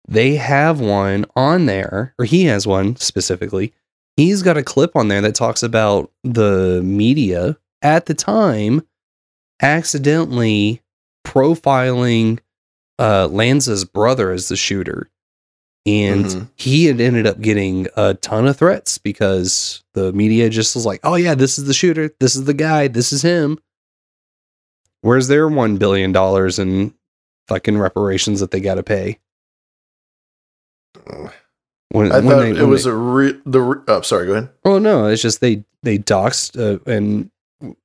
[0.07, 3.73] they have one on there, or he has one specifically.
[4.17, 8.85] He's got a clip on there that talks about the media at the time
[9.61, 10.81] accidentally
[11.25, 12.39] profiling
[12.99, 15.09] uh Lanza's brother as the shooter
[15.85, 16.49] and Mhm.
[16.55, 20.99] he had ended up getting a ton of threats because the media just was like,
[21.03, 22.09] "Oh yeah, this is the shooter.
[22.19, 22.87] This is the guy.
[22.87, 23.57] This is him."
[25.01, 26.93] Where's their one billion dollars in
[27.49, 29.19] fucking reparations that they got to pay?
[31.93, 34.33] When, I when thought they- it was they- a re- the re- oh, sorry, go
[34.33, 34.49] ahead.
[34.65, 37.29] Oh no, it's just they they doxed uh, and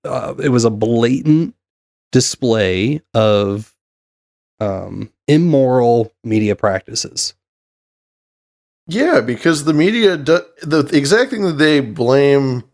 [0.04, 1.54] uh, it was a blatant
[2.10, 3.74] display of
[4.60, 7.34] um immoral media practices.
[8.86, 12.64] Yeah, because the media do, the exact thing that they blame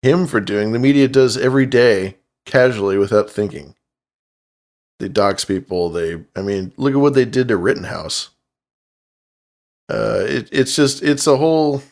[0.00, 2.16] him for doing, the media does every day
[2.46, 3.74] casually without thinking.
[4.98, 5.90] They dox people.
[5.90, 8.30] They, I mean, look at what they did to Rittenhouse.
[9.90, 11.82] Uh, it, it's just, it's a whole.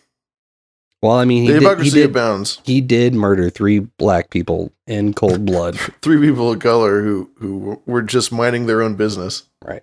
[1.02, 2.60] Well, I mean, he The did, he did abounds.
[2.64, 5.76] He did murder three black people in cold blood.
[6.02, 9.44] Three people of color who who were just minding their own business.
[9.64, 9.82] Right.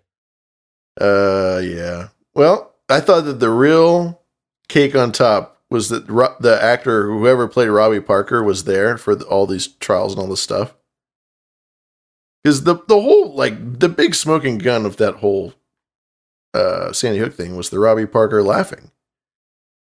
[0.99, 2.10] Uh, yeah.
[2.34, 4.22] Well, I thought that the real
[4.69, 9.15] cake on top was that Ro- the actor, whoever played Robbie Parker, was there for
[9.15, 10.76] the, all these trials and all this stuff.
[12.44, 15.53] Because the the whole like the big smoking gun of that whole
[16.54, 18.92] uh, Sandy Hook thing was the Robbie Parker laughing.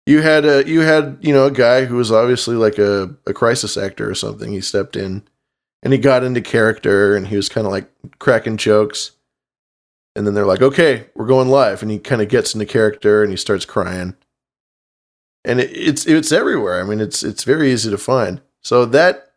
[0.06, 3.34] You had a you had you know a guy who was obviously like a, a
[3.34, 4.52] crisis actor or something.
[4.52, 5.24] He stepped in
[5.82, 9.12] and he got into character and he was kind of like cracking jokes.
[10.16, 13.24] And then they're like, "Okay, we're going live," and he kind of gets into character
[13.24, 14.16] and he starts crying.
[15.44, 16.80] And it, it's it's everywhere.
[16.80, 18.42] I mean, it's it's very easy to find.
[18.62, 19.33] So that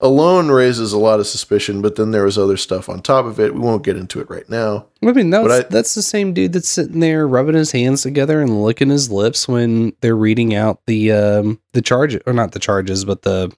[0.00, 1.80] alone raises a lot of suspicion.
[1.82, 3.54] But then there was other stuff on top of it.
[3.54, 4.86] We won't get into it right now.
[5.04, 8.40] I mean, that's I- that's the same dude that's sitting there rubbing his hands together
[8.40, 12.58] and licking his lips when they're reading out the um the charge or not the
[12.58, 13.52] charges, but the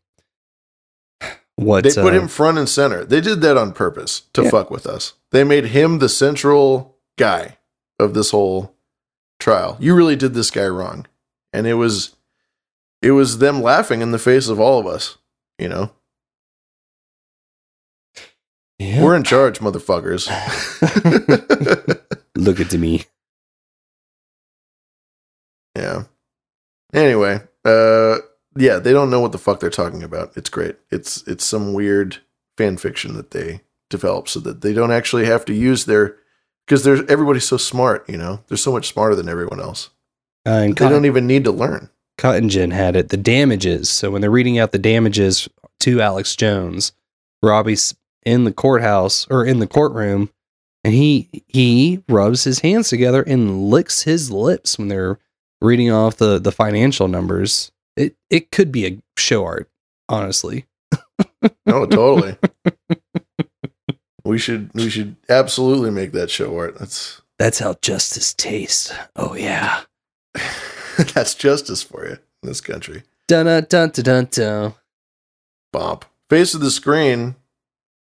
[1.56, 3.05] What They put uh, him front and center.
[3.05, 4.51] They did that on purpose to Yeah.
[4.51, 5.15] fuck with us.
[5.32, 7.59] They made him the central guy
[7.98, 8.77] of this whole
[9.40, 9.77] trial.
[9.81, 11.06] You really did this guy wrong.
[11.52, 12.15] And it was
[13.02, 15.19] it was them laughing in the face of all of us,
[15.59, 15.90] you know.
[18.81, 20.29] We're in charge, motherfuckers.
[22.37, 23.05] Look at to me.
[25.77, 26.05] Yeah.
[26.93, 28.19] Anyway, uh
[28.57, 30.37] yeah, they don't know what the fuck they're talking about.
[30.37, 30.77] It's great.
[30.91, 32.19] It's it's some weird
[32.57, 33.61] fan fiction that they
[33.91, 36.17] develop so that they don't actually have to use their
[36.67, 38.41] because there's everybody's so smart, you know.
[38.49, 39.91] They're so much smarter than everyone else.
[40.47, 41.91] Uh, and They don't even need to learn.
[42.17, 43.11] Cotton Gin had it.
[43.11, 43.89] The damages.
[43.89, 45.49] So when they're reading out the damages
[45.81, 46.93] to Alex Jones,
[47.43, 50.31] Robbie's in the courthouse or in the courtroom,
[50.85, 55.19] and he he rubs his hands together and licks his lips when they're
[55.61, 57.73] reading off the the financial numbers.
[57.97, 59.69] It it could be a show art,
[60.09, 60.66] honestly.
[61.66, 62.36] No, totally.
[64.24, 66.78] we should we should absolutely make that show art.
[66.78, 68.93] That's That's how justice tastes.
[69.16, 69.82] Oh yeah.
[71.15, 73.03] that's justice for you in this country.
[73.27, 74.28] Dun dun dun dun dun.
[74.31, 74.74] dun.
[75.73, 76.05] Bump.
[76.31, 77.36] Face of the screen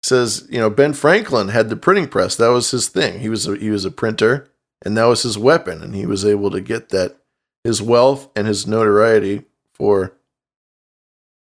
[0.02, 2.36] says, you know, Ben Franklin had the printing press.
[2.36, 3.20] That was his thing.
[3.20, 4.50] He was a, he was a printer,
[4.84, 7.18] and that was his weapon, and he was able to get that
[7.64, 9.44] his wealth and his notoriety
[9.74, 10.14] for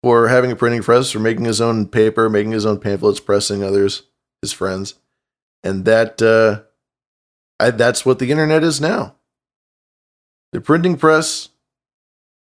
[0.01, 3.63] for having a printing press, for making his own paper, making his own pamphlets, pressing
[3.63, 4.03] others,
[4.41, 4.95] his friends,
[5.61, 6.63] and that uh,
[7.59, 9.15] I, that's what the internet is now.
[10.53, 11.49] The printing press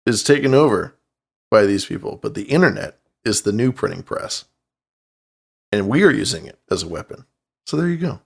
[0.04, 0.94] is taken over
[1.50, 4.44] by these people, but the internet is the new printing press.
[5.76, 7.26] And we are using it as a weapon.
[7.66, 8.20] So there you go.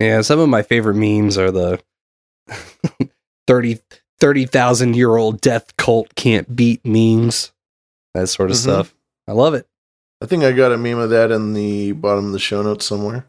[0.00, 1.80] Yeah, some of my favorite memes are the
[3.46, 3.78] 30
[4.20, 7.52] 30,000 year old death cult can't beat memes.
[8.14, 8.60] That sort of Mhm.
[8.62, 8.94] stuff.
[9.28, 9.68] I love it.
[10.20, 12.84] I think I got a meme of that in the bottom of the show notes
[12.86, 13.26] somewhere.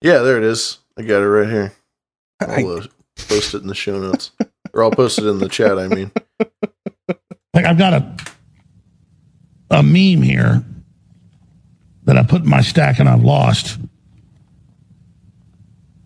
[0.00, 0.78] Yeah, there it is.
[0.96, 1.72] I got it right here.
[2.40, 2.86] I'll uh,
[3.28, 4.30] post it in the show notes.
[4.72, 6.10] or I'll post it in the chat, I mean.
[7.52, 8.16] Like I've got a
[9.70, 10.64] a meme here
[12.08, 13.78] that I put in my stack and I've lost.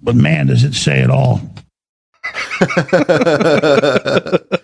[0.02, 1.40] But man, does it say it all.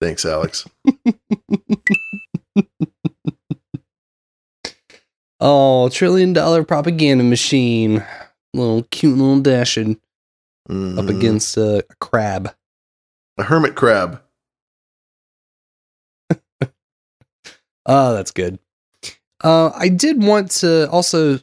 [0.00, 0.66] Thanks, Alex.
[5.42, 8.04] Oh, trillion dollar propaganda machine.
[8.52, 9.92] Little cute little dashing
[10.68, 11.08] up Mhm.
[11.16, 12.54] against a, a crab.
[13.38, 14.20] A hermit crab.
[17.86, 18.58] Oh, that's good.
[19.42, 21.38] Uh, I did want to also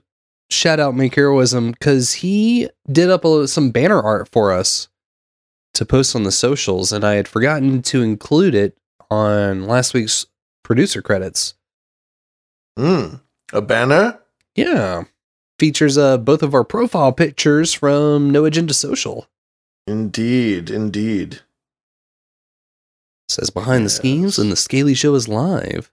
[0.50, 4.88] shout out Make Heroism because he did up a, some banner art for us
[5.74, 8.78] to post on the socials, and I had forgotten to include it
[9.10, 10.28] on last week's
[10.64, 11.56] producer credits.
[12.78, 13.22] Mm.
[13.54, 14.20] A banner?
[14.56, 15.04] Yeah,
[15.60, 19.28] features uh both of our profile pictures from No Agenda Social.
[19.88, 21.42] Indeed, indeed.
[23.30, 25.92] Says behind the schemes and the Scaly Show is live.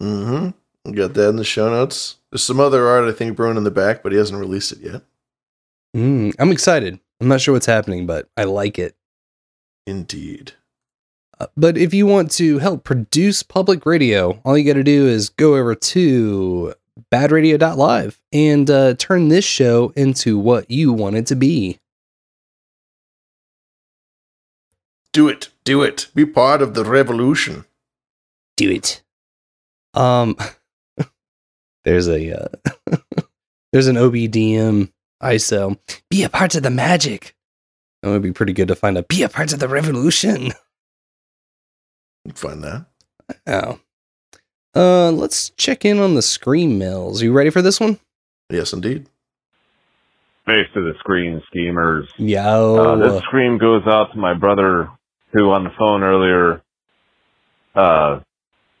[0.00, 0.50] Mm-hmm.
[0.88, 2.16] We got that in the show notes.
[2.30, 4.80] There's some other art I think Bruin in the back, but he hasn't released it
[4.80, 5.02] yet.
[5.94, 6.98] Mm, I'm excited.
[7.20, 8.94] I'm not sure what's happening, but I like it.
[9.86, 10.52] Indeed.
[11.38, 15.06] Uh, but if you want to help produce public radio, all you got to do
[15.06, 16.74] is go over to
[17.12, 21.78] badradio.live and uh, turn this show into what you want it to be.
[25.12, 25.48] Do it.
[25.64, 26.08] Do it.
[26.14, 27.64] Be part of the revolution.
[28.56, 29.02] Do it.
[29.94, 30.36] Um,
[31.88, 32.48] there's a uh,
[33.72, 34.92] there's an OBDM
[35.22, 35.78] ISO.
[36.10, 37.34] Be a part of the magic.
[38.02, 40.52] That would be pretty good to find a be a part of the revolution.
[42.34, 42.86] Find that.
[43.46, 43.80] Oh.
[44.74, 47.22] Uh, let's check in on the scream mills.
[47.22, 47.98] You ready for this one?
[48.50, 49.08] Yes, indeed.
[50.44, 52.06] Face to the screen schemers.
[52.18, 52.76] Yo.
[52.76, 54.90] Uh, this scream goes out to my brother,
[55.32, 56.62] who on the phone earlier
[57.74, 58.20] uh,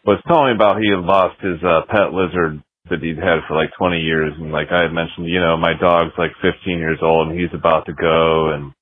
[0.04, 3.56] was telling me about he had lost his uh, pet lizard that he'd had for
[3.56, 6.98] like 20 years, and like I had mentioned, you know, my dog's like 15 years
[7.02, 8.72] old, and he's about to go, and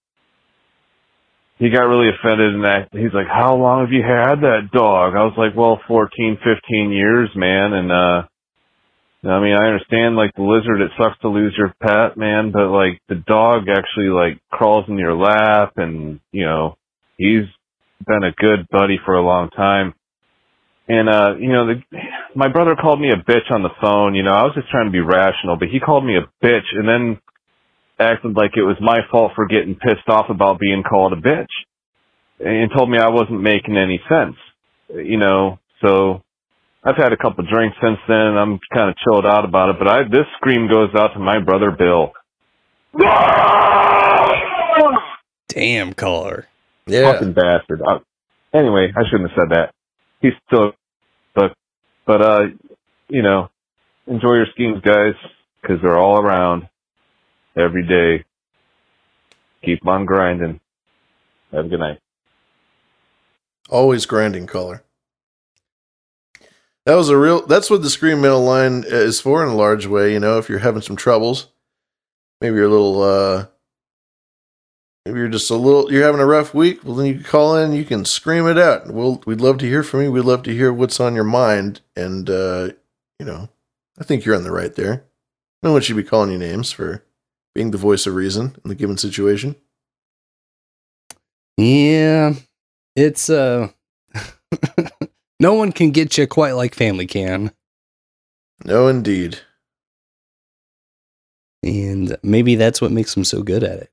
[1.58, 5.14] he got really offended and act, he's like, how long have you had that dog?
[5.16, 7.72] I was like, well, 14, 15 years, man.
[7.72, 8.22] And, uh,
[9.24, 12.68] I mean, I understand like the lizard, it sucks to lose your pet, man, but
[12.68, 16.76] like the dog actually like crawls in your lap and, you know,
[17.16, 17.48] he's
[18.06, 19.94] been a good buddy for a long time.
[20.88, 21.82] And, uh, you know, the,
[22.36, 24.86] my brother called me a bitch on the phone, you know, I was just trying
[24.86, 27.18] to be rational, but he called me a bitch and then
[27.98, 31.46] acted like it was my fault for getting pissed off about being called a bitch
[32.38, 34.36] and told me I wasn't making any sense,
[34.94, 36.22] you know, so
[36.84, 38.36] I've had a couple of drinks since then.
[38.36, 41.40] I'm kind of chilled out about it, but I this scream goes out to my
[41.40, 42.12] brother Bill.
[45.48, 46.46] Damn caller.
[46.86, 47.12] Yeah.
[47.12, 47.82] Fucking bastard.
[47.82, 47.98] Uh,
[48.54, 49.74] anyway, I shouldn't have said that.
[50.20, 50.72] He's still,
[51.34, 51.54] but,
[52.06, 52.46] but, uh,
[53.08, 53.50] you know,
[54.06, 55.14] enjoy your schemes, guys,
[55.60, 56.68] because they're all around
[57.56, 58.24] every day.
[59.64, 60.60] Keep on grinding.
[61.52, 61.98] Have a good night.
[63.68, 64.84] Always grinding color.
[66.84, 67.44] That was a real.
[67.44, 70.12] That's what the screen mail line is for in a large way.
[70.12, 71.48] You know, if you're having some troubles,
[72.40, 73.02] maybe you're a little.
[73.02, 73.46] uh
[75.06, 75.92] Maybe you're just a little.
[75.92, 76.82] You're having a rough week.
[76.82, 77.72] Well, then you can call in.
[77.72, 78.92] You can scream it out.
[78.92, 79.22] We'll.
[79.24, 80.10] We'd love to hear from you.
[80.10, 81.80] We'd love to hear what's on your mind.
[81.94, 82.70] And uh
[83.20, 83.48] you know,
[84.00, 85.04] I think you're on the right there.
[85.62, 87.04] No one should be calling you names for
[87.54, 89.54] being the voice of reason in the given situation.
[91.56, 92.34] Yeah,
[92.96, 93.68] it's uh,
[95.40, 97.52] no one can get you quite like family can,
[98.64, 99.38] No, indeed.
[101.62, 103.90] and maybe that's what makes them so good at it.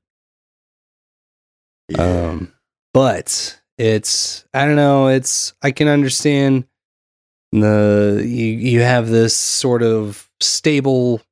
[1.98, 2.52] Um,
[2.92, 5.08] but it's I don't know.
[5.08, 6.66] It's I can understand
[7.52, 11.22] the you you have this sort of stable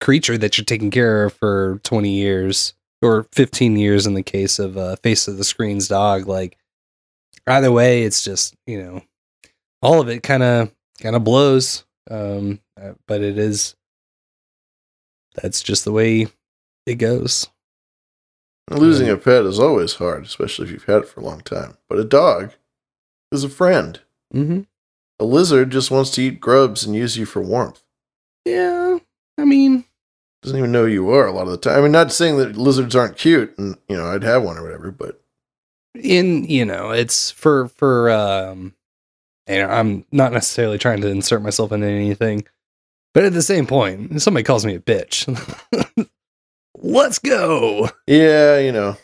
[0.00, 4.58] creature that you're taking care of for 20 years or 15 years in the case
[4.58, 6.56] of uh, face of the screen's dog like
[7.46, 9.02] either way it's just you know
[9.82, 13.74] all of it kind of kind of blows um uh, but it is
[15.34, 16.26] that's just the way
[16.86, 17.48] it goes
[18.70, 21.76] Losing a pet is always hard, especially if you've had it for a long time.
[21.88, 22.52] But a dog
[23.32, 24.00] is a friend.
[24.34, 24.60] Mm-hmm.
[25.20, 27.82] A lizard just wants to eat grubs and use you for warmth.
[28.44, 28.98] yeah
[29.38, 29.84] i mean
[30.42, 31.78] Doesn't even know who you are a lot of the time.
[31.78, 34.62] I mean, not saying that lizards aren't cute, and you know, I'd have one or
[34.62, 35.20] whatever, but
[35.94, 38.74] in you know it's for for um
[39.48, 42.44] you know i'm not necessarily trying to insert myself into anything
[43.14, 45.26] but at the same point somebody calls me a bitch
[46.80, 48.96] let's go yeah, you know,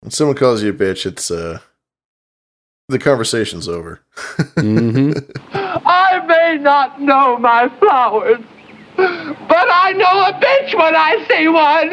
[0.00, 1.58] when someone calls you a bitch, it's uh,
[2.88, 4.00] the conversation's over.
[4.54, 5.18] mm-hmm.
[5.52, 8.38] I may not know my flowers,
[8.96, 9.06] but
[9.50, 11.90] I know a bitch when I see one.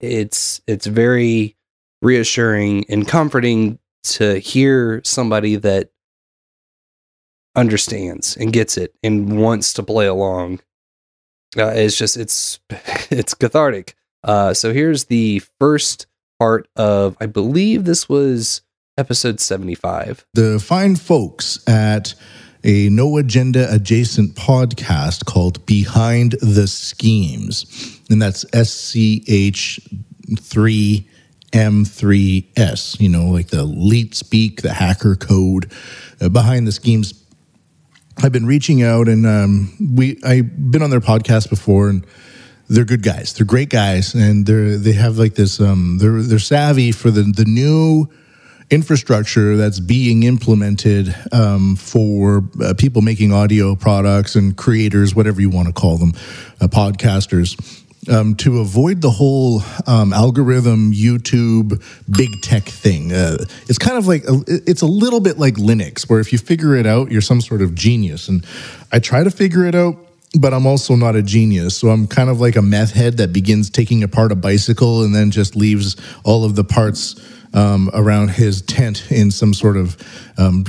[0.00, 1.56] it's it's very
[2.00, 5.90] reassuring and comforting to hear somebody that
[7.56, 10.60] understands and gets it and wants to play along.
[11.56, 12.60] Uh, it's just it's
[13.10, 13.96] it's cathartic.
[14.22, 16.06] Uh, so here's the first
[16.38, 18.62] part of I believe this was
[18.96, 20.26] episode seventy five.
[20.34, 22.14] the fine folks at
[22.64, 28.00] a no agenda adjacent podcast called Behind the Schemes.
[28.10, 29.78] And that's SCH3
[31.52, 35.72] M3S, you know, like the leet speak, the hacker code
[36.20, 37.14] uh, behind the schemes.
[38.22, 42.04] I've been reaching out and um, we I've been on their podcast before and
[42.68, 43.32] they're good guys.
[43.32, 47.22] They're great guys and they're they have like this um they're they're savvy for the
[47.22, 48.08] the new
[48.70, 55.50] infrastructure that's being implemented um, for uh, people making audio products and creators, whatever you
[55.50, 56.12] want to call them,
[56.60, 57.84] uh, podcasters.
[58.08, 61.82] Um, to avoid the whole um, algorithm YouTube
[62.16, 63.38] big tech thing, uh,
[63.68, 66.74] it's kind of like a, it's a little bit like Linux, where if you figure
[66.76, 68.28] it out, you're some sort of genius.
[68.28, 68.46] And
[68.92, 69.96] I try to figure it out,
[70.38, 71.76] but I'm also not a genius.
[71.76, 75.14] So I'm kind of like a meth head that begins taking apart a bicycle and
[75.14, 77.16] then just leaves all of the parts
[77.54, 79.96] um, around his tent in some sort of
[80.38, 80.64] um,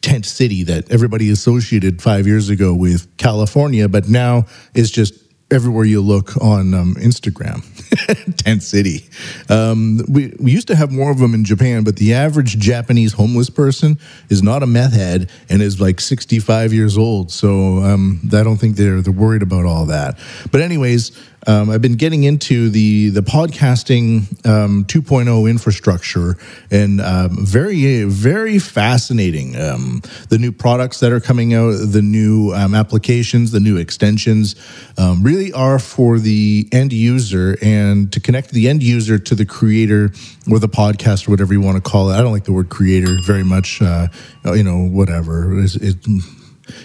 [0.00, 5.14] tent city that everybody associated five years ago with California, but now is just
[5.50, 7.64] everywhere you look on um, Instagram.
[8.36, 9.08] tent city.
[9.48, 13.12] Um, we, we used to have more of them in Japan, but the average Japanese
[13.12, 17.30] homeless person is not a meth head and is like 65 years old.
[17.32, 20.18] So um, I don't think they're, they're worried about all that.
[20.52, 21.10] But, anyways,
[21.46, 26.36] um, I've been getting into the the podcasting um, 2.0 infrastructure
[26.70, 29.56] and um, very very fascinating.
[29.56, 34.56] Um, the new products that are coming out, the new um, applications, the new extensions,
[34.98, 39.46] um, really are for the end user and to connect the end user to the
[39.46, 40.12] creator
[40.50, 42.14] or the podcast or whatever you want to call it.
[42.14, 43.80] I don't like the word creator very much.
[43.80, 44.08] Uh,
[44.44, 45.58] you know, whatever.
[45.60, 45.96] It's, it,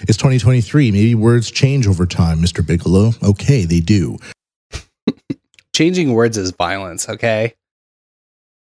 [0.02, 0.91] it's 2023.
[0.91, 2.65] Maybe words change over time, Mr.
[2.65, 3.11] Bigelow.
[3.23, 4.18] Okay, they do.
[5.76, 7.53] Changing words is violence, okay?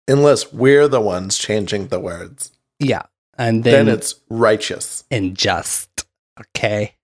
[0.08, 2.50] Unless we're the ones changing the words.
[2.80, 3.02] Yeah.
[3.36, 5.04] And Then, then, it's righteous.
[5.10, 6.06] and just,
[6.40, 6.94] okay?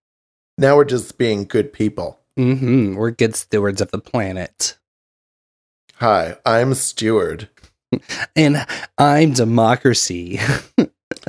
[0.57, 2.19] Now we're just being good people.
[2.39, 2.95] Mm-hmm.
[2.95, 4.79] We're good stewards of the planet.
[5.97, 7.51] Hi, I'm Steward.
[8.35, 8.65] And
[8.97, 10.41] I'm democracy.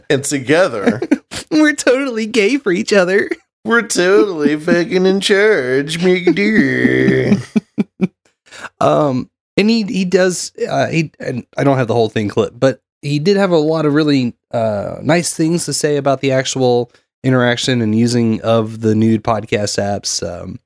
[0.09, 1.01] And together,
[1.51, 3.29] We're totally gay for each other.
[3.65, 6.01] we're totally fucking in charge.
[6.01, 7.37] Make dear.
[8.81, 10.51] Um, and he he does.
[10.67, 13.57] Uh, he and I don't have the whole thing clip, but he did have a
[13.57, 16.91] lot of really uh nice things to say about the actual
[17.23, 20.25] interaction and using of the nude podcast apps.
[20.27, 20.59] Um,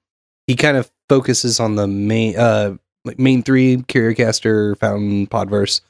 [0.47, 5.81] he kind of focuses on the main uh like main three CurioCaster, Fountain, Podverse.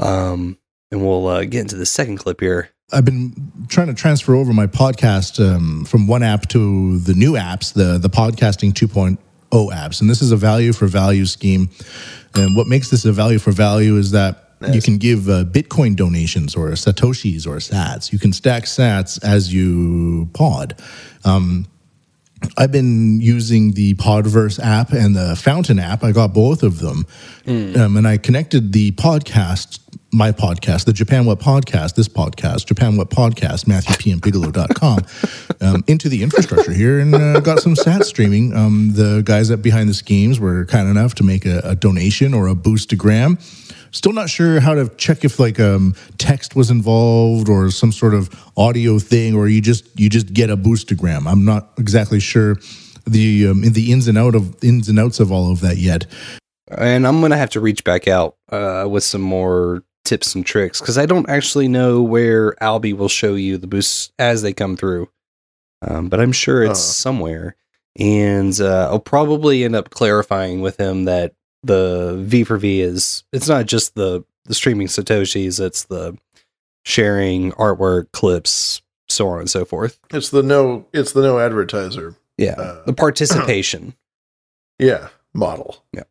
[0.00, 0.58] Um,
[0.90, 2.70] and we'll uh, get into the second clip here.
[2.90, 7.32] I've been trying to transfer over my podcast um, from one app to the new
[7.32, 9.18] apps, the the podcasting 2.0
[9.50, 11.70] apps, and this is a value for value scheme.
[12.34, 15.94] And what makes this a value for value is that you can give uh, Bitcoin
[15.94, 18.12] donations or satoshis or Sats.
[18.12, 20.74] You can stack Sats as you pod.
[21.24, 21.66] Um,
[22.56, 26.04] I've been using the Podverse app and the Fountain app.
[26.04, 27.06] I got both of them.
[27.76, 29.80] Um, and I connected the podcast,
[30.12, 34.98] my podcast, the Japan Web Podcast, this podcast, Japan Web Podcast, MatthewPMBigelow.com,
[35.60, 38.54] um, into the infrastructure here and uh, got some sat streaming.
[38.54, 42.34] Um, the guys at Behind the Schemes were kind enough to make a, a donation
[42.34, 43.40] or a boost to boostagram.
[43.90, 48.14] Still not sure how to check if like um, text was involved or some sort
[48.14, 51.26] of audio thing, or you just you just get a boostagram.
[51.26, 52.56] I'm not exactly sure
[53.06, 55.78] the um, in the ins and out of ins and outs of all of that
[55.78, 56.06] yet.
[56.70, 60.80] and I'm gonna have to reach back out uh, with some more tips and tricks
[60.80, 64.76] because I don't actually know where Alby will show you the boosts as they come
[64.76, 65.08] through,
[65.82, 66.92] um, but I'm sure it's Uh.
[66.92, 67.56] somewhere,
[67.98, 73.24] and uh, I'll probably end up clarifying with him that the V for V is
[73.32, 76.16] it's not just the the streaming satoshis, it's the
[76.84, 79.98] sharing artwork, clips, so on and so forth.
[80.10, 80.86] It's the no.
[80.94, 82.14] It's the no advertiser.
[82.38, 83.94] Yeah, Uh, the participation.
[84.80, 85.82] Yeah, model.
[85.92, 86.04] Yeah.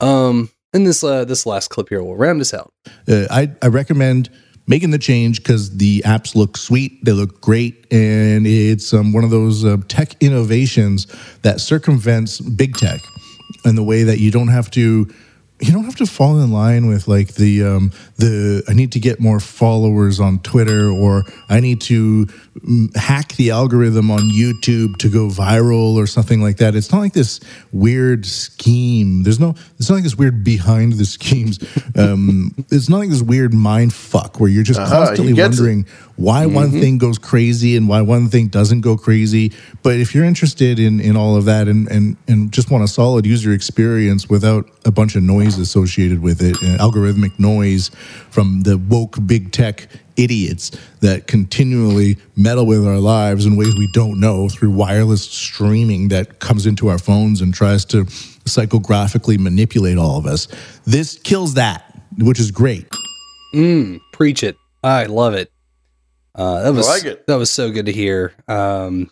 [0.00, 2.72] Um, and this uh, this last clip here will round us out.
[3.08, 4.30] Uh, I, I recommend
[4.66, 9.24] making the change because the apps look sweet, they look great, and it's um, one
[9.24, 11.06] of those uh, tech innovations
[11.42, 13.00] that circumvents big tech
[13.64, 15.12] in the way that you don't have to.
[15.62, 19.00] You don't have to fall in line with like the um, the I need to
[19.00, 24.96] get more followers on Twitter or I need to mm, hack the algorithm on YouTube
[24.98, 26.74] to go viral or something like that.
[26.74, 27.40] It's not like this
[27.72, 29.22] weird scheme.
[29.22, 29.54] There's no.
[29.78, 31.58] It's not like this weird behind the schemes.
[31.96, 35.86] Um, it's not like this weird mind fuck where you're just Uh-huh, constantly wondering it.
[36.20, 36.80] Why one Mhm.
[36.80, 39.52] thing goes crazy and why one thing doesn't go crazy.
[39.82, 42.88] But if you're interested in in all of that and and and just want a
[42.88, 47.90] solid user experience without a bunch of noise associated with it, uh, algorithmic noise
[48.30, 50.70] from the woke big tech idiots
[51.00, 56.38] that continually meddle with our lives in ways we don't know through wireless streaming that
[56.40, 58.04] comes into our phones and tries to
[58.44, 60.46] psychographically manipulate all of us.
[60.86, 61.84] This kills that,
[62.18, 62.86] which is great.
[63.54, 64.56] Mm, preach it.
[64.84, 65.50] I love it.
[66.34, 67.26] Uh, that was like it.
[67.26, 68.32] that was so good to hear.
[68.48, 69.10] Um,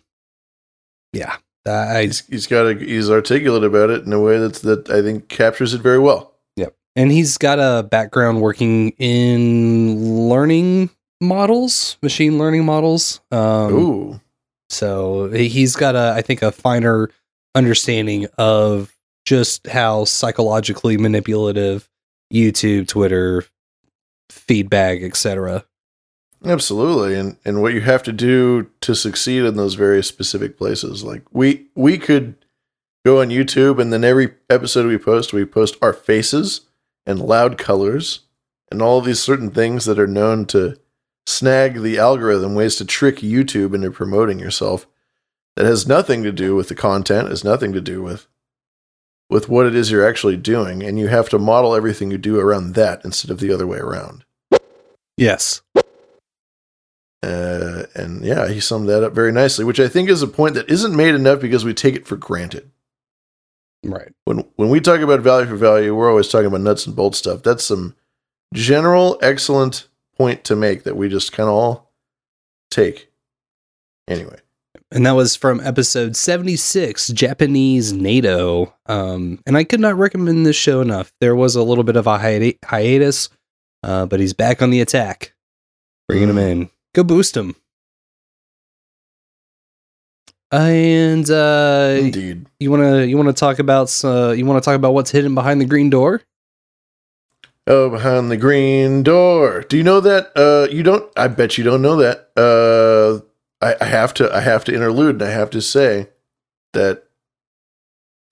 [1.12, 1.36] yeah,
[1.66, 5.03] I He's, he's got a, he's articulate about it in a way that's that I
[5.03, 6.35] think captures it very well.
[6.57, 6.74] Yep.
[6.97, 10.90] And he's got a background working in learning
[11.20, 13.20] models, machine learning models.
[13.31, 14.20] Um, Ooh.
[14.70, 17.11] So he's got a, I think, a finer
[17.55, 21.89] understanding of just how psychologically manipulative
[22.32, 23.45] YouTube, Twitter,
[24.31, 25.65] Facebook, etc.
[26.44, 31.02] Absolutely, and and what you have to do to succeed in those very specific places.
[31.02, 32.36] Like we we could
[33.05, 36.62] go on YouTube, and then every episode we post, we post our faces
[37.06, 38.20] and loud colors
[38.70, 40.78] and all these certain things that are known to
[41.27, 44.86] snag the algorithm, ways to trick YouTube into promoting yourself
[45.56, 48.28] that has nothing to do with the content, has nothing to do with
[49.31, 52.39] with what it is you're actually doing, and you have to model everything you do
[52.39, 54.24] around that instead of the other way around.
[55.16, 55.62] Yes.
[57.23, 60.55] Uh, and yeah, he summed that up very nicely, which I think is a point
[60.55, 62.70] that isn't made enough because we take it for granted.
[63.85, 64.12] Right.
[64.24, 67.19] When when we talk about value for value, we're always talking about nuts and bolts
[67.19, 67.43] stuff.
[67.43, 67.95] That's some
[68.55, 71.93] general excellent point to make that we just kind of all
[72.70, 73.11] take.
[74.09, 74.39] Anyway,
[74.90, 80.57] and that was from episode 76 japanese nato um, and i could not recommend this
[80.57, 82.19] show enough there was a little bit of a
[82.65, 83.28] hiatus
[83.82, 85.35] uh, but he's back on the attack
[86.09, 87.55] bringing him in go boost him
[90.51, 92.47] and uh Indeed.
[92.59, 95.10] you want to you want to talk about uh, you want to talk about what's
[95.10, 96.23] hidden behind the green door
[97.69, 99.62] oh, behind the green door.
[99.69, 100.32] Do you know that?
[100.35, 101.10] Uh, you don't.
[101.16, 102.31] I bet you don't know that.
[102.36, 103.24] Uh,
[103.65, 104.35] I, I have to.
[104.35, 106.09] I have to interlude, and I have to say
[106.73, 107.05] that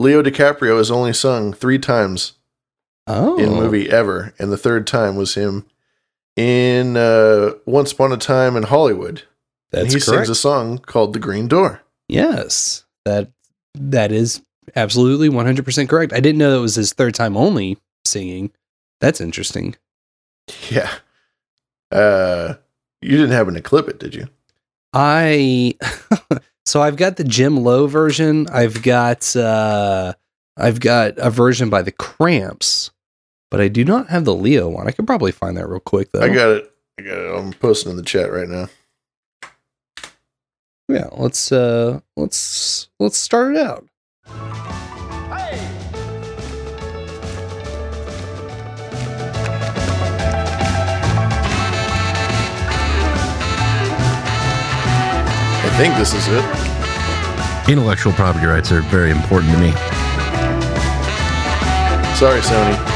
[0.01, 2.33] Leo DiCaprio has only sung three times
[3.07, 5.67] oh in a movie ever, and the third time was him
[6.37, 9.23] in uh, Once Upon a Time in Hollywood.
[9.73, 10.27] and That's he correct.
[10.27, 13.31] sings a song called "The Green Door." yes that
[13.75, 14.41] that is
[14.77, 18.51] absolutely 100% correct i didn't know that was his third time only singing
[19.01, 19.75] that's interesting
[20.71, 20.91] Yeah.
[21.91, 22.55] Uh,
[23.03, 24.29] you didn't happen to clip it, did you?
[24.93, 25.75] I
[26.67, 28.47] so I've got the Jim Lowe version.
[28.53, 30.15] I've got uh
[30.57, 32.91] I've got a version by the Cramps,
[33.51, 34.89] but I do not have the Leo one.
[34.89, 36.23] I could probably find that real quick though.
[36.23, 36.73] I got it.
[36.99, 37.39] I got it.
[37.39, 38.69] I'm posting in the chat right now.
[40.89, 43.87] Yeah, let's uh let's let's start it out.
[55.59, 57.71] I think this is it.
[57.71, 59.73] Intellectual property rights are very important to me.
[62.15, 62.96] Sorry, Sony.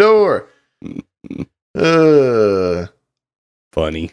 [0.00, 0.48] door.
[1.72, 2.86] Uh,
[3.72, 4.10] Funny.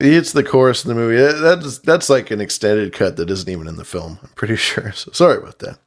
[0.00, 1.16] It's the chorus in the movie.
[1.40, 4.18] That's that's like an extended cut that isn't even in the film.
[4.22, 4.90] I'm pretty sure.
[4.92, 5.78] So sorry about that.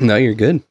[0.00, 0.62] No, you're good.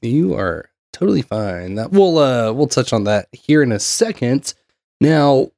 [0.00, 1.74] You are totally fine.
[1.74, 4.54] That we'll uh we'll touch on that here in a second.
[5.00, 5.50] Now,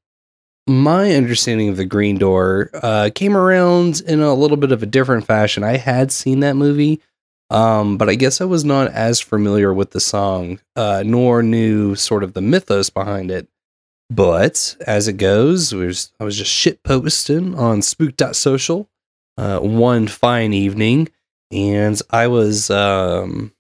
[0.67, 4.87] my understanding of the Green Door uh came around in a little bit of a
[4.87, 5.63] different fashion.
[5.63, 7.03] I had seen that movie,
[7.51, 11.95] um, but I guess I was not as familiar with the song, uh, nor knew
[11.95, 13.49] sort of the mythos behind it.
[14.09, 18.89] But as it goes, was, I was just shit posting on spook.social
[19.37, 21.09] uh, one fine evening,
[21.51, 23.53] and I was um,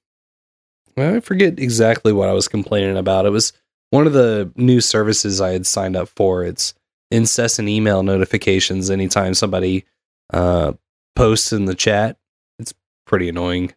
[0.96, 3.26] I forget exactly what I was complaining about.
[3.26, 3.52] It was
[3.90, 6.44] one of the new services I had signed up for.
[6.44, 6.74] It's
[7.10, 9.84] incessant email notifications anytime somebody
[10.32, 10.74] uh,
[11.16, 12.18] posts in the chat.
[12.58, 12.74] It's
[13.06, 13.72] pretty annoying.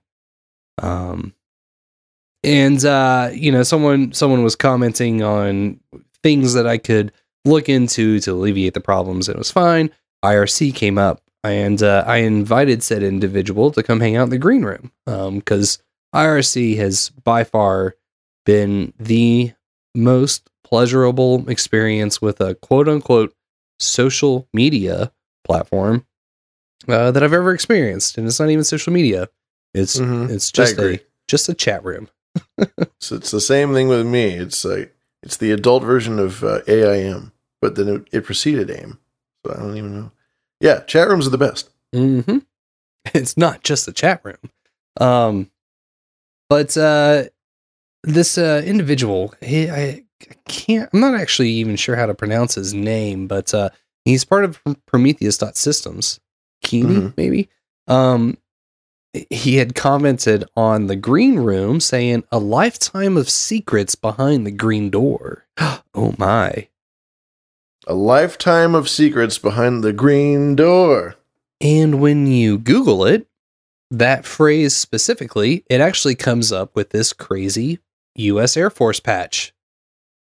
[0.82, 1.34] Um,
[2.44, 5.80] and uh, you know, someone someone was commenting on
[6.22, 7.12] things that I could
[7.46, 9.30] look into to alleviate the problems.
[9.30, 9.92] It was fine.
[10.24, 14.38] IRC came up, and uh, I invited said individual to come hang out in the
[14.38, 15.80] green room Um, because
[16.14, 17.96] IRC has by far
[18.46, 19.54] been the
[19.96, 23.34] most pleasurable experience with a quote unquote
[23.80, 25.12] social media
[25.44, 26.06] platform
[26.88, 29.30] uh, that I've ever experienced, and it's not even social media.
[29.74, 30.30] It's Mhm.
[30.30, 32.10] it's just a just a chat room.
[33.00, 34.26] So it's the same thing with me.
[34.36, 37.32] It's like it's the adult version of uh, AIM,
[37.62, 38.98] but then it, it preceded AIM.
[39.46, 40.12] So I don't even know.
[40.62, 41.70] Yeah, chat rooms are the best.
[41.94, 42.40] Mm-hmm.
[43.14, 44.38] It's not just a chat room.
[45.02, 45.52] Um,
[46.50, 47.24] but uh,
[48.04, 50.90] this uh, individual, he, I, I can't.
[50.94, 53.70] I'm not actually even sure how to pronounce his name, but uh,
[54.06, 56.20] he's part of Prometheus.systems.
[56.64, 57.14] Keeney, Mhm.
[57.18, 57.50] maybe.
[57.88, 58.38] Um,
[59.30, 64.90] he had commented on the green room saying a lifetime of secrets behind the green
[64.90, 65.46] door.
[65.94, 66.68] oh my.
[67.86, 71.16] A lifetime of secrets behind the green door.
[71.62, 73.28] And when you Google it,
[73.92, 77.80] that phrase specifically, it actually comes up with this crazy
[78.16, 78.58] U.S.
[78.58, 79.54] Air Force patch.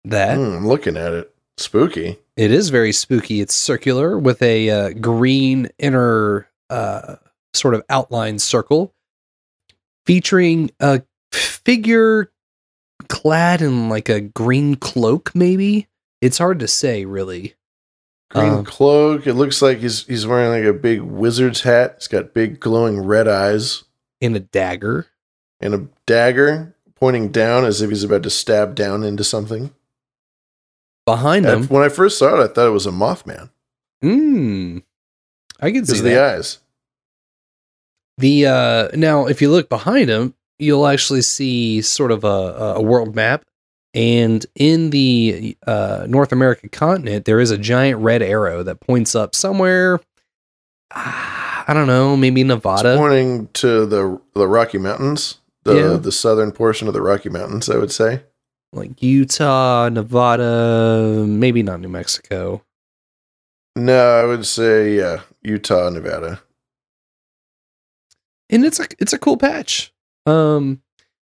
[0.04, 1.28] That Hmm, I'm looking at it.
[1.58, 2.18] Spooky.
[2.36, 3.40] it is very spooky.
[3.40, 7.16] It's circular with a uh, green inner uh,
[7.54, 8.94] sort of outline circle,
[10.06, 11.02] featuring a
[11.32, 12.30] figure
[13.08, 15.34] clad in like a green cloak.
[15.34, 15.88] Maybe
[16.20, 17.54] it's hard to say, really.
[18.30, 19.26] Green Um, cloak.
[19.26, 21.96] It looks like he's he's wearing like a big wizard's hat.
[21.98, 23.84] He's got big glowing red eyes
[24.20, 25.06] in a dagger.
[25.60, 29.72] and a dagger pointing down as if he's about to stab down into something.
[31.04, 33.50] Behind him, when I first saw it, I thought it was a Mothman
[34.00, 34.78] Hmm.
[35.60, 36.58] I can see the eyes.
[38.22, 42.80] The uh now if you look behind him, you'll actually see sort of a, a
[42.80, 43.44] world map.
[43.94, 49.14] And in the uh, North American continent, there is a giant red arrow that points
[49.14, 50.00] up somewhere.
[50.94, 52.92] ah, I don't know, maybe Nevada.
[52.92, 55.96] It's pointing to the the Rocky Mountains, the Yeah.
[55.96, 57.68] the southern portion of the Rocky Mountains.
[57.68, 58.22] I would say.
[58.72, 62.62] like Utah, Nevada, maybe not New Mexico.
[63.76, 66.40] No, I would say yeah, Utah, Nevada.
[68.52, 69.92] And it's a it's a cool patch.
[70.26, 70.80] Um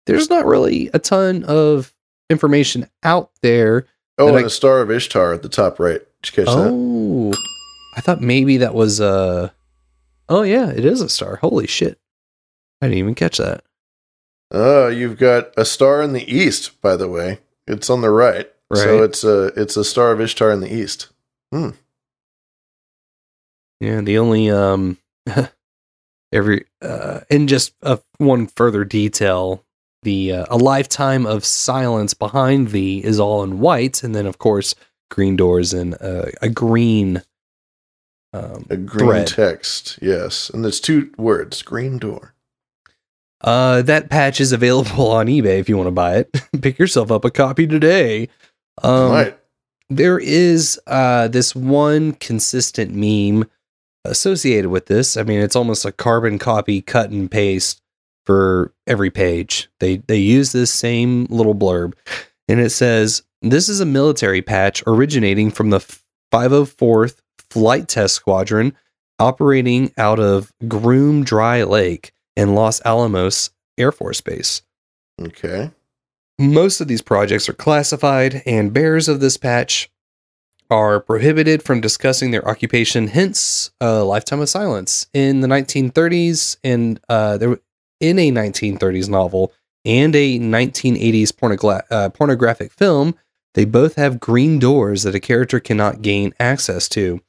[0.08, 1.94] there's not really a ton of
[2.30, 3.86] information out there.
[4.18, 6.02] Oh, that and I- a Star of Ishtar at the top right.
[6.24, 6.70] Did you catch that?
[6.72, 7.34] Oh,
[7.96, 9.50] I thought maybe that was uh
[10.28, 11.36] Oh yeah, it is a star.
[11.38, 12.00] Holy shit.
[12.82, 13.64] I didn't even catch that.
[14.50, 17.40] Oh, you've got a star in the east, by the way.
[17.68, 18.52] It's on the right.
[18.70, 18.80] Right.
[18.80, 21.10] So it's a it's a star of Ishtar in the east.
[21.54, 21.70] Hmm.
[23.80, 24.98] Yeah, the only um
[26.32, 29.64] every uh and just uh, one further detail,
[30.04, 34.38] the uh, a lifetime of silence behind thee is all in white and then of
[34.38, 34.76] course
[35.10, 37.22] green doors and uh, a green
[38.34, 39.28] um A green thread.
[39.28, 40.50] text, yes.
[40.50, 42.34] And there's two words, green door.
[43.42, 46.42] Uh, that patch is available on eBay if you want to buy it.
[46.62, 48.30] Pick yourself up a copy today.
[48.84, 49.38] Um, Might.
[49.90, 53.50] There is uh, this one consistent meme
[54.06, 55.18] associated with this.
[55.18, 57.82] I mean, it's almost a carbon copy, cut and paste
[58.26, 59.70] for every page.
[59.80, 61.94] They they use this same little blurb,
[62.48, 65.80] and it says, "This is a military patch originating from the
[66.32, 68.76] 504th Flight Test Squadron,
[69.20, 74.62] operating out of Groom Dry Lake in Los Alamos Air Force Base."
[75.22, 75.72] Okay.
[76.40, 79.91] Most of these projects are classified, and bearers of this patch
[80.72, 85.08] are prohibited from discussing their occupation, hence a lifetime of silence.
[85.14, 87.60] In the 1930s, and uh, there
[88.00, 89.54] in a 1930s novel
[89.86, 93.16] and a 1980s pornogra- uh, pornographic film,
[93.54, 97.22] they both have green doors that a character cannot gain access to.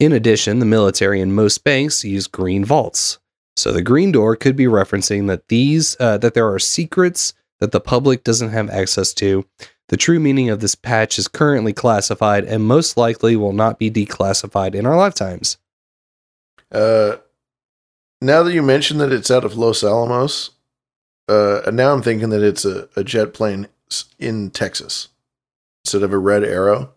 [0.00, 3.18] In addition, the military and most banks use green vaults.
[3.56, 7.70] So the green door could be referencing that these uh, that there are secrets that
[7.70, 9.44] the public doesn't have access to.
[9.88, 13.90] The true meaning of this patch is currently classified and most likely will not be
[13.90, 15.58] declassified in our lifetimes.
[16.70, 17.16] Uh,
[18.20, 20.50] now that you mention that it's out of Los Alamos,
[21.28, 23.68] uh, now I'm thinking that it's a, a jet plane
[24.18, 25.08] in Texas
[25.84, 26.92] instead of a red arrow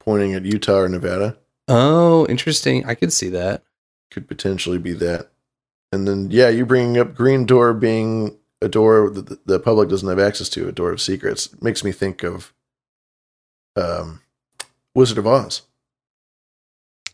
[0.00, 1.38] pointing at Utah or Nevada.
[1.68, 2.84] Oh, interesting.
[2.84, 3.62] I could see that.
[4.10, 5.30] Could potentially be that.
[5.92, 10.08] And then, yeah, you bringing up Green Door being a door that the, public doesn't
[10.08, 12.52] have access to, a door of secrets, makes me think of
[13.76, 14.22] um,
[14.94, 15.62] Wizard of Oz.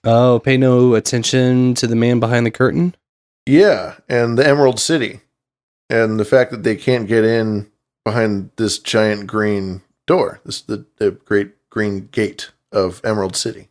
[0.04, 2.94] Oh, pay no attention to the man behind the curtain.
[3.46, 5.20] Yeah, and the Emerald City,
[5.90, 7.70] and the fact that they can't get in
[8.04, 13.68] behind this giant green door, this the, the great green gate of Emerald City,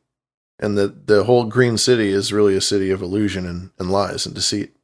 [0.60, 4.26] and the the whole green city is really a city of illusion and, and lies
[4.26, 4.76] and deceit.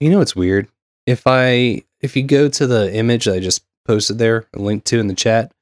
[0.00, 0.68] You know it's weird.
[1.06, 4.84] If I if you go to the image that I just posted there, a link
[4.84, 5.52] to in the chat,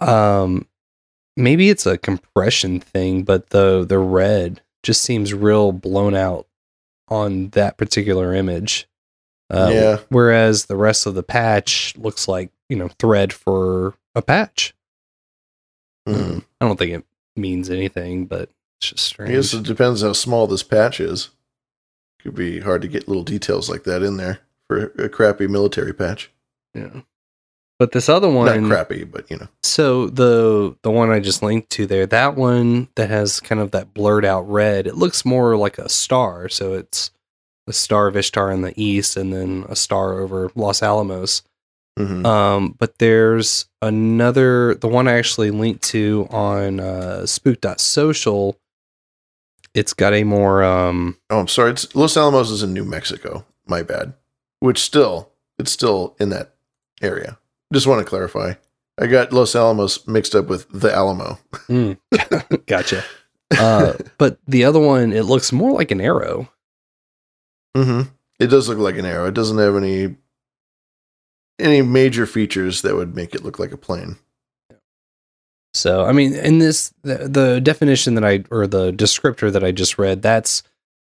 [0.00, 0.66] um
[1.36, 6.46] maybe it's a compression thing, but the the red just seems real blown out
[7.08, 8.86] on that particular image.
[9.50, 9.98] Uh, Yeah.
[10.08, 14.74] Whereas the rest of the patch looks like you know thread for a patch.
[16.06, 16.38] Hmm.
[16.60, 17.04] I don't think it
[17.36, 19.30] means anything, but it's just strange.
[19.30, 21.30] I guess it depends how small this patch is.
[22.24, 25.92] Could be hard to get little details like that in there for a crappy military
[25.92, 26.30] patch.
[26.74, 27.02] Yeah.
[27.78, 29.48] But this other one, Not crappy, but you know.
[29.62, 33.72] So the the one I just linked to there, that one that has kind of
[33.72, 36.48] that blurred out red, it looks more like a star.
[36.48, 37.10] So it's
[37.66, 41.42] the star of Ishtar in the east, and then a star over Los Alamos.
[41.98, 42.24] Mhm.
[42.24, 48.56] Um, but there's another, the one I actually linked to on uh, Spook.social.
[49.74, 51.72] It's got a more um, Oh, I'm sorry.
[51.72, 53.44] It's Los Alamos is in New Mexico.
[53.66, 54.14] My bad.
[54.60, 56.54] Which still, it's still in that
[57.02, 57.38] area.
[57.72, 58.54] Just want to clarify.
[58.98, 61.38] I got Los Alamos mixed up with the Alamo.
[61.68, 61.98] Mm.
[62.66, 63.02] gotcha.
[63.58, 66.48] Uh, but the other one, it looks more like an arrow.
[67.76, 68.08] Mm-hmm.
[68.38, 69.26] It does look like an arrow.
[69.26, 70.16] It doesn't have any
[71.58, 74.16] any major features that would make it look like a plane.
[75.74, 79.72] So, I mean, in this, the, the definition that I, or the descriptor that I
[79.72, 80.62] just read, that's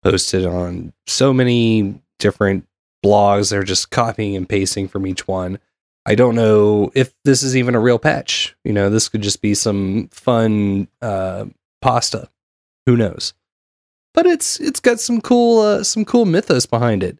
[0.03, 2.67] posted on so many different
[3.05, 3.51] blogs.
[3.51, 5.59] They're just copying and pasting from each one.
[6.07, 8.57] I don't know if this is even a real patch.
[8.65, 11.47] You know, this could just be some fun uh,
[11.81, 12.29] pasta.
[12.87, 13.35] Who knows?
[14.15, 17.19] But it's it's got some cool uh, some cool mythos behind it.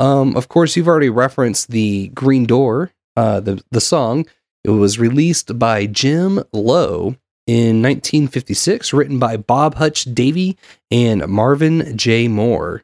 [0.00, 4.26] Um, of course, you've already referenced the Green Door, uh, the the song.
[4.64, 7.16] It was released by Jim Lowe
[7.46, 10.56] in 1956, written by Bob Hutch Davie
[10.90, 12.28] and Marvin J.
[12.28, 12.82] Moore.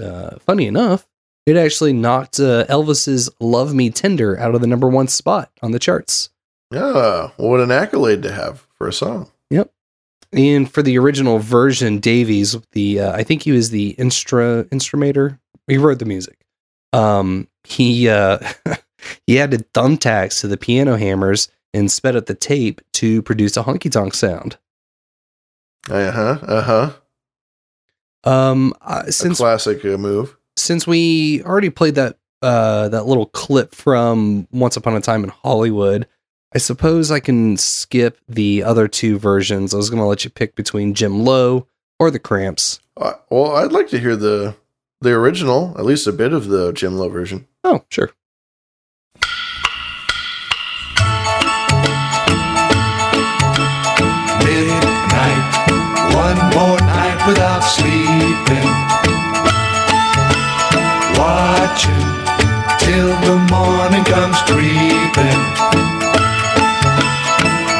[0.00, 1.06] Uh, funny enough,
[1.46, 5.72] it actually knocked uh, Elvis's "Love Me Tender" out of the number one spot on
[5.72, 6.30] the charts.
[6.72, 9.30] Yeah, what an accolade to have for a song.
[9.50, 9.70] Yep.
[10.32, 15.38] And for the original version, Davies, the uh, I think he was the instru instrumator.
[15.66, 16.38] He wrote the music.
[16.92, 18.38] Um, he uh,
[19.26, 23.62] he added thumbtacks to the piano hammers and sped up the tape to produce a
[23.62, 24.56] honky tonk sound.
[25.88, 26.38] Uh huh.
[26.42, 26.90] Uh huh.
[28.24, 30.36] Um, uh, since classic uh, move.
[30.56, 35.30] since we already played that uh that little clip from Once Upon a Time in
[35.30, 36.06] Hollywood,
[36.54, 39.72] I suppose I can skip the other two versions.
[39.72, 41.66] I was going to let you pick between Jim Lowe
[41.98, 42.80] or the Cramps.
[42.96, 44.54] Uh, well, I'd like to hear the
[45.00, 47.46] the original, at least a bit of the Jim Lowe version.
[47.64, 48.10] Oh, sure.
[57.70, 58.66] Sleeping.
[61.14, 62.06] Watching
[62.82, 65.40] till the morning comes creeping.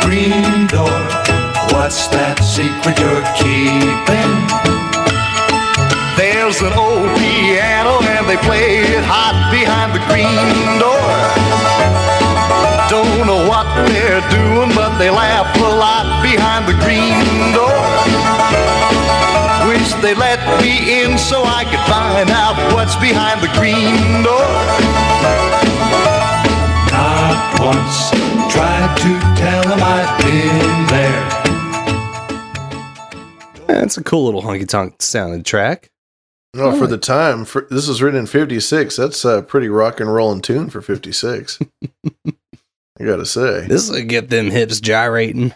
[0.07, 1.01] Green door,
[1.75, 4.33] what's that secret you're keeping?
[6.15, 11.11] There's an old piano and they play it hot behind the green door.
[12.87, 18.00] Don't know what they're doing, but they laugh a lot behind the green door.
[19.91, 24.47] Wish they let me in so I could find out what's behind the green door.
[26.93, 28.11] Not once
[28.53, 30.87] tried to tell them I'd been
[33.67, 33.77] there.
[33.81, 35.91] That's a cool little honky tonk sounding track.
[36.55, 38.95] No, for the time, for, this was written in '56.
[38.95, 41.59] That's a pretty rock and rolling tune for '56.
[42.05, 45.53] I gotta say, This will get them hips gyrating.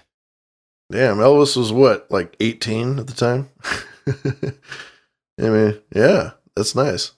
[0.91, 3.51] damn, Elvis was what, like 18 at the time?
[5.41, 7.13] I mean, yeah, that's nice.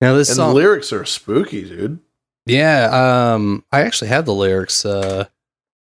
[0.00, 2.00] Now this and song, the lyrics are spooky, dude.
[2.44, 3.32] yeah.
[3.34, 5.26] Um, I actually have the lyrics uh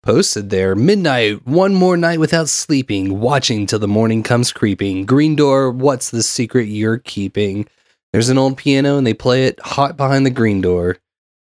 [0.02, 0.74] posted there.
[0.74, 5.04] Midnight, one more night without sleeping, watching till the morning comes creeping.
[5.04, 7.68] Green door, what's the secret you're keeping?
[8.12, 10.96] There's an old piano and they play it hot behind the green door.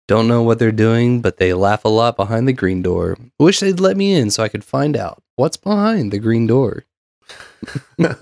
[0.08, 3.18] Don't know what they're doing, but they laugh a lot behind the green door.
[3.40, 6.86] Wish they'd let me in so I could find out what's behind the green door.
[8.00, 8.14] Uh,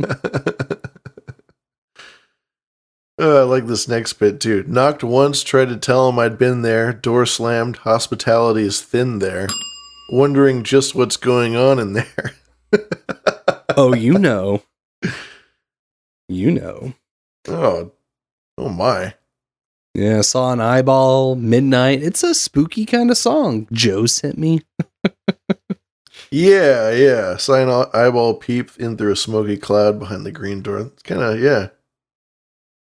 [3.20, 4.64] I like this next bit too.
[4.68, 6.94] Knocked once, tried to tell him I'd been there.
[6.94, 7.78] Door slammed.
[7.78, 9.48] Hospitality is thin there.
[10.12, 12.36] Wondering just what's going on in there.
[13.78, 14.64] oh, you know.
[16.28, 16.94] You know.
[17.48, 17.92] Oh,
[18.58, 19.16] oh my.
[19.94, 22.04] Yeah, saw an eyeball midnight.
[22.04, 23.68] It's a spooky kind of song.
[23.72, 24.62] Joe sent me.
[26.36, 27.38] Yeah, yeah.
[27.38, 30.80] Sign eyeball peep in through a smoky cloud behind the green door.
[30.80, 31.70] It's kind of yeah,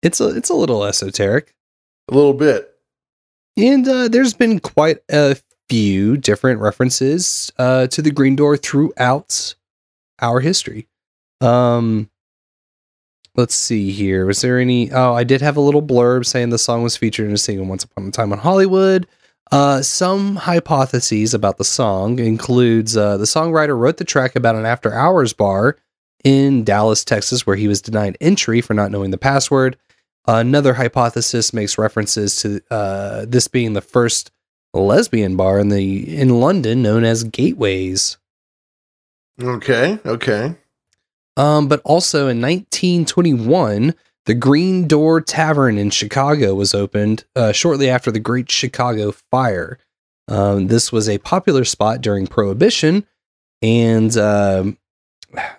[0.04, 1.52] It's a it's a little esoteric.
[2.08, 2.72] a little bit.
[3.56, 5.36] And uh, there's been quite a
[5.68, 9.56] few different references uh, to the Green Door throughout
[10.20, 10.86] our history.
[11.40, 12.08] Um,
[13.34, 14.26] let's see here.
[14.26, 14.92] Was there any?
[14.92, 17.66] Oh, I did have a little blurb saying the song was featured in a single
[17.66, 19.08] "Once Upon a Time in Hollywood."
[19.52, 24.64] Uh, some hypotheses about the song includes uh, the songwriter wrote the track about an
[24.64, 25.76] after hours bar
[26.22, 29.76] in Dallas, Texas, where he was denied entry for not knowing the password.
[30.26, 34.30] Another hypothesis makes references to uh, this being the first
[34.72, 38.18] lesbian bar in the in London, known as Gateways.
[39.42, 40.54] Okay, okay.
[41.36, 43.94] Um, but also in 1921,
[44.26, 49.78] the Green Door Tavern in Chicago was opened uh, shortly after the Great Chicago Fire.
[50.28, 53.06] Um, this was a popular spot during Prohibition,
[53.62, 54.78] and um,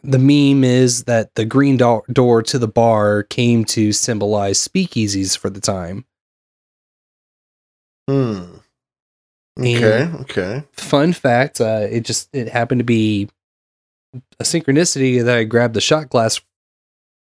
[0.03, 5.37] the meme is that the green do- door to the bar came to symbolize speakeasies
[5.37, 6.05] for the time.
[8.09, 8.57] Hmm.
[9.59, 10.63] Okay, And okay.
[10.71, 13.29] Fun fact: uh, it just it happened to be
[14.39, 16.39] a synchronicity that I grabbed the shot glass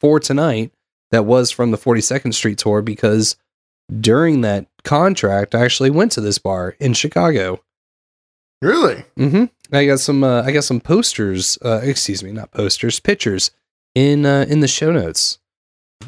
[0.01, 0.73] for tonight.
[1.11, 3.37] That was from the 42nd Street tour because
[4.01, 7.63] during that contract, I actually went to this bar in Chicago.
[8.61, 9.05] Really?
[9.19, 9.45] Mm-hmm.
[9.73, 10.25] I got some.
[10.25, 11.59] Uh, I got some posters.
[11.65, 13.01] Uh, excuse me, not posters.
[13.01, 13.53] Pictures
[13.95, 15.39] in uh, in the show notes.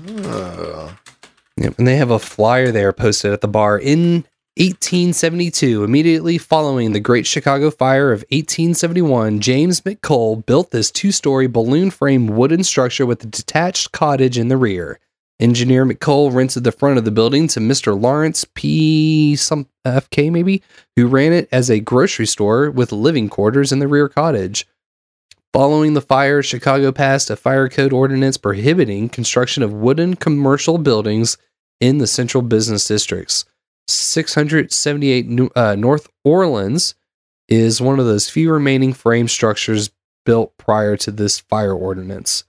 [0.07, 0.93] Uh,
[1.61, 4.25] Yep, and they have a flyer there posted at the bar in
[4.57, 5.85] 1872.
[5.85, 12.65] Immediately following the Great Chicago Fire of 1871, James McColl built this two-story balloon-frame wooden
[12.65, 14.99] structure with a detached cottage in the rear.
[15.39, 17.99] Engineer McColl rented the front of the building to Mr.
[17.99, 19.37] Lawrence P.
[19.37, 20.63] some FK maybe,
[20.97, 24.67] who ran it as a grocery store with living quarters in the rear cottage.
[25.53, 31.39] Following the fire, Chicago passed a fire code ordinance prohibiting construction of wooden commercial buildings
[31.81, 33.45] in the central business districts.
[33.93, 36.95] 678 uh, North Orleans
[37.49, 39.91] is one of those few remaining frame structures
[40.25, 42.45] built prior to this fire ordinance.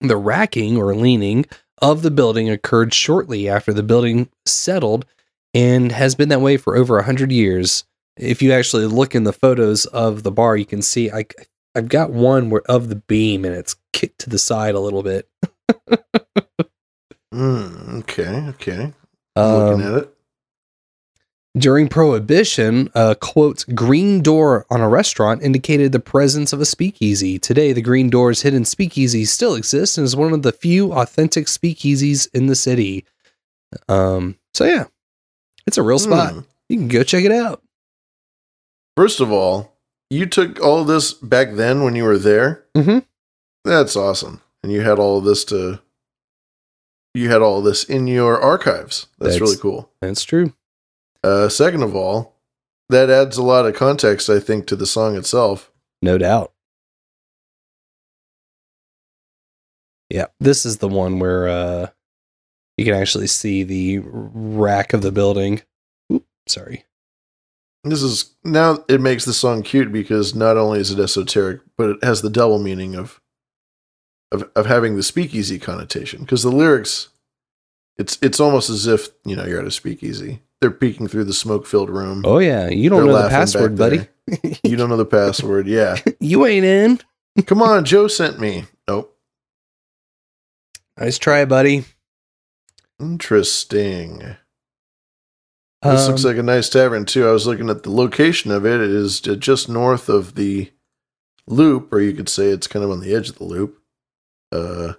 [0.00, 1.46] The racking or leaning
[1.82, 5.06] of the building occurred shortly after the building settled
[5.54, 7.84] and has been that way for over 100 years.
[8.16, 11.24] If you actually look in the photos of the bar, you can see I,
[11.74, 15.02] I've got one where of the beam and it's kicked to the side a little
[15.02, 15.28] bit.
[17.34, 18.92] mm, okay, okay.
[19.36, 20.14] Looking Um, at it.
[21.58, 27.40] During Prohibition, a quote, green door on a restaurant indicated the presence of a speakeasy.
[27.40, 31.46] Today, the Green Door's hidden speakeasy still exists and is one of the few authentic
[31.46, 33.04] speakeasies in the city.
[33.88, 34.84] Um, so yeah,
[35.66, 36.34] it's a real spot.
[36.34, 36.40] Hmm.
[36.68, 37.62] You can go check it out.
[38.96, 39.76] First of all,
[40.08, 42.64] you took all this back then when you were there.
[42.76, 42.98] Mm-hmm.
[43.64, 45.80] That's awesome, and you had all of this to.
[47.12, 49.08] You had all of this in your archives.
[49.18, 49.90] That's, really cool.
[50.00, 50.54] That's true.
[51.22, 52.36] Uh, second of all,
[52.88, 55.70] that adds a lot of context, I think, to the song itself.
[56.02, 56.52] No doubt.
[60.08, 61.86] Yeah, this is the one where uh,
[62.76, 65.62] you can actually see the rack of the building.
[66.12, 66.84] Oop, sorry.
[67.84, 71.90] This is now it makes the song cute because not only is it esoteric, but
[71.90, 73.20] it has the double meaning of
[74.32, 76.20] of of having the speakeasy connotation.
[76.20, 77.08] Because the lyrics,
[77.96, 80.42] it's it's almost as if you know you're at a speakeasy.
[80.60, 82.22] They're peeking through the smoke filled room.
[82.26, 84.06] Oh yeah, you don't They're know the password, buddy.
[84.62, 85.66] you don't know the password.
[85.66, 87.00] Yeah, you ain't in.
[87.46, 88.64] Come on, Joe sent me.
[88.86, 89.16] Nope.
[90.98, 91.84] Nice try, buddy.
[93.00, 94.36] Interesting.
[95.82, 97.26] This looks Um, like a nice tavern too.
[97.26, 98.80] I was looking at the location of it.
[98.82, 100.70] It is just north of the
[101.46, 103.80] loop, or you could say it's kind of on the edge of the loop,
[104.52, 104.92] uh,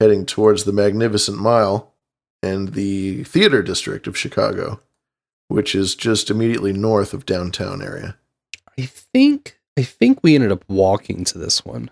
[0.00, 1.94] heading towards the Magnificent Mile
[2.42, 4.80] and the theater district of Chicago,
[5.48, 8.16] which is just immediately north of downtown area.
[8.78, 11.90] I think I think we ended up walking to this one.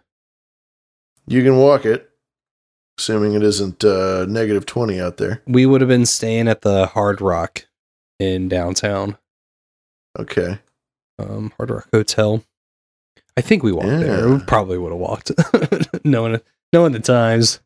[1.27, 2.11] You can walk it,
[2.99, 5.43] assuming it isn't uh, negative twenty out there.
[5.47, 7.67] We would have been staying at the Hard Rock
[8.21, 9.19] in downtown.
[10.19, 10.59] Okay.
[11.19, 12.45] Um, Hard Rock Hotel.
[13.37, 14.29] I think we walked there.
[14.29, 15.33] We probably would have walked,
[16.05, 16.41] knowing
[16.73, 17.61] knowing the times.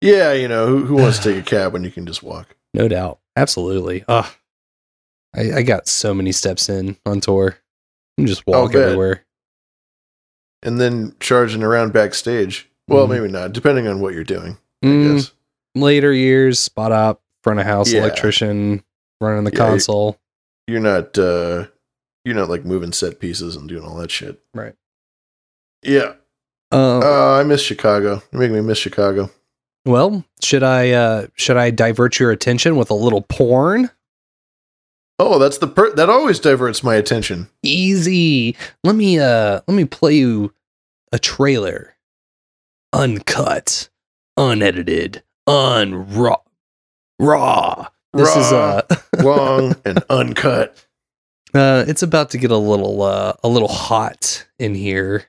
[0.00, 2.54] Yeah, you know who, who wants to take a cab when you can just walk.
[2.74, 3.18] No doubt.
[3.34, 4.04] Absolutely.
[4.06, 4.26] Ugh.
[5.34, 7.56] I, I got so many steps in on tour.
[8.18, 8.82] I'm just I'll walk bet.
[8.82, 9.24] everywhere.
[10.62, 12.68] and then charging around backstage.
[12.88, 13.10] Well, Mhm.
[13.10, 14.56] maybe not, depending on what you're doing.
[14.84, 15.30] Mm,
[15.76, 18.00] later years, spot up, front of house Yeah.
[18.00, 18.82] electrician,
[19.20, 20.18] running the Yeah, you- console.
[20.66, 21.66] You're not uh
[22.24, 24.40] you're not like moving set pieces and doing all that shit.
[24.52, 24.74] Right.
[25.82, 26.14] Yeah.
[26.72, 28.22] Um, Uh, I miss Chicago.
[28.32, 29.30] You make me miss Chicago.
[29.86, 33.90] well, should I uh should I divert your attention with a little porn?
[35.20, 37.48] Oh, that's the per- that always diverts my attention.
[37.62, 38.56] Easy.
[38.84, 40.54] Let me uh let me play you
[41.12, 41.96] a trailer.
[42.92, 43.88] Uncut,
[44.36, 46.40] unedited, unraw
[47.18, 47.88] raw.
[48.12, 48.82] This is uh
[49.22, 50.84] long and uncut.
[51.52, 55.24] uh it's about to get a little uh a little hot in here.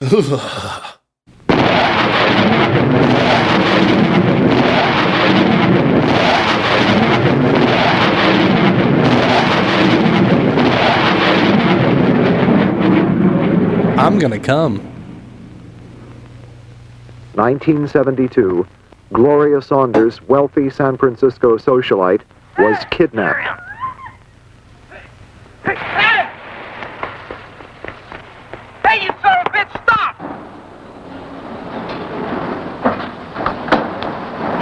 [14.00, 14.78] I'm gonna come.
[17.34, 18.66] 1972,
[19.12, 22.22] Gloria Saunders, wealthy San Francisco socialite,
[22.56, 23.60] was kidnapped.
[28.86, 30.16] Hey, you son of a bitch, stop!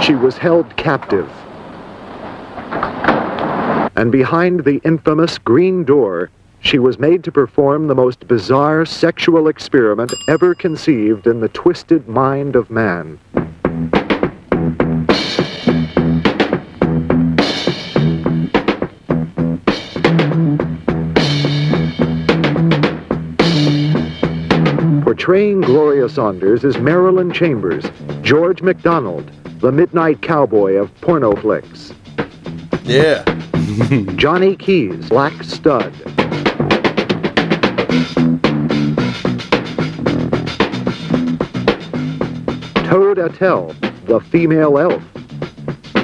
[0.03, 1.31] She was held captive.
[3.95, 6.29] And behind the infamous green door
[6.61, 12.07] She was made to perform the most bizarre sexual experiment ever conceived in the twisted
[12.07, 13.17] mind of man.
[25.03, 27.85] Portraying Gloria Saunders is Marilyn Chambers,
[28.21, 31.93] George McDonald, the midnight cowboy of porno flicks.
[32.83, 33.23] Yeah.
[34.15, 35.93] Johnny Keyes, Black Stud.
[42.89, 43.75] Toad Attell,
[44.05, 45.03] the female elf.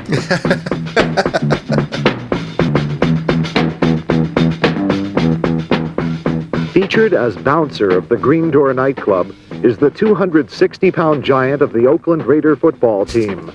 [6.73, 9.33] Featured as bouncer of the Green Door nightclub
[9.63, 13.51] is the 260 pound giant of the Oakland Raider football team,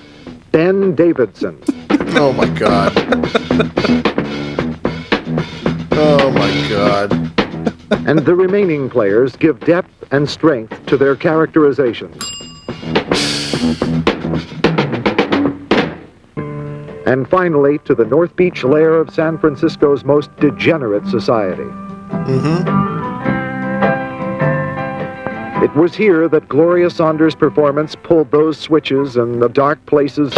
[0.51, 1.61] Ben Davidson.
[2.15, 2.91] Oh my god.
[6.03, 7.40] Oh my god.
[8.07, 12.23] And the remaining players give depth and strength to their characterizations.
[17.05, 21.63] And finally, to the North Beach lair of San Francisco's most degenerate society.
[21.63, 22.91] Mm-hmm.
[25.63, 30.33] It was here that Gloria Saunders' performance pulled those switches in the dark places.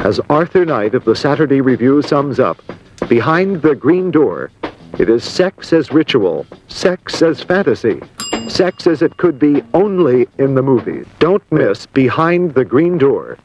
[0.00, 2.62] As Arthur Knight of the Saturday Review sums up,
[3.08, 4.50] behind the green door,
[4.98, 8.00] it is sex as ritual, sex as fantasy,
[8.48, 11.06] sex as it could be only in the movies.
[11.18, 13.38] Don't miss Behind the Green Door.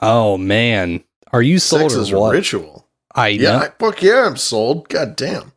[0.00, 1.02] Oh man,
[1.32, 2.32] are you sold Sex or is a what?
[2.32, 2.86] ritual.
[3.14, 3.58] I Yeah, know.
[3.58, 4.88] I, fuck yeah, I'm sold.
[4.88, 5.52] God damn.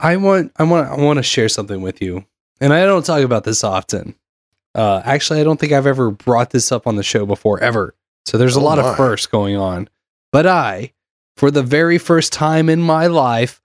[0.00, 2.24] I want I want I want to share something with you.
[2.60, 4.14] And I don't talk about this often.
[4.74, 7.94] Uh actually I don't think I've ever brought this up on the show before ever.
[8.24, 8.90] So there's a Oh lot my.
[8.90, 9.88] of firsts going on.
[10.32, 10.91] But I
[11.36, 13.60] for the very first time in my life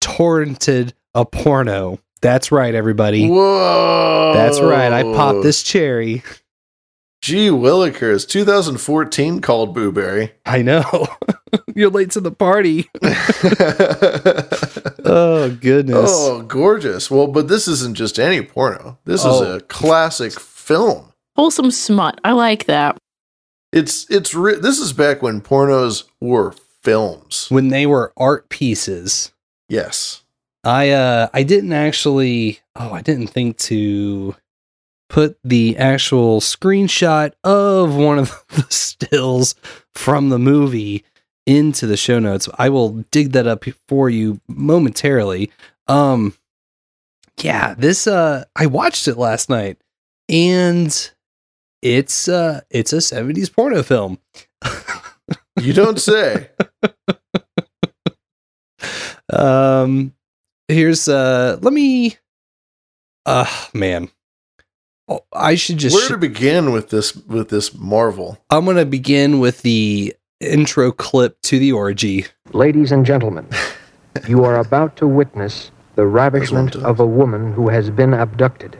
[0.00, 1.98] torrented a porno.
[2.20, 3.28] That's right everybody.
[3.28, 4.32] Whoa.
[4.34, 4.92] That's right.
[4.92, 6.22] I popped this cherry.
[7.20, 10.32] Gee Willikers, 2014 called Booberry.
[10.44, 11.06] I know.
[11.76, 12.90] You're late to the party.
[15.04, 16.10] oh goodness.
[16.12, 17.10] Oh, gorgeous.
[17.10, 18.98] Well, but this isn't just any porno.
[19.04, 19.34] This Oh.
[19.42, 21.12] is a classic film.
[21.36, 22.20] Wholesome smut.
[22.24, 22.98] I like that.
[23.72, 27.46] It's it's re- this is back when pornos were films.
[27.50, 29.32] When they were art pieces.
[29.68, 30.22] Yes.
[30.64, 34.36] I uh I didn't actually oh I didn't think to
[35.08, 39.54] put the actual screenshot of one of the stills
[39.94, 41.04] from the movie
[41.46, 42.48] into the show notes.
[42.58, 45.50] I will dig that up for you momentarily.
[45.88, 46.34] Um
[47.40, 49.78] yeah, this uh I watched it last night
[50.28, 51.10] and
[51.80, 54.18] it's uh it's a 70s porno film.
[55.62, 56.50] You don't say.
[59.32, 60.12] Um,
[60.68, 62.16] here's uh, let me.
[63.24, 64.10] Uh, man,
[65.08, 65.94] oh, I should just.
[65.94, 68.38] Where to begin with this with this marvel?
[68.50, 72.26] I'm gonna begin with the intro clip to the orgy.
[72.52, 73.48] Ladies and gentlemen,
[74.28, 78.78] you are about to witness the ravishment of a woman who has been abducted.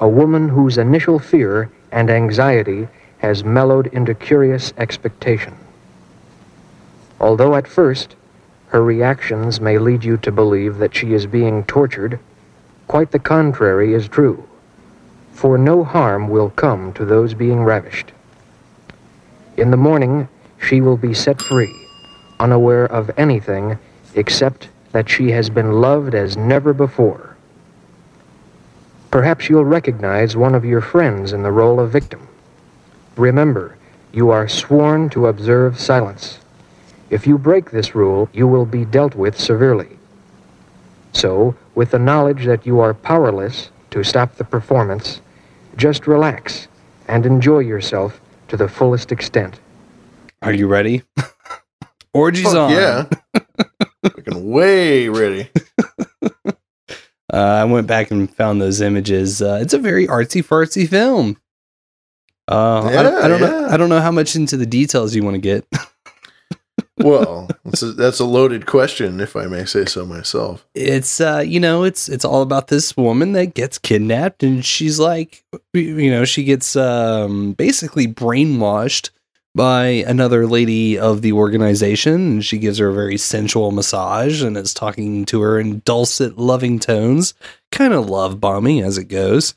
[0.00, 2.88] A woman whose initial fear and anxiety
[3.20, 5.54] has mellowed into curious expectation.
[7.20, 8.16] Although at first,
[8.68, 12.18] her reactions may lead you to believe that she is being tortured,
[12.88, 14.48] quite the contrary is true.
[15.32, 18.12] For no harm will come to those being ravished.
[19.56, 20.28] In the morning,
[20.58, 21.74] she will be set free,
[22.38, 23.78] unaware of anything
[24.14, 27.36] except that she has been loved as never before.
[29.10, 32.28] Perhaps you'll recognize one of your friends in the role of victim.
[33.16, 33.76] Remember,
[34.12, 36.38] you are sworn to observe silence.
[37.10, 39.98] If you break this rule, you will be dealt with severely.
[41.12, 45.20] So, with the knowledge that you are powerless to stop the performance,
[45.76, 46.68] just relax
[47.08, 49.58] and enjoy yourself to the fullest extent.
[50.42, 51.02] Are you ready?
[52.14, 52.70] Orgy's Fuck on.
[52.72, 53.04] yeah.
[54.04, 55.50] Fucking way ready.
[57.32, 59.40] Uh, I went back and found those images.
[59.40, 61.36] Uh, it's a very artsy fartsy film.
[62.50, 63.68] Uh, I, don't, I don't know.
[63.68, 65.64] I don't know how much into the details you want to get.
[67.02, 70.66] Well, that's a, that's a loaded question, if I may say so myself.
[70.74, 74.98] it's uh you know it's it's all about this woman that gets kidnapped and she's
[74.98, 79.10] like you know she gets um basically brainwashed
[79.54, 84.56] by another lady of the organization and she gives her a very sensual massage and
[84.56, 87.34] is talking to her in dulcet loving tones
[87.72, 89.54] kind of love bombing as it goes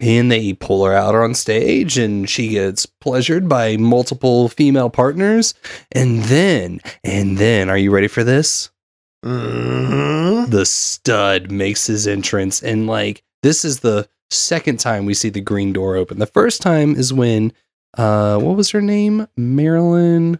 [0.00, 5.54] and they pull her out on stage and she gets pleasured by multiple female partners
[5.92, 8.70] and then and then are you ready for this
[9.22, 10.50] Mm-hmm.
[10.50, 15.42] the stud makes his entrance and like this is the second time we see the
[15.42, 17.52] green door open the first time is when
[17.98, 20.38] uh what was her name marilyn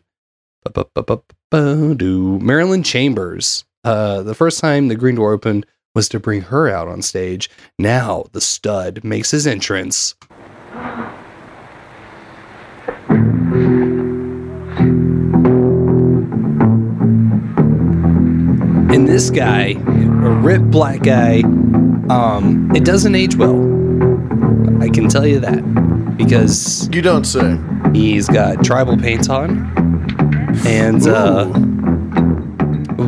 [0.64, 2.38] Ba-ba-ba-ba-ba-doo.
[2.40, 6.88] marilyn chambers uh the first time the green door opened was to bring her out
[6.88, 10.14] on stage now the stud makes his entrance
[18.92, 21.42] and this guy, a ripped black guy,
[22.10, 23.56] um, it doesn't age well.
[24.82, 27.58] I can tell you that because you don't say.
[27.92, 29.66] He's got tribal paint on,
[30.66, 31.44] and uh,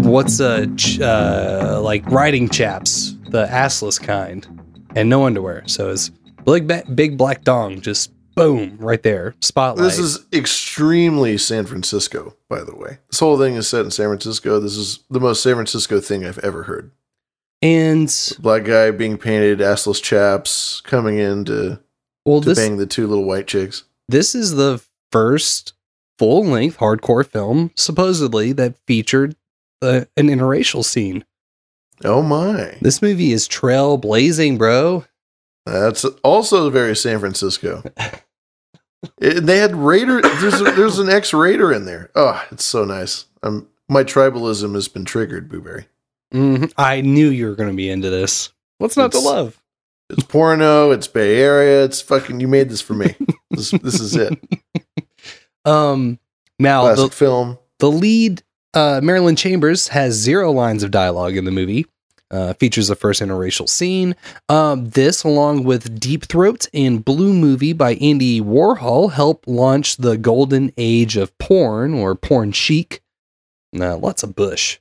[0.01, 4.47] what's a ch- uh, like riding chaps, the assless kind,
[4.97, 5.63] and no underwear.
[5.67, 6.11] So his
[6.45, 9.85] big big black dong just boom right there, spotlight.
[9.85, 12.99] This is extremely San Francisco, by the way.
[13.11, 14.59] This whole thing is set in San Francisco.
[14.59, 16.91] This is the most San Francisco thing I've ever heard.
[17.61, 21.79] And black guy being painted, assless chaps coming in to,
[22.25, 23.85] Well, to this- bang the two little white chicks.
[24.09, 25.75] this is the first
[26.19, 29.37] full length hardcore film, supposedly, that featured
[29.83, 31.25] uh, an interracial scene.
[32.05, 32.79] Oh my.
[32.81, 35.05] This movie is trailblazing, bro.
[35.67, 37.83] That's also very San Francisco.
[39.21, 40.21] It- they had Raider.
[40.23, 42.11] There's a, there's an ex Raider in there.
[42.15, 43.25] Oh, it's so nice.
[43.43, 45.87] Um, my tribalism has been triggered, Booberry.
[46.33, 46.73] Mhm.
[46.79, 48.51] I knew you were going to be into this.
[48.79, 49.61] What's not to love?
[50.09, 50.93] It's porno.
[50.93, 51.83] It's Bay Area.
[51.85, 52.39] It's fucking.
[52.39, 53.15] You made this for me.
[53.51, 54.39] this, this is it.
[55.65, 56.19] Um,
[56.59, 57.59] now Classic the film.
[57.79, 58.43] The lead,
[58.75, 61.87] uh, Marilyn Chambers, has zero lines of dialogue in the movie.
[62.31, 64.17] Uh, features the first interracial scene.
[64.49, 70.17] Um, this, along with Deep Throat and Blue Movie by Andy Warhol, helped launch the
[70.17, 73.03] golden age of porn or porn chic.
[73.75, 74.79] Nah, lots of bush.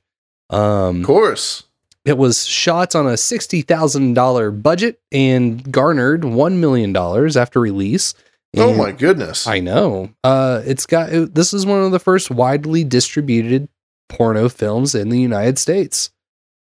[0.48, 1.64] Um, of course.
[2.06, 6.96] It was shot on a $60,000 budget and garnered $1 million
[7.36, 8.14] after release.
[8.56, 9.46] Oh my goodness.
[9.46, 10.10] I know.
[10.24, 13.68] Uh, it's got it- this is one of the first widely distributed
[14.12, 16.10] porno films in the United States.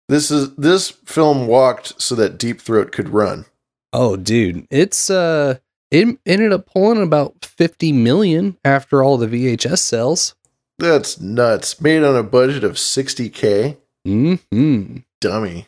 [0.07, 3.45] This is this film walked so that Deep Throat could run.
[3.91, 5.57] Oh, dude, it's uh,
[5.91, 10.35] it ended up pulling about fifty million after all the VHS sales.
[10.77, 11.79] That's nuts.
[11.81, 13.77] Made on a budget of 60k.
[14.05, 14.97] Hmm.
[15.21, 15.67] Dummy.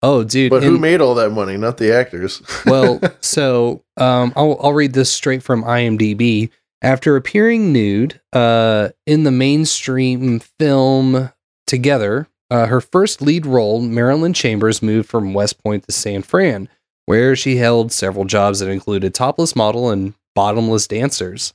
[0.00, 0.50] Oh, dude.
[0.50, 1.56] But who and- made all that money?
[1.56, 2.40] Not the actors.
[2.64, 6.50] well, so um, I'll I'll read this straight from IMDb.
[6.84, 11.30] After appearing nude uh, in the mainstream film
[11.66, 16.68] Together, uh, her first lead role, Marilyn Chambers moved from West Point to San Fran,
[17.06, 21.54] where she held several jobs that included topless model and bottomless dancers.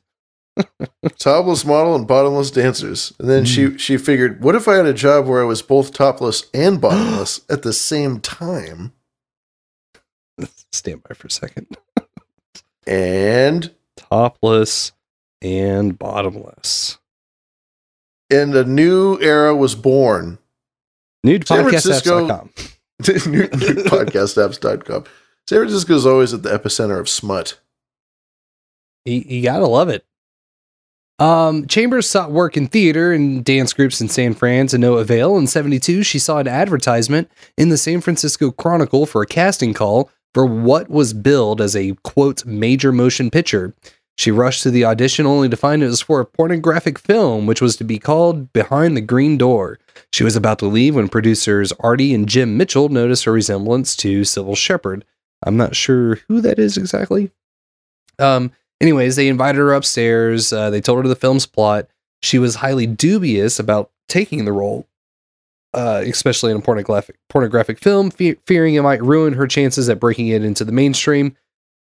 [1.19, 3.14] topless model and bottomless dancers.
[3.19, 3.45] And then Hmm.
[3.45, 6.82] she she figured, what if I had a job where I was both topless and
[6.82, 8.93] bottomless at the same time?
[10.72, 11.77] Stand by for a second.
[12.88, 14.93] And Topless
[15.42, 16.98] and bottomless.
[18.30, 20.38] and a new era was born.
[21.26, 22.50] Nudepodcastapps.com.
[23.32, 25.03] new, nudepodcastapps.com.
[25.48, 27.59] San Francisco is always at the epicenter of smut.
[29.06, 30.06] You, you gotta love it.
[31.18, 35.38] Um, Chambers sought work in theater and dance groups in San Fran to no avail.
[35.38, 40.09] In 72, she saw an advertisement in the San Francisco Chronicle for a casting call
[40.34, 43.74] for what was billed as a quote major motion picture.
[44.19, 47.61] She rushed to the audition only to find it was for a pornographic film, which
[47.61, 49.80] was to be called Behind the Green Door.
[50.11, 54.23] She was about to leave when producers Artie and Jim Mitchell noticed her resemblance to
[54.23, 55.06] Cybill Shepherd.
[55.41, 57.31] I'm not sure who that is exactly.
[58.19, 60.51] Um, anyways, they invited her upstairs.
[60.51, 61.88] Uh, they told her the film's plot.
[62.22, 64.85] She was highly dubious about taking the role,
[65.73, 70.01] uh, especially in a pornographic pornographic film, fe- fearing it might ruin her chances at
[70.01, 71.38] breaking it into the mainstream.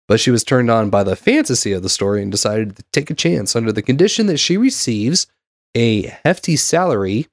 [0.09, 3.11] But she was turned on by the fantasy of the story and decided to take
[3.11, 5.27] a chance under the condition that she receives
[5.75, 7.27] a hefty salary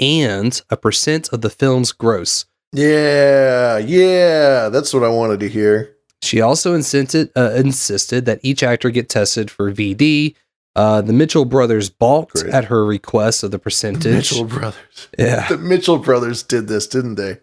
[0.00, 2.46] and a percent of the film's gross.
[2.72, 5.94] Yeah, yeah, that's what I wanted to hear.
[6.22, 10.36] She also insisted uh, insisted that each actor get tested for VD.
[10.74, 14.30] Uh, the Mitchell brothers balked at her request of the percentage.
[14.30, 15.08] The Mitchell brothers.
[15.18, 15.46] Yeah.
[15.48, 17.40] The Mitchell brothers did this, didn't they?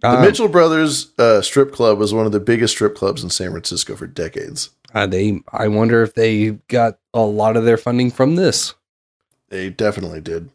[0.00, 3.30] The Um, Mitchell brothers uh, strip club was one of the biggest strip clubs in
[3.30, 4.70] San Francisco for decades.
[4.94, 8.74] Uh, they, I wonder if they got a lot of their funding from this.
[9.48, 10.50] They definitely did.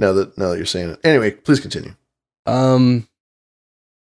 [0.00, 1.00] Now that now that you're saying it.
[1.04, 1.94] Anyway, please continue.
[2.46, 3.06] Um,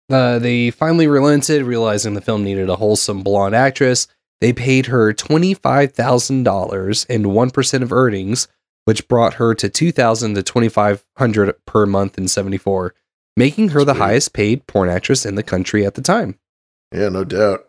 [0.09, 4.07] Uh, they finally relented, realizing the film needed a wholesome blonde actress.
[4.39, 8.47] They paid her $25,000 and 1% of earnings,
[8.85, 12.93] which brought her to 2000 to 2500 per month in 74,
[13.37, 16.37] making her the highest paid porn actress in the country at the time.
[16.93, 17.63] Yeah, no doubt.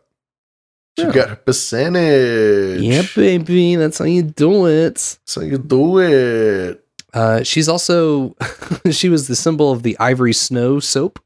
[0.99, 1.13] She Yeah.
[1.13, 2.81] got a percentage.
[2.83, 4.95] Yeah, baby, that's how you do it.
[4.95, 6.85] That's how you do it.
[7.15, 8.35] Uh, she's also
[8.91, 11.21] she was the symbol of the Ivory Snow soap.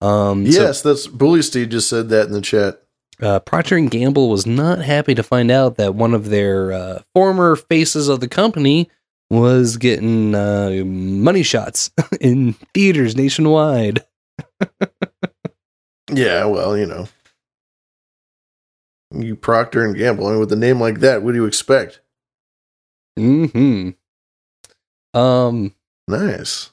[0.00, 2.82] Um, so, Yes, that's Bully Steve just said that in the chat.
[3.20, 7.02] uh, Procter and Gamble was not happy to find out that one of their uh,
[7.14, 8.88] former faces of the company
[9.30, 14.04] was getting uh, money shots in theaters nationwide.
[16.12, 17.06] Yeah, well, you know.
[19.14, 22.00] You Procter and Gamble, I mean, with a name like that, what do you expect?
[23.16, 23.90] Hmm.
[25.14, 25.72] Um.
[26.08, 26.70] Nice.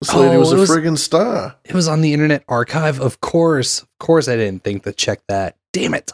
[0.00, 1.54] This lady Oh, was a was- friggin' star.
[1.64, 3.82] It was on the Internet Archive, of course.
[3.82, 5.56] Of course, I didn't think to check that.
[5.72, 6.10] Damn it.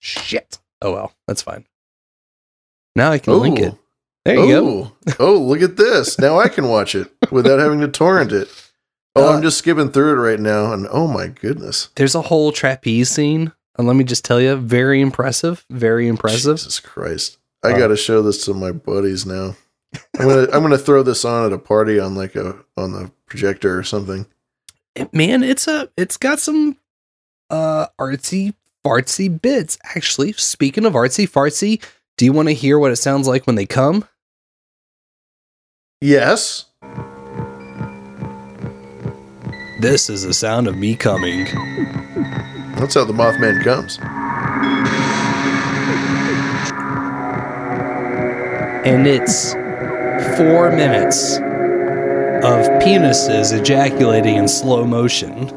[0.00, 0.58] Shit.
[0.80, 1.66] Oh well, that's fine.
[2.96, 3.74] Now I can link it.
[4.24, 4.82] There you go.
[4.84, 4.92] go.
[5.18, 6.18] oh, look at this.
[6.18, 8.48] Now I can watch it without having to torrent it.
[9.16, 11.88] Oh, Uh, I'm just skipping through it right now, and oh my goodness.
[11.96, 13.52] There's a whole trapeze scene.
[13.78, 15.64] And let me just tell you, very impressive.
[15.70, 16.56] Very impressive.
[16.58, 17.38] Jesus Christ.
[17.64, 19.56] I Uh, gotta show this to my buddies now.
[20.18, 23.10] I'm gonna I'm gonna throw this on at a party on like a on the
[23.26, 24.26] projector or something.
[25.12, 26.76] Man, it's a it's got some
[27.50, 29.78] uh artsy fartsy bits.
[29.96, 31.82] Actually, speaking of artsy fartsy,
[32.18, 34.04] do you want to hear what it sounds like when they come?
[36.02, 36.64] Yes.
[39.78, 41.44] This is the sound of me coming.
[42.74, 44.00] That's how the Mothman comes.
[48.84, 49.52] and it's
[50.36, 55.48] four minutes of penises ejaculating in slow motion.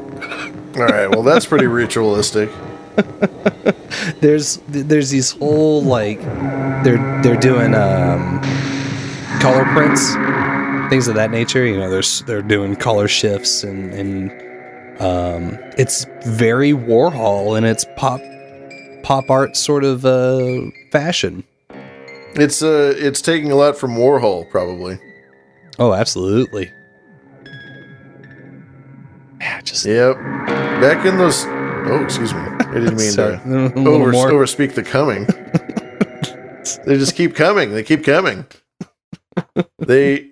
[0.76, 2.50] All right, well that's pretty ritualistic.
[4.20, 6.22] There's there's these whole like
[6.84, 8.40] they're they're doing um
[9.46, 10.12] color prints,
[10.90, 11.64] things of that nature.
[11.64, 14.30] You know, there's they're doing color shifts and and
[15.00, 18.20] um it's very Warhol in its pop
[19.02, 21.44] pop art sort of uh fashion.
[22.34, 24.98] It's uh it's taking a lot from Warhol, probably.
[25.78, 26.72] Oh, absolutely.
[29.40, 30.16] Yeah, just Yep.
[30.16, 32.40] Back in those oh excuse me.
[32.40, 34.30] I didn't mean Sorry, to a over, more.
[34.30, 35.26] overspeak the coming.
[36.84, 37.70] they just keep coming.
[37.72, 38.44] They keep coming.
[39.78, 40.30] They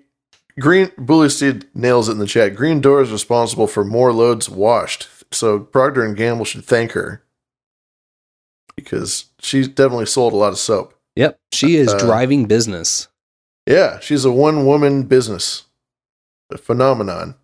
[0.59, 2.55] Green Bully Steed nails it in the chat.
[2.55, 5.07] Green Door is responsible for more loads washed.
[5.31, 7.23] So Procter and Gamble should thank her.
[8.75, 10.93] Because she's definitely sold a lot of soap.
[11.15, 13.07] Yep, she is Uh, driving business.
[13.65, 15.63] Yeah, she's a one woman business.
[16.51, 17.35] A phenomenon.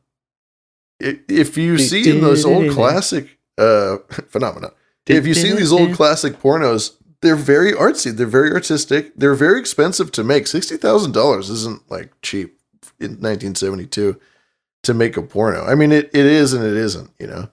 [1.00, 3.98] If you see in those old classic uh
[4.30, 4.72] phenomenon.
[5.08, 9.60] If you see these old classic pornos, they're very artsy, they're very artistic, they're very
[9.60, 10.46] expensive to make.
[10.46, 12.60] $60,000 isn't like cheap
[13.00, 14.20] in 1972
[14.84, 15.64] to make a porno.
[15.66, 17.50] I mean it it is and it isn't, you know.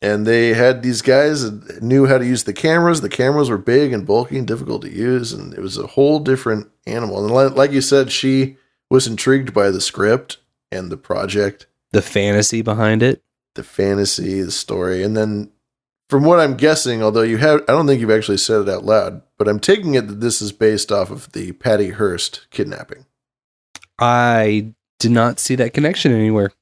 [0.00, 3.00] And they had these guys that knew how to use the cameras.
[3.02, 6.18] The cameras were big and bulky and difficult to use, and it was a whole
[6.18, 7.24] different animal.
[7.24, 8.56] And li- like you said, she
[8.90, 10.38] was intrigued by the script
[10.72, 13.22] and the project, The fantasy behind it.
[13.54, 15.51] the fantasy, the story, and then
[16.12, 18.84] from what I'm guessing, although you have, I don't think you've actually said it out
[18.84, 23.06] loud, but I'm taking it that this is based off of the Patty Hearst kidnapping
[23.98, 26.52] I did not see that connection anywhere.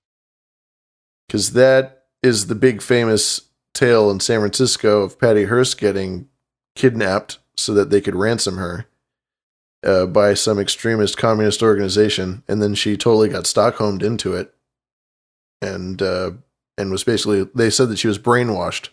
[1.26, 3.40] because that is the big famous
[3.74, 6.28] tale in San Francisco of Patty Hearst getting
[6.76, 8.86] kidnapped so that they could ransom her
[9.84, 14.54] uh, by some extremist communist organization, and then she totally got Stockholmed into it,
[15.60, 16.30] and uh,
[16.78, 18.90] and was basically they said that she was brainwashed,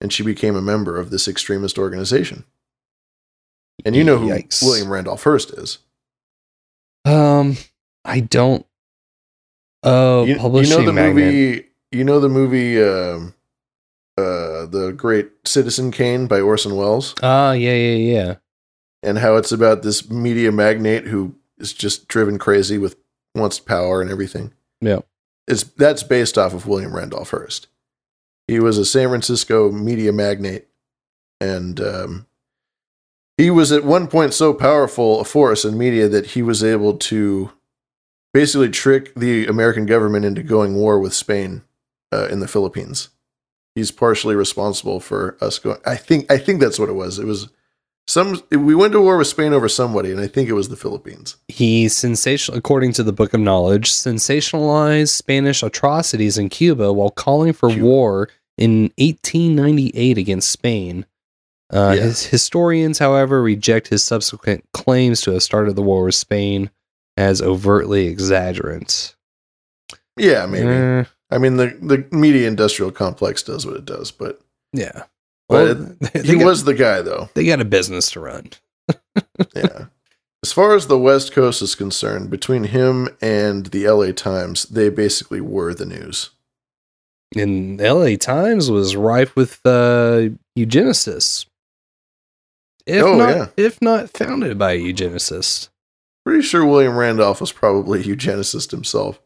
[0.00, 2.44] and she became a member of this extremist organization.
[3.84, 4.62] And you know who Yikes.
[4.62, 5.78] William Randolph Hearst is.
[7.04, 7.56] Um,
[8.04, 8.64] I don't.
[9.82, 11.24] Oh, you, you publishing know the magnet.
[11.26, 13.32] movie you know the movie um
[14.18, 18.34] uh the great citizen kane by orson welles Ah, yeah, yeah, yeah.
[19.04, 22.96] and how it's about this media magnate who is just driven crazy with
[23.36, 25.00] wants power and everything Yeah.
[25.46, 27.68] it's that's based off of william randolph hearst
[28.48, 30.66] he was a san francisco media magnate
[31.40, 32.26] and um
[33.36, 36.96] he was at one point so powerful a force in media that he was able
[36.96, 37.50] to
[38.36, 41.62] basically trick the American government into going war with Spain
[42.12, 43.08] uh, in the Philippines.
[43.74, 45.78] He's partially responsible for us going.
[45.86, 47.18] I think I think that's what it was.
[47.18, 47.48] It was
[48.08, 50.76] Some we went to war with Spain over somebody, and I think it was the
[50.76, 51.36] Philippines.
[51.48, 57.52] He sensational, according to the Book of Knowledge, sensationalized Spanish atrocities in Cuba while calling
[57.52, 61.04] for war in 1898 against Spain.
[61.72, 62.04] Uh, Yeah.
[62.04, 66.70] His historians, however, reject his subsequent claims to have started the war with Spain
[67.16, 69.16] as overtly exaggerant.
[70.16, 70.68] Yeah, maybe.
[70.68, 74.40] Eh, I mean, the the media industrial complex does what it does, but
[74.72, 75.04] yeah.
[75.48, 75.74] Well,
[76.12, 77.28] they he got- was the guy, though.
[77.34, 78.50] They got a business to run.
[79.54, 79.86] yeah.
[80.42, 84.88] As far as the West Coast is concerned, between him and the LA Times, they
[84.90, 86.30] basically were the news.
[87.36, 91.46] And the LA Times was rife with uh, eugenicists.
[92.86, 93.46] If Oh, not, yeah.
[93.56, 95.68] if not founded by a eugenicist.
[96.24, 99.20] Pretty sure William Randolph was probably a eugenicist himself.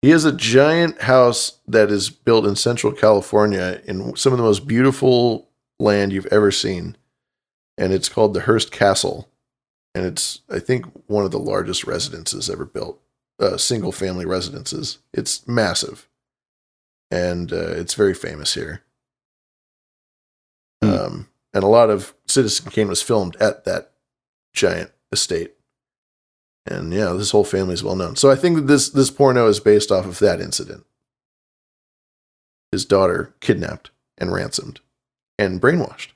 [0.00, 4.44] He has a giant house that is built in central California in some of the
[4.44, 5.48] most beautiful
[5.80, 6.96] land you've ever seen.
[7.76, 9.28] And it's called the Hearst Castle.
[9.94, 13.00] And it's, I think, one of the largest residences ever built,
[13.40, 14.98] uh, single family residences.
[15.12, 16.08] It's massive.
[17.10, 18.82] And uh, it's very famous here.
[20.82, 23.92] Um, and a lot of Citizen Kane was filmed at that
[24.52, 25.54] giant estate.
[26.70, 28.16] And yeah, this whole family is well known.
[28.16, 30.84] So I think that this this porno is based off of that incident.
[32.72, 34.80] His daughter kidnapped and ransomed
[35.38, 36.08] and brainwashed.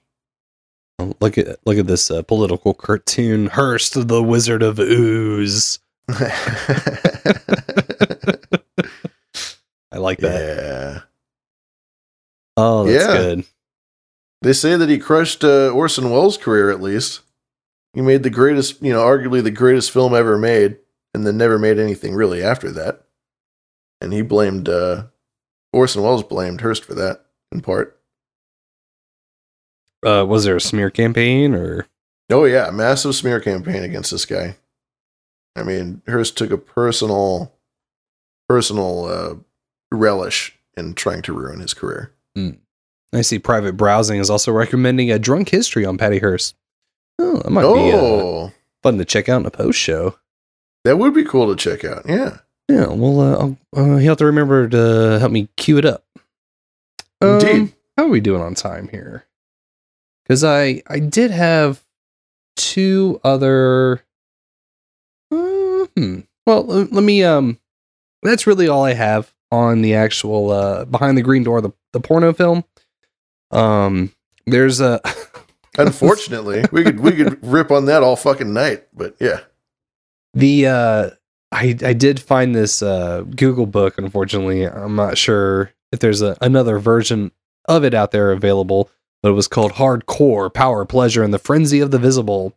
[0.99, 5.79] Oh, Look at look at this uh, political cartoon, Hearst, the Wizard of Ooze.
[6.09, 6.15] I
[9.99, 10.57] like that.
[10.57, 11.01] Yeah.
[12.57, 13.17] Oh, that's Yeah.
[13.17, 13.45] good.
[14.43, 17.21] They say that he crushed uh, Orson Welles' career at least.
[17.95, 20.79] He made the greatest, you know, arguably the greatest film ever made,
[21.13, 23.05] and then never made anything really after that.
[24.01, 25.05] And he blamed uh,
[25.73, 28.01] Orson Welles blamed Hearst for that in part.
[30.05, 31.87] Uh, was there a smear campaign or?
[32.31, 34.57] Oh yeah, massive smear campaign against this guy.
[35.55, 37.53] I mean, Hearst took a personal,
[38.49, 39.35] personal uh,
[39.93, 42.13] relish in trying to ruin his career.
[43.15, 46.55] I see private browsing is also recommending a drunk history on Patty Hearst.
[47.19, 50.17] Oh, that might be uh, Oh, fun to check out in a post show.
[50.85, 52.05] that would be cool to check out.
[52.09, 56.05] Yeah, Yeah, well, uh, uh, he'll have to remember to help me cue it up.
[57.21, 57.75] Um, Indeed.
[57.97, 59.25] how are we doing on time here?
[60.25, 61.85] Because I I did have
[62.57, 64.03] two other.
[65.31, 66.21] Uh, hmm.
[66.47, 67.23] Well, let me.
[67.23, 67.59] Um,
[68.23, 72.01] that's really all I have on the actual uh behind the green door the the
[72.01, 72.65] porno film.
[73.51, 74.13] Um,
[74.47, 75.01] there's a.
[75.79, 78.85] unfortunately, we could we could rip on that all fucking night.
[78.95, 79.41] But yeah,
[80.35, 81.11] The uh
[81.51, 84.65] I I did find this uh Google book unfortunately.
[84.65, 87.33] I'm not sure if there's a, another version
[87.67, 88.91] of it out there available,
[89.23, 92.57] but it was called Hardcore Power Pleasure and the Frenzy of the Visible,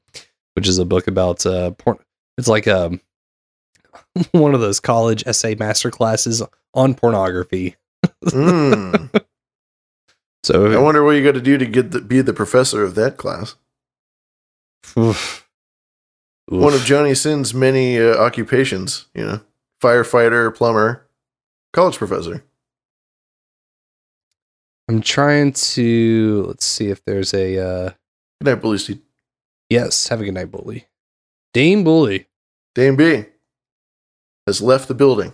[0.53, 1.97] which is a book about uh porn
[2.37, 3.01] it's like um
[4.31, 6.41] one of those college essay master classes
[6.73, 7.75] on pornography.
[8.25, 9.09] Mm.
[10.45, 12.93] So I wonder what you got to do to get the, be the professor of
[12.93, 13.55] that class.
[14.95, 15.49] Oof.
[16.45, 19.41] One of Johnny Sin's many uh, occupations, you know,
[19.81, 21.07] firefighter, plumber,
[21.73, 22.43] college professor.
[24.87, 27.89] I'm trying to let's see if there's a uh
[28.39, 29.01] Good night, Bully Steve.
[29.71, 30.85] yes, have a good night, Bully.
[31.55, 32.27] Dame Bully.
[32.75, 33.23] Dame B
[34.45, 35.33] has left the building.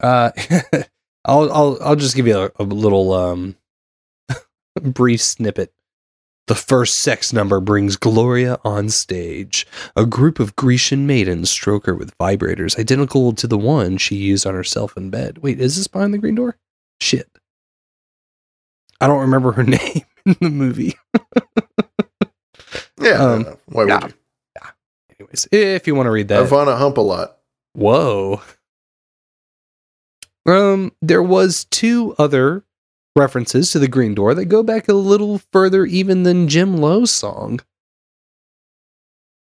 [0.00, 0.30] Uh,
[1.28, 3.56] I'll I'll I'll just give you a, a little um
[4.82, 5.72] brief snippet.
[6.46, 9.66] The first sex number brings Gloria on stage.
[9.94, 14.46] A group of Grecian maidens stroke her with vibrators identical to the one she used
[14.46, 15.38] on herself in bed.
[15.38, 16.56] Wait, is this behind the green door?
[17.02, 17.28] Shit.
[18.98, 20.96] I don't remember her name in the movie.
[23.00, 24.06] Yeah, Um, why would yeah.
[24.06, 24.14] you?
[25.20, 26.48] Anyways, if you want to read that.
[26.48, 27.36] Ivana Hump a lot.
[27.74, 28.40] Whoa.
[30.48, 32.64] Um, there was two other
[33.14, 37.10] references to the Green Door that go back a little further even than Jim Lowe's
[37.10, 37.60] song.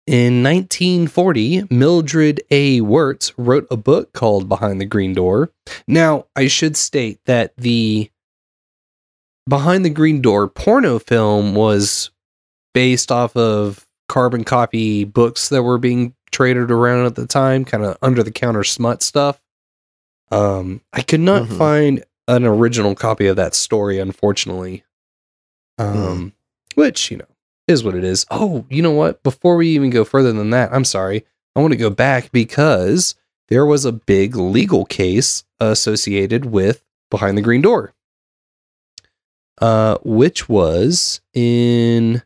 [0.08, 2.80] In 1940, Mildred A.
[2.80, 5.50] Wirtz wrote a book called Behind the Green Door.
[5.86, 8.10] Now, I should state that the
[9.48, 12.10] Behind the Green Door porno film was
[12.74, 17.84] based off of carbon copy books that were being traded around at the time, kind
[17.84, 19.40] of under the counter smut stuff.
[20.30, 21.58] Um, I could not Mhm.
[21.58, 24.84] find an original copy of that story, unfortunately.
[25.78, 26.32] Um,
[26.74, 27.26] which you know
[27.68, 28.26] is what it is.
[28.30, 29.22] Oh, you know what?
[29.22, 31.24] Before we even go further than that, I'm sorry.
[31.54, 33.14] I want to go back because
[33.48, 37.92] there was a big legal case associated with Behind the Green Door.
[39.58, 42.22] uh, which was in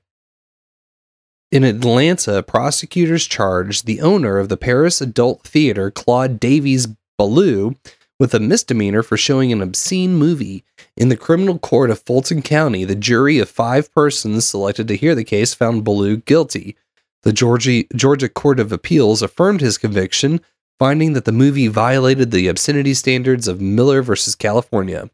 [1.52, 2.42] in Atlanta.
[2.42, 6.88] Prosecutors charged the owner of the Paris Adult Theater, Claude Davies
[7.20, 7.76] Ballew,
[8.18, 10.64] with a misdemeanor for showing an obscene movie.
[10.96, 15.14] In the criminal court of Fulton County, the jury of five persons selected to hear
[15.14, 16.76] the case found Ballew guilty.
[17.22, 20.40] The Georgia, Georgia Court of Appeals affirmed his conviction,
[20.78, 25.10] finding that the movie violated the obscenity standards of Miller versus California.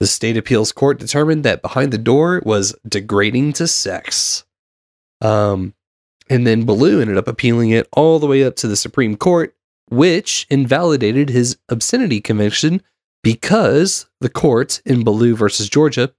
[0.00, 4.44] The state appeals court determined that behind the door was degrading to sex.
[5.20, 5.74] Um,
[6.28, 9.56] and then Ballew ended up appealing it all the way up to the Supreme Court,
[9.90, 12.82] which invalidated his obscenity conviction
[13.22, 16.12] because the court in Ballew versus Georgia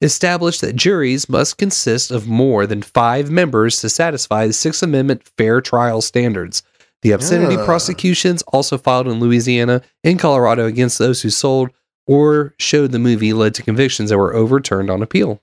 [0.00, 5.22] established that juries must consist of more than five members to satisfy the Sixth Amendment
[5.38, 6.62] fair trial standards.
[7.02, 7.64] The obscenity Ah.
[7.64, 11.70] prosecutions also filed in Louisiana and Colorado against those who sold
[12.06, 15.42] or showed the movie led to convictions that were overturned on appeal.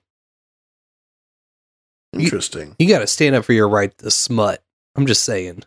[2.12, 2.76] Interesting.
[2.78, 4.62] You got to stand up for your right to smut.
[4.96, 5.64] I'm just saying.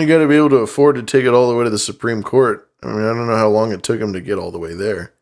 [0.00, 1.78] You got to be able to afford to take it all the way to the
[1.78, 2.68] Supreme Court.
[2.82, 4.74] I mean, I don't know how long it took him to get all the way
[4.74, 5.12] there.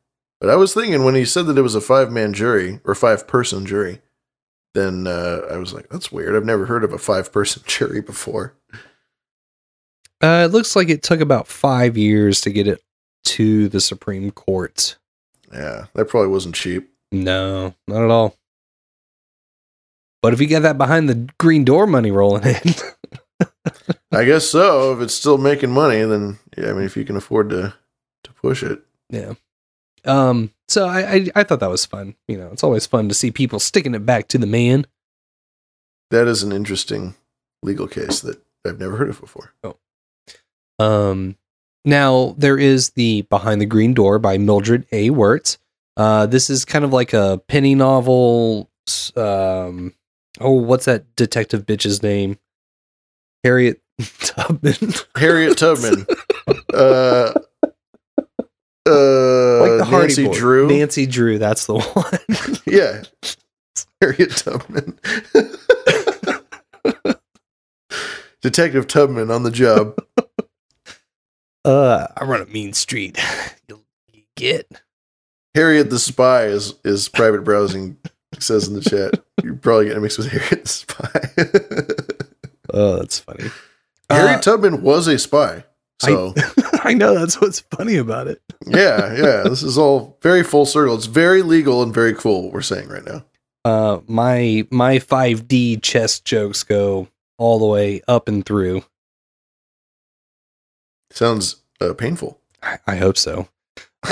[0.40, 2.94] But I was thinking when he said that it was a five man jury or
[2.94, 4.00] five person jury,
[4.74, 6.34] then uh, I was like, that's weird.
[6.34, 8.54] I've never heard of a five person jury before.
[10.22, 12.82] Uh, it looks like it took about five years to get it
[13.24, 14.96] to the Supreme Court.
[15.52, 16.90] Yeah, that probably wasn't cheap.
[17.10, 18.36] No, not at all.
[20.22, 22.74] But if you got that behind the green door money rolling in,
[24.12, 24.92] I guess so.
[24.92, 27.74] If it's still making money, then yeah, I mean, if you can afford to
[28.24, 28.82] to push it.
[29.10, 29.34] yeah.
[30.04, 30.52] Um.
[30.68, 32.16] So I, I I thought that was fun.
[32.26, 34.86] You know, it's always fun to see people sticking it back to the man.
[36.10, 37.14] That is an interesting
[37.62, 39.54] legal case that I've never heard of before.
[40.78, 41.36] Um,
[41.84, 45.10] now there is the Behind the Green Door by Mildred A.
[45.10, 45.58] Wirtz.
[45.96, 48.70] Uh, this is kind of like a penny novel.
[49.16, 49.94] Um,
[50.40, 52.38] oh, what's that detective bitch's name?
[53.44, 53.80] Harriet
[54.20, 54.74] Tubman.
[55.16, 56.06] Harriet Tubman.
[56.72, 57.32] uh,
[58.84, 60.34] uh, like the Hardy Nancy Boy.
[60.34, 60.68] Drew.
[60.68, 61.38] Nancy Drew.
[61.38, 62.58] That's the one.
[62.66, 63.02] yeah.
[64.00, 64.98] Harriet Tubman.
[68.42, 69.96] Detective Tubman on the job.
[71.64, 73.22] uh, I run a mean street.
[73.68, 74.82] You'll you get.
[75.54, 77.98] Harriet the Spy is, is private browsing,
[78.40, 79.22] says in the chat.
[79.44, 81.10] You're probably getting mixed with Harriet the Spy.
[82.72, 83.50] Oh, that's funny.
[84.10, 85.64] Harriet Uh, Tubman was a spy.
[86.00, 86.34] So,
[86.84, 88.42] I know that's what's funny about it.
[88.66, 89.42] yeah, yeah.
[89.44, 90.96] This is all very full circle.
[90.96, 93.24] It's very legal and very cool what we're saying right now.
[93.64, 97.06] Uh, my my 5D chess jokes go
[97.38, 98.82] all the way up and through.
[101.10, 102.38] Sounds uh, painful.
[102.62, 103.48] I, I hope so.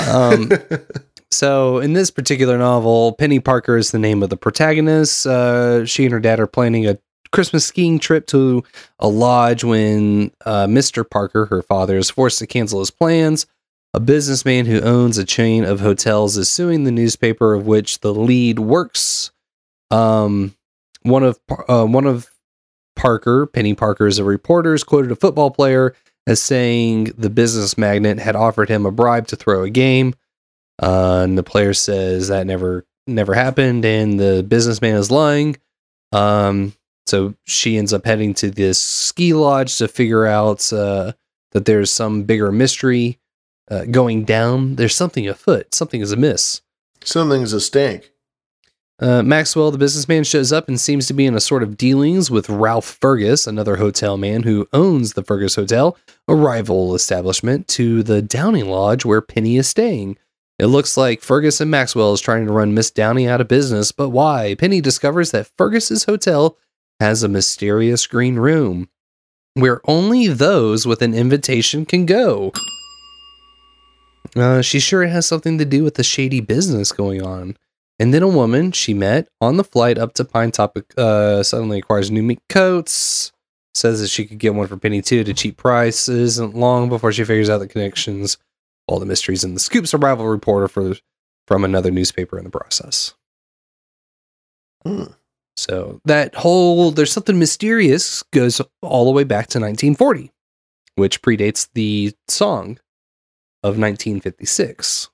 [0.07, 0.51] Um,
[1.31, 5.25] so in this particular novel, Penny Parker is the name of the protagonist.
[5.25, 6.97] Uh, she and her dad are planning a
[7.31, 8.63] Christmas skiing trip to
[8.99, 11.09] a lodge when uh, Mr.
[11.09, 13.45] Parker, her father, is forced to cancel his plans.
[13.93, 18.13] A businessman who owns a chain of hotels is suing the newspaper of which the
[18.13, 19.31] lead works.
[19.89, 20.55] Um,
[21.01, 22.29] one of uh, one of
[22.95, 25.93] Parker, Penny Parker, is a reporter, is quoted a football player
[26.27, 30.13] as saying the business magnate had offered him a bribe to throw a game.
[30.81, 35.57] Uh, and the player says that never never happened, and the businessman is lying.
[36.11, 36.73] Um,
[37.11, 41.11] so she ends up heading to this ski lodge to figure out uh,
[41.51, 43.19] that there's some bigger mystery
[43.69, 44.77] uh, going down.
[44.77, 45.75] There's something afoot.
[45.75, 46.61] Something is amiss.
[47.03, 48.11] Something's a stank.
[48.97, 52.31] Uh, Maxwell, the businessman, shows up and seems to be in a sort of dealings
[52.31, 55.97] with Ralph Fergus, another hotel man who owns the Fergus Hotel,
[56.29, 60.17] a rival establishment to the Downing Lodge where Penny is staying.
[60.59, 63.91] It looks like Fergus and Maxwell is trying to run Miss Downey out of business,
[63.91, 64.55] but why?
[64.55, 66.57] Penny discovers that Fergus's hotel
[67.01, 68.87] has a mysterious green room
[69.55, 72.51] where only those with an invitation can go.
[74.35, 77.57] Uh, she's sure has something to do with the shady business going on.
[77.97, 81.79] And then a woman she met on the flight up to Pine Top uh, suddenly
[81.79, 83.31] acquires new mink coats.
[83.73, 86.07] Says that she could get one for Penny too at a cheap price.
[86.07, 88.37] Isn't long before she figures out the connections,
[88.87, 90.95] all the mysteries, and the scoops a reporter for
[91.47, 93.15] from another newspaper in the process.
[95.57, 100.31] So that whole there's something mysterious goes all the way back to 1940,
[100.95, 102.79] which predates the song
[103.63, 105.09] of 1956.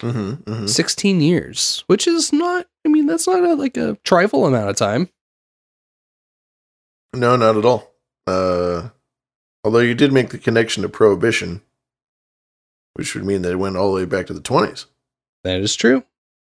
[0.00, 0.66] Mm-hmm, mm-hmm.
[0.66, 4.76] 16 years, which is not, I mean, that's not a, like a trifle amount of
[4.76, 5.08] time.
[7.14, 7.94] No, not at all.
[8.26, 8.90] Uh,
[9.64, 11.62] although you did make the connection to prohibition,
[12.92, 14.84] which would mean that it went all the way back to the twenties.
[15.44, 16.04] That is true.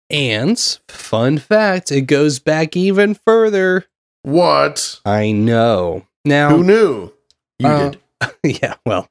[0.09, 3.85] And fun fact, it goes back even further.
[4.23, 5.01] What?
[5.05, 6.05] I know.
[6.23, 7.13] Now Who knew?
[7.59, 8.01] You uh, did.
[8.61, 9.09] yeah, well,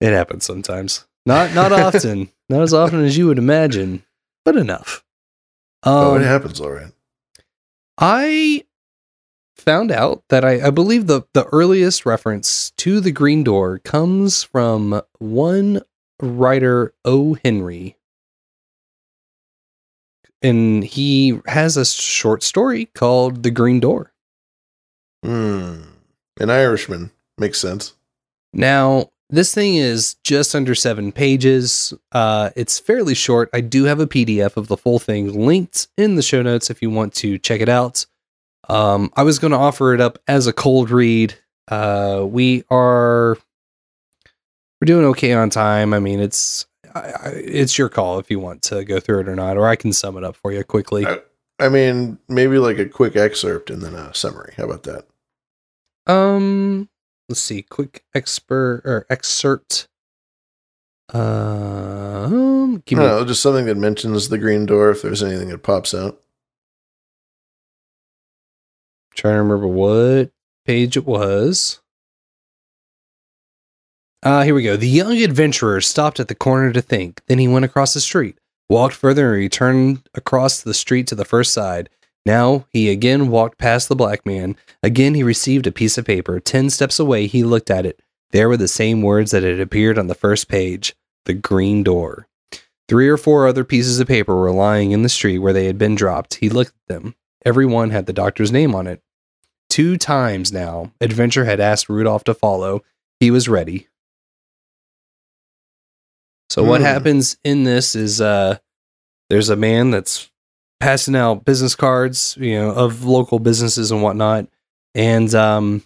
[0.00, 1.06] it happens sometimes.
[1.26, 2.30] Not not often.
[2.48, 4.04] not as often as you would imagine,
[4.44, 5.04] but enough.
[5.84, 6.92] oh, Um, it happens, all right.
[7.98, 8.64] I
[9.56, 14.42] found out that I, I believe the, the earliest reference to the Green Door comes
[14.42, 15.82] from one
[16.20, 17.36] writer, O.
[17.44, 17.96] Henry.
[20.42, 24.12] And he has a short story called The Green Door.
[25.24, 25.82] Hmm.
[26.38, 27.94] An Irishman makes sense.
[28.52, 31.94] Now, this thing is just under seven pages.
[32.10, 33.50] Uh, it's fairly short.
[33.52, 36.82] I do have a PDF of the full thing linked in the show notes if
[36.82, 38.06] you want to check it out.
[38.68, 41.34] Um, I was going to offer it up as a cold read.
[41.68, 43.36] Uh, we are
[44.80, 45.92] we're doing okay on time.
[45.92, 49.28] I mean, it's I, I, it's your call if you want to go through it
[49.28, 51.06] or not, or I can sum it up for you quickly.
[51.06, 51.20] I,
[51.58, 54.54] I mean, maybe like a quick excerpt and then a summary.
[54.56, 55.06] How about that?
[56.06, 56.88] Um,
[57.28, 59.88] let's see, quick expert or excerpt.
[61.12, 65.62] Um, give me don't just something that mentions the green door if there's anything that
[65.62, 66.20] pops out.
[69.14, 70.30] trying to remember what
[70.64, 71.80] page it was.
[74.22, 74.76] Ah, here we go.
[74.76, 77.22] The young adventurer stopped at the corner to think.
[77.26, 78.36] Then he went across the street,
[78.68, 81.88] walked further, and returned across the street to the first side.
[82.26, 84.56] Now he again walked past the black man.
[84.82, 86.38] Again he received a piece of paper.
[86.38, 88.02] Ten steps away, he looked at it.
[88.30, 92.26] There were the same words that had appeared on the first page the green door.
[92.88, 95.78] Three or four other pieces of paper were lying in the street where they had
[95.78, 96.34] been dropped.
[96.34, 97.14] He looked at them.
[97.44, 99.00] Every one had the doctor's name on it.
[99.70, 102.82] Two times now, Adventure had asked Rudolf to follow.
[103.18, 103.88] He was ready.
[106.50, 106.86] So what Hmm.
[106.86, 108.58] happens in this is uh
[109.30, 110.28] there's a man that's
[110.80, 114.46] passing out business cards, you know, of local businesses and whatnot.
[114.94, 115.82] And um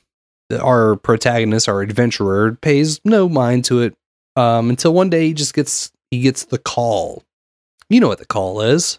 [0.53, 3.95] our protagonist, our adventurer, pays no mind to it
[4.37, 7.23] um until one day he just gets he gets the call.
[7.91, 8.99] You know what the call is.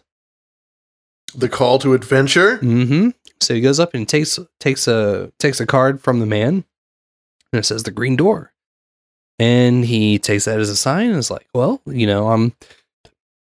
[1.34, 2.58] The call to adventure?
[2.58, 3.10] Mm-hmm.
[3.40, 6.64] So he goes up and takes takes a takes a card from the man,
[7.52, 8.52] and it says the green door.
[9.38, 12.54] And he takes that as a sign and is like, well, you know, I'm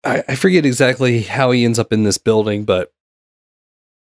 [0.04, 2.92] I, I forget exactly how he ends up in this building, but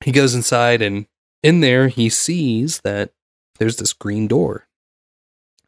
[0.03, 1.07] he goes inside and
[1.43, 3.11] in there he sees that
[3.59, 4.67] there's this green door.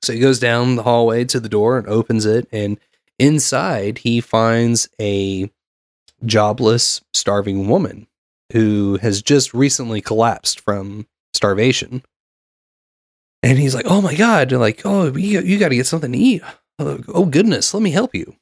[0.02, 2.78] So he goes down the hallway to the door and opens it, and
[3.18, 5.50] inside he finds a
[6.24, 8.06] jobless, starving woman
[8.52, 12.02] who has just recently collapsed from starvation.
[13.42, 16.12] And he's like, "Oh my god!" They're like, "Oh, you, you got to get something
[16.12, 16.42] to eat."
[16.78, 18.36] Oh, oh goodness, let me help you.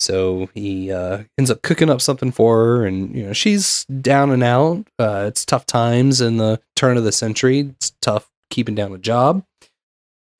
[0.00, 4.30] So he uh, ends up cooking up something for her, and you know she's down
[4.30, 4.86] and out.
[4.98, 7.60] Uh, it's tough times in the turn of the century.
[7.60, 9.44] It's tough keeping down a job,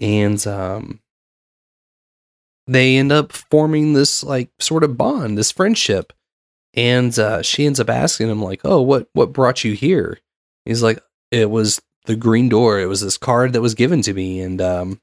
[0.00, 1.00] and um,
[2.66, 6.12] they end up forming this like sort of bond, this friendship.
[6.76, 10.18] And uh, she ends up asking him like, "Oh, what what brought you here?"
[10.64, 12.80] He's like, "It was the green door.
[12.80, 15.00] It was this card that was given to me." And um,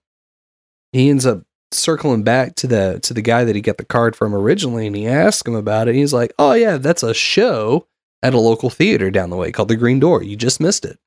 [0.92, 4.16] he ends up circling back to the to the guy that he got the card
[4.16, 5.96] from originally, and he asks him about it.
[5.96, 7.88] He's like, "Oh yeah, that's a show
[8.22, 10.24] at a local theater down the way called the Green Door.
[10.24, 11.00] You just missed it."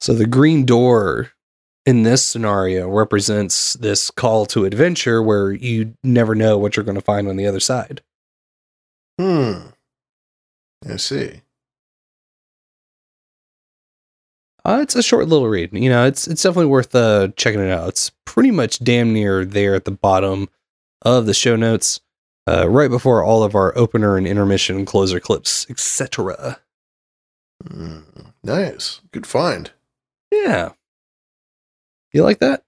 [0.00, 1.32] So the Green Door
[1.86, 6.94] in this scenario represents this call to adventure where you never know what you're going
[6.94, 8.02] to find on the other side.
[9.18, 9.68] Hmm.
[10.88, 11.42] I see.
[14.64, 15.70] Uh, it's a short little read.
[15.72, 17.88] You know, it's it's definitely worth uh, checking it out.
[17.88, 20.48] It's pretty much damn near there at the bottom
[21.02, 22.00] of the show notes,
[22.46, 26.60] uh, right before all of our opener and intermission closer clips, etc.
[27.66, 28.00] Hmm.
[28.42, 29.00] Nice.
[29.12, 29.70] Good find.
[30.30, 30.72] Yeah,
[32.12, 32.64] you like that?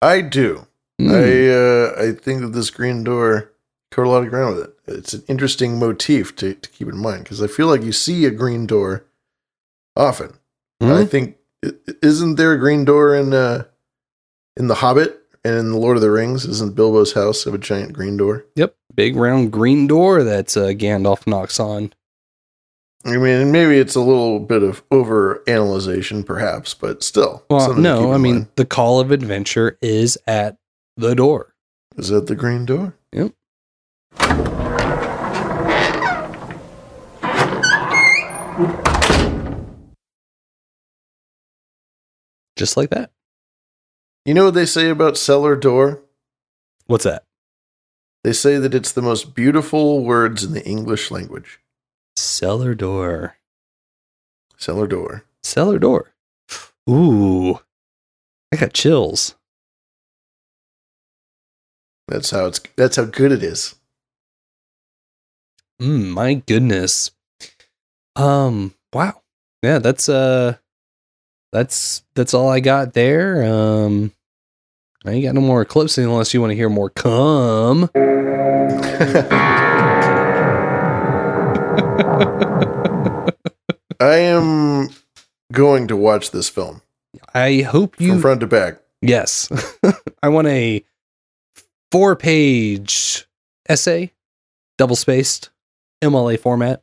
[0.00, 0.66] I do.
[0.98, 1.10] Hmm.
[1.10, 3.52] I uh, I think that this green door
[3.90, 4.74] covered a lot of ground with it.
[4.86, 8.24] It's an interesting motif to, to keep in mind because I feel like you see
[8.26, 9.04] a green door
[9.96, 10.38] often.
[10.80, 10.92] Hmm?
[10.92, 11.36] I think
[12.02, 13.64] isn't there a green door in uh,
[14.56, 16.44] in the Hobbit and in the Lord of the Rings?
[16.44, 18.44] Isn't Bilbo's house have a giant green door?
[18.54, 21.92] Yep, big round green door that uh, Gandalf knocks on.
[23.04, 27.44] I mean, maybe it's a little bit of over analyzation, perhaps, but still.
[27.48, 28.48] Well, something to keep no, I mean mind.
[28.56, 30.58] the call of adventure is at
[30.96, 31.54] the door.
[31.96, 32.94] is that the green door?
[33.12, 33.32] Yep.
[42.58, 43.12] Just like that.
[44.26, 46.02] You know what they say about cellar door?
[46.86, 47.24] What's that?
[48.24, 51.60] They say that it's the most beautiful words in the English language.
[52.16, 53.36] Cellar door.
[54.56, 55.24] Cellar door.
[55.44, 56.12] Cellar door.
[56.90, 57.60] Ooh.
[58.52, 59.36] I got chills.
[62.08, 63.76] That's how it's that's how good it is.
[65.80, 67.12] Mm, my goodness.
[68.16, 69.22] Um, wow.
[69.62, 70.56] Yeah, that's uh
[71.52, 73.44] that's that's all I got there.
[73.44, 74.12] Um
[75.04, 77.90] I ain't got no more clips unless you want to hear more come.
[84.00, 84.90] I am
[85.52, 86.82] going to watch this film
[87.34, 88.80] I hope you from front to back.
[89.00, 89.48] Yes.
[90.22, 90.84] I want a
[91.90, 93.26] four page
[93.68, 94.12] essay,
[94.76, 95.50] double spaced,
[96.02, 96.82] MLA format.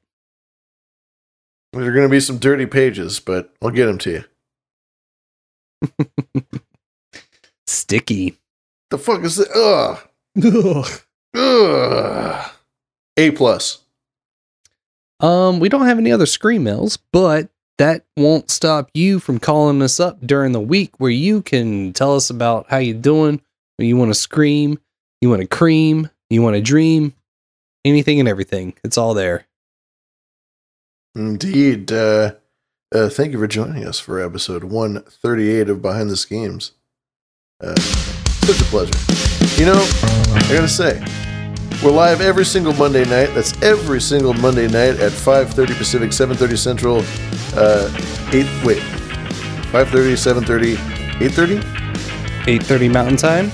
[1.73, 4.23] There are going to be some dirty pages, but I'll get them to you.
[7.67, 8.37] Sticky.
[8.91, 9.49] The fuck is it?
[9.55, 9.99] Ugh.
[10.43, 11.01] Ugh.
[11.35, 12.51] Ugh.
[13.17, 13.79] A plus.
[15.19, 19.81] Um, we don't have any other screen mails, but that won't stop you from calling
[19.81, 23.41] us up during the week where you can tell us about how you're doing,
[23.77, 24.79] you want to scream,
[25.21, 27.13] you want to cream, you want to dream,
[27.83, 28.73] anything and everything.
[28.83, 29.47] It's all there.
[31.15, 31.91] Indeed.
[31.91, 32.33] Uh,
[32.93, 36.73] uh, thank you for joining us for episode 138 of Behind the Schemes.
[37.61, 38.93] Uh, such a pleasure.
[39.59, 39.87] You know,
[40.33, 41.03] I gotta say,
[41.83, 43.33] we're live every single Monday night.
[43.33, 46.97] That's every single Monday night at 5.30 Pacific, 7.30 Central,
[47.55, 47.89] uh,
[48.33, 48.81] 8, wait,
[49.71, 51.61] 5.30, 7.30, 8.30?
[52.45, 53.51] 8.30 Mountain Time?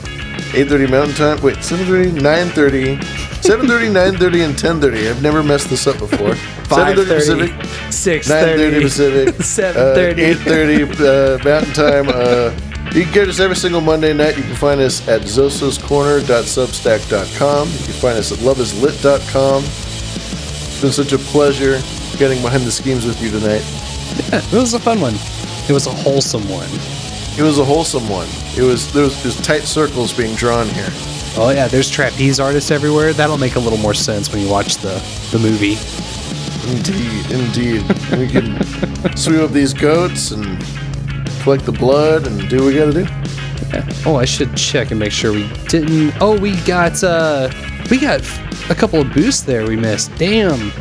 [0.52, 5.10] 8.30 Mountain Time, wait, 7.30, 9.30, 7.30, 9.30, and 10.30.
[5.10, 6.36] I've never messed this up before.
[6.66, 8.58] 7.30 Pacific, 6.30.
[8.58, 9.36] 9.30 Pacific,
[9.76, 9.76] 7:30.
[9.76, 9.96] uh,
[10.44, 11.04] 8.30 uh,
[11.44, 12.10] Mountain Time.
[12.10, 12.52] Uh,
[12.94, 14.36] you can catch us every single Monday night.
[14.38, 17.68] You can find us at zososcorner.substack.com.
[17.70, 19.64] You can find us at loveislit.com.
[19.64, 21.80] It's been such a pleasure
[22.18, 23.64] getting behind the schemes with you tonight.
[24.30, 25.16] Yeah, it was a fun one.
[25.70, 26.68] It was a wholesome one.
[27.38, 28.28] It was a wholesome one.
[28.58, 30.90] It was there was, there was tight circles being drawn here.
[31.38, 33.14] Oh yeah, there's trapeze artists everywhere.
[33.14, 35.02] That'll make a little more sense when you watch the
[35.32, 35.78] the movie.
[36.70, 37.82] Indeed, indeed.
[38.18, 40.60] we can sweep up these goats and
[41.42, 43.08] collect the blood and do what we gotta do.
[43.74, 43.90] Yeah.
[44.06, 46.14] Oh, I should check and make sure we didn't.
[46.20, 47.50] Oh, we got uh,
[47.90, 48.22] we got
[48.70, 50.14] a couple of boosts there we missed.
[50.16, 50.72] Damn.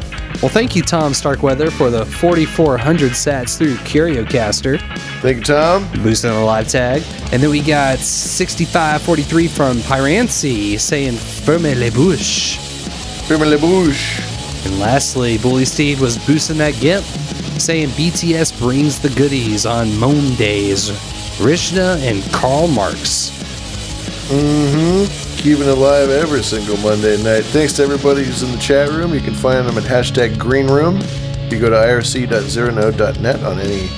[0.42, 4.80] Well, thank you, Tom Starkweather, for the 4,400 sats through CurioCaster.
[5.20, 5.86] Thank you, Tom.
[6.02, 7.02] Boosting the live tag.
[7.30, 12.56] And then we got 6543 from Pyrancy saying Ferme les bouches.
[13.28, 14.66] Ferme les bouches.
[14.66, 17.04] And lastly, Bully Steed was boosting that GIMP,
[17.60, 20.90] saying BTS brings the goodies on Mondays.
[21.38, 23.39] Rishna and Karl Marx.
[24.30, 25.06] Mm-hmm.
[25.38, 27.42] Keeping it live every single Monday night.
[27.46, 29.12] Thanks to everybody who's in the chat room.
[29.12, 31.00] You can find them at hashtag green room.
[31.50, 33.88] You go to irc.zeronode.net on any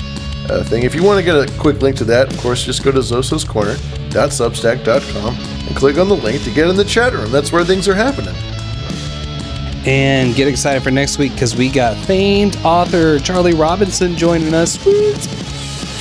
[0.48, 0.84] uh, thing.
[0.84, 3.00] If you want to get a quick link to that, of course, just go to
[3.00, 7.30] zososcorner.substack.com and click on the link to get in the chat room.
[7.30, 8.34] That's where things are happening.
[9.84, 14.78] And get excited for next week because we got famed author Charlie Robinson joining us.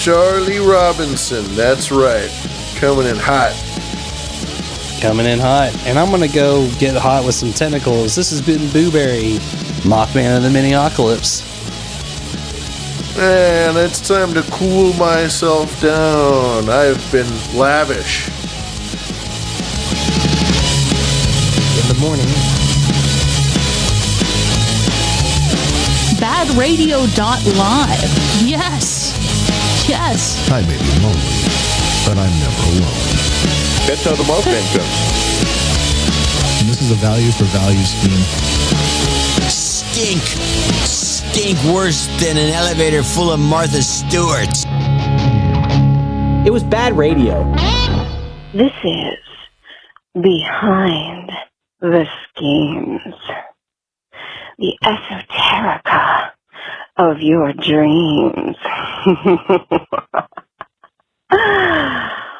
[0.01, 2.31] Charlie Robinson, that's right.
[2.77, 3.51] Coming in hot.
[5.01, 5.75] Coming in hot.
[5.87, 8.15] And I'm going to go get hot with some tentacles.
[8.15, 9.39] This has been Booberry,
[9.81, 11.41] Mothman of the Miniocalypse.
[13.17, 16.69] And it's time to cool myself down.
[16.69, 17.25] I've been
[17.57, 18.27] lavish.
[21.79, 22.27] In the morning,
[26.21, 28.45] Badradio.live.
[28.47, 29.15] Yes.
[29.89, 30.37] Yes.
[30.51, 31.41] I may be lonely,
[32.05, 33.70] but I'm never alone.
[33.87, 34.97] That's how the Mothman comes.
[36.61, 38.23] And this is a value for value scheme.
[39.49, 40.21] Stink.
[40.85, 44.65] Stink worse than an elevator full of Martha Stewarts.
[46.45, 47.43] It was bad radio.
[48.53, 49.17] This is
[50.13, 51.31] Behind
[51.79, 53.15] the Schemes.
[54.59, 56.31] The esoterica
[56.97, 58.55] of your dreams.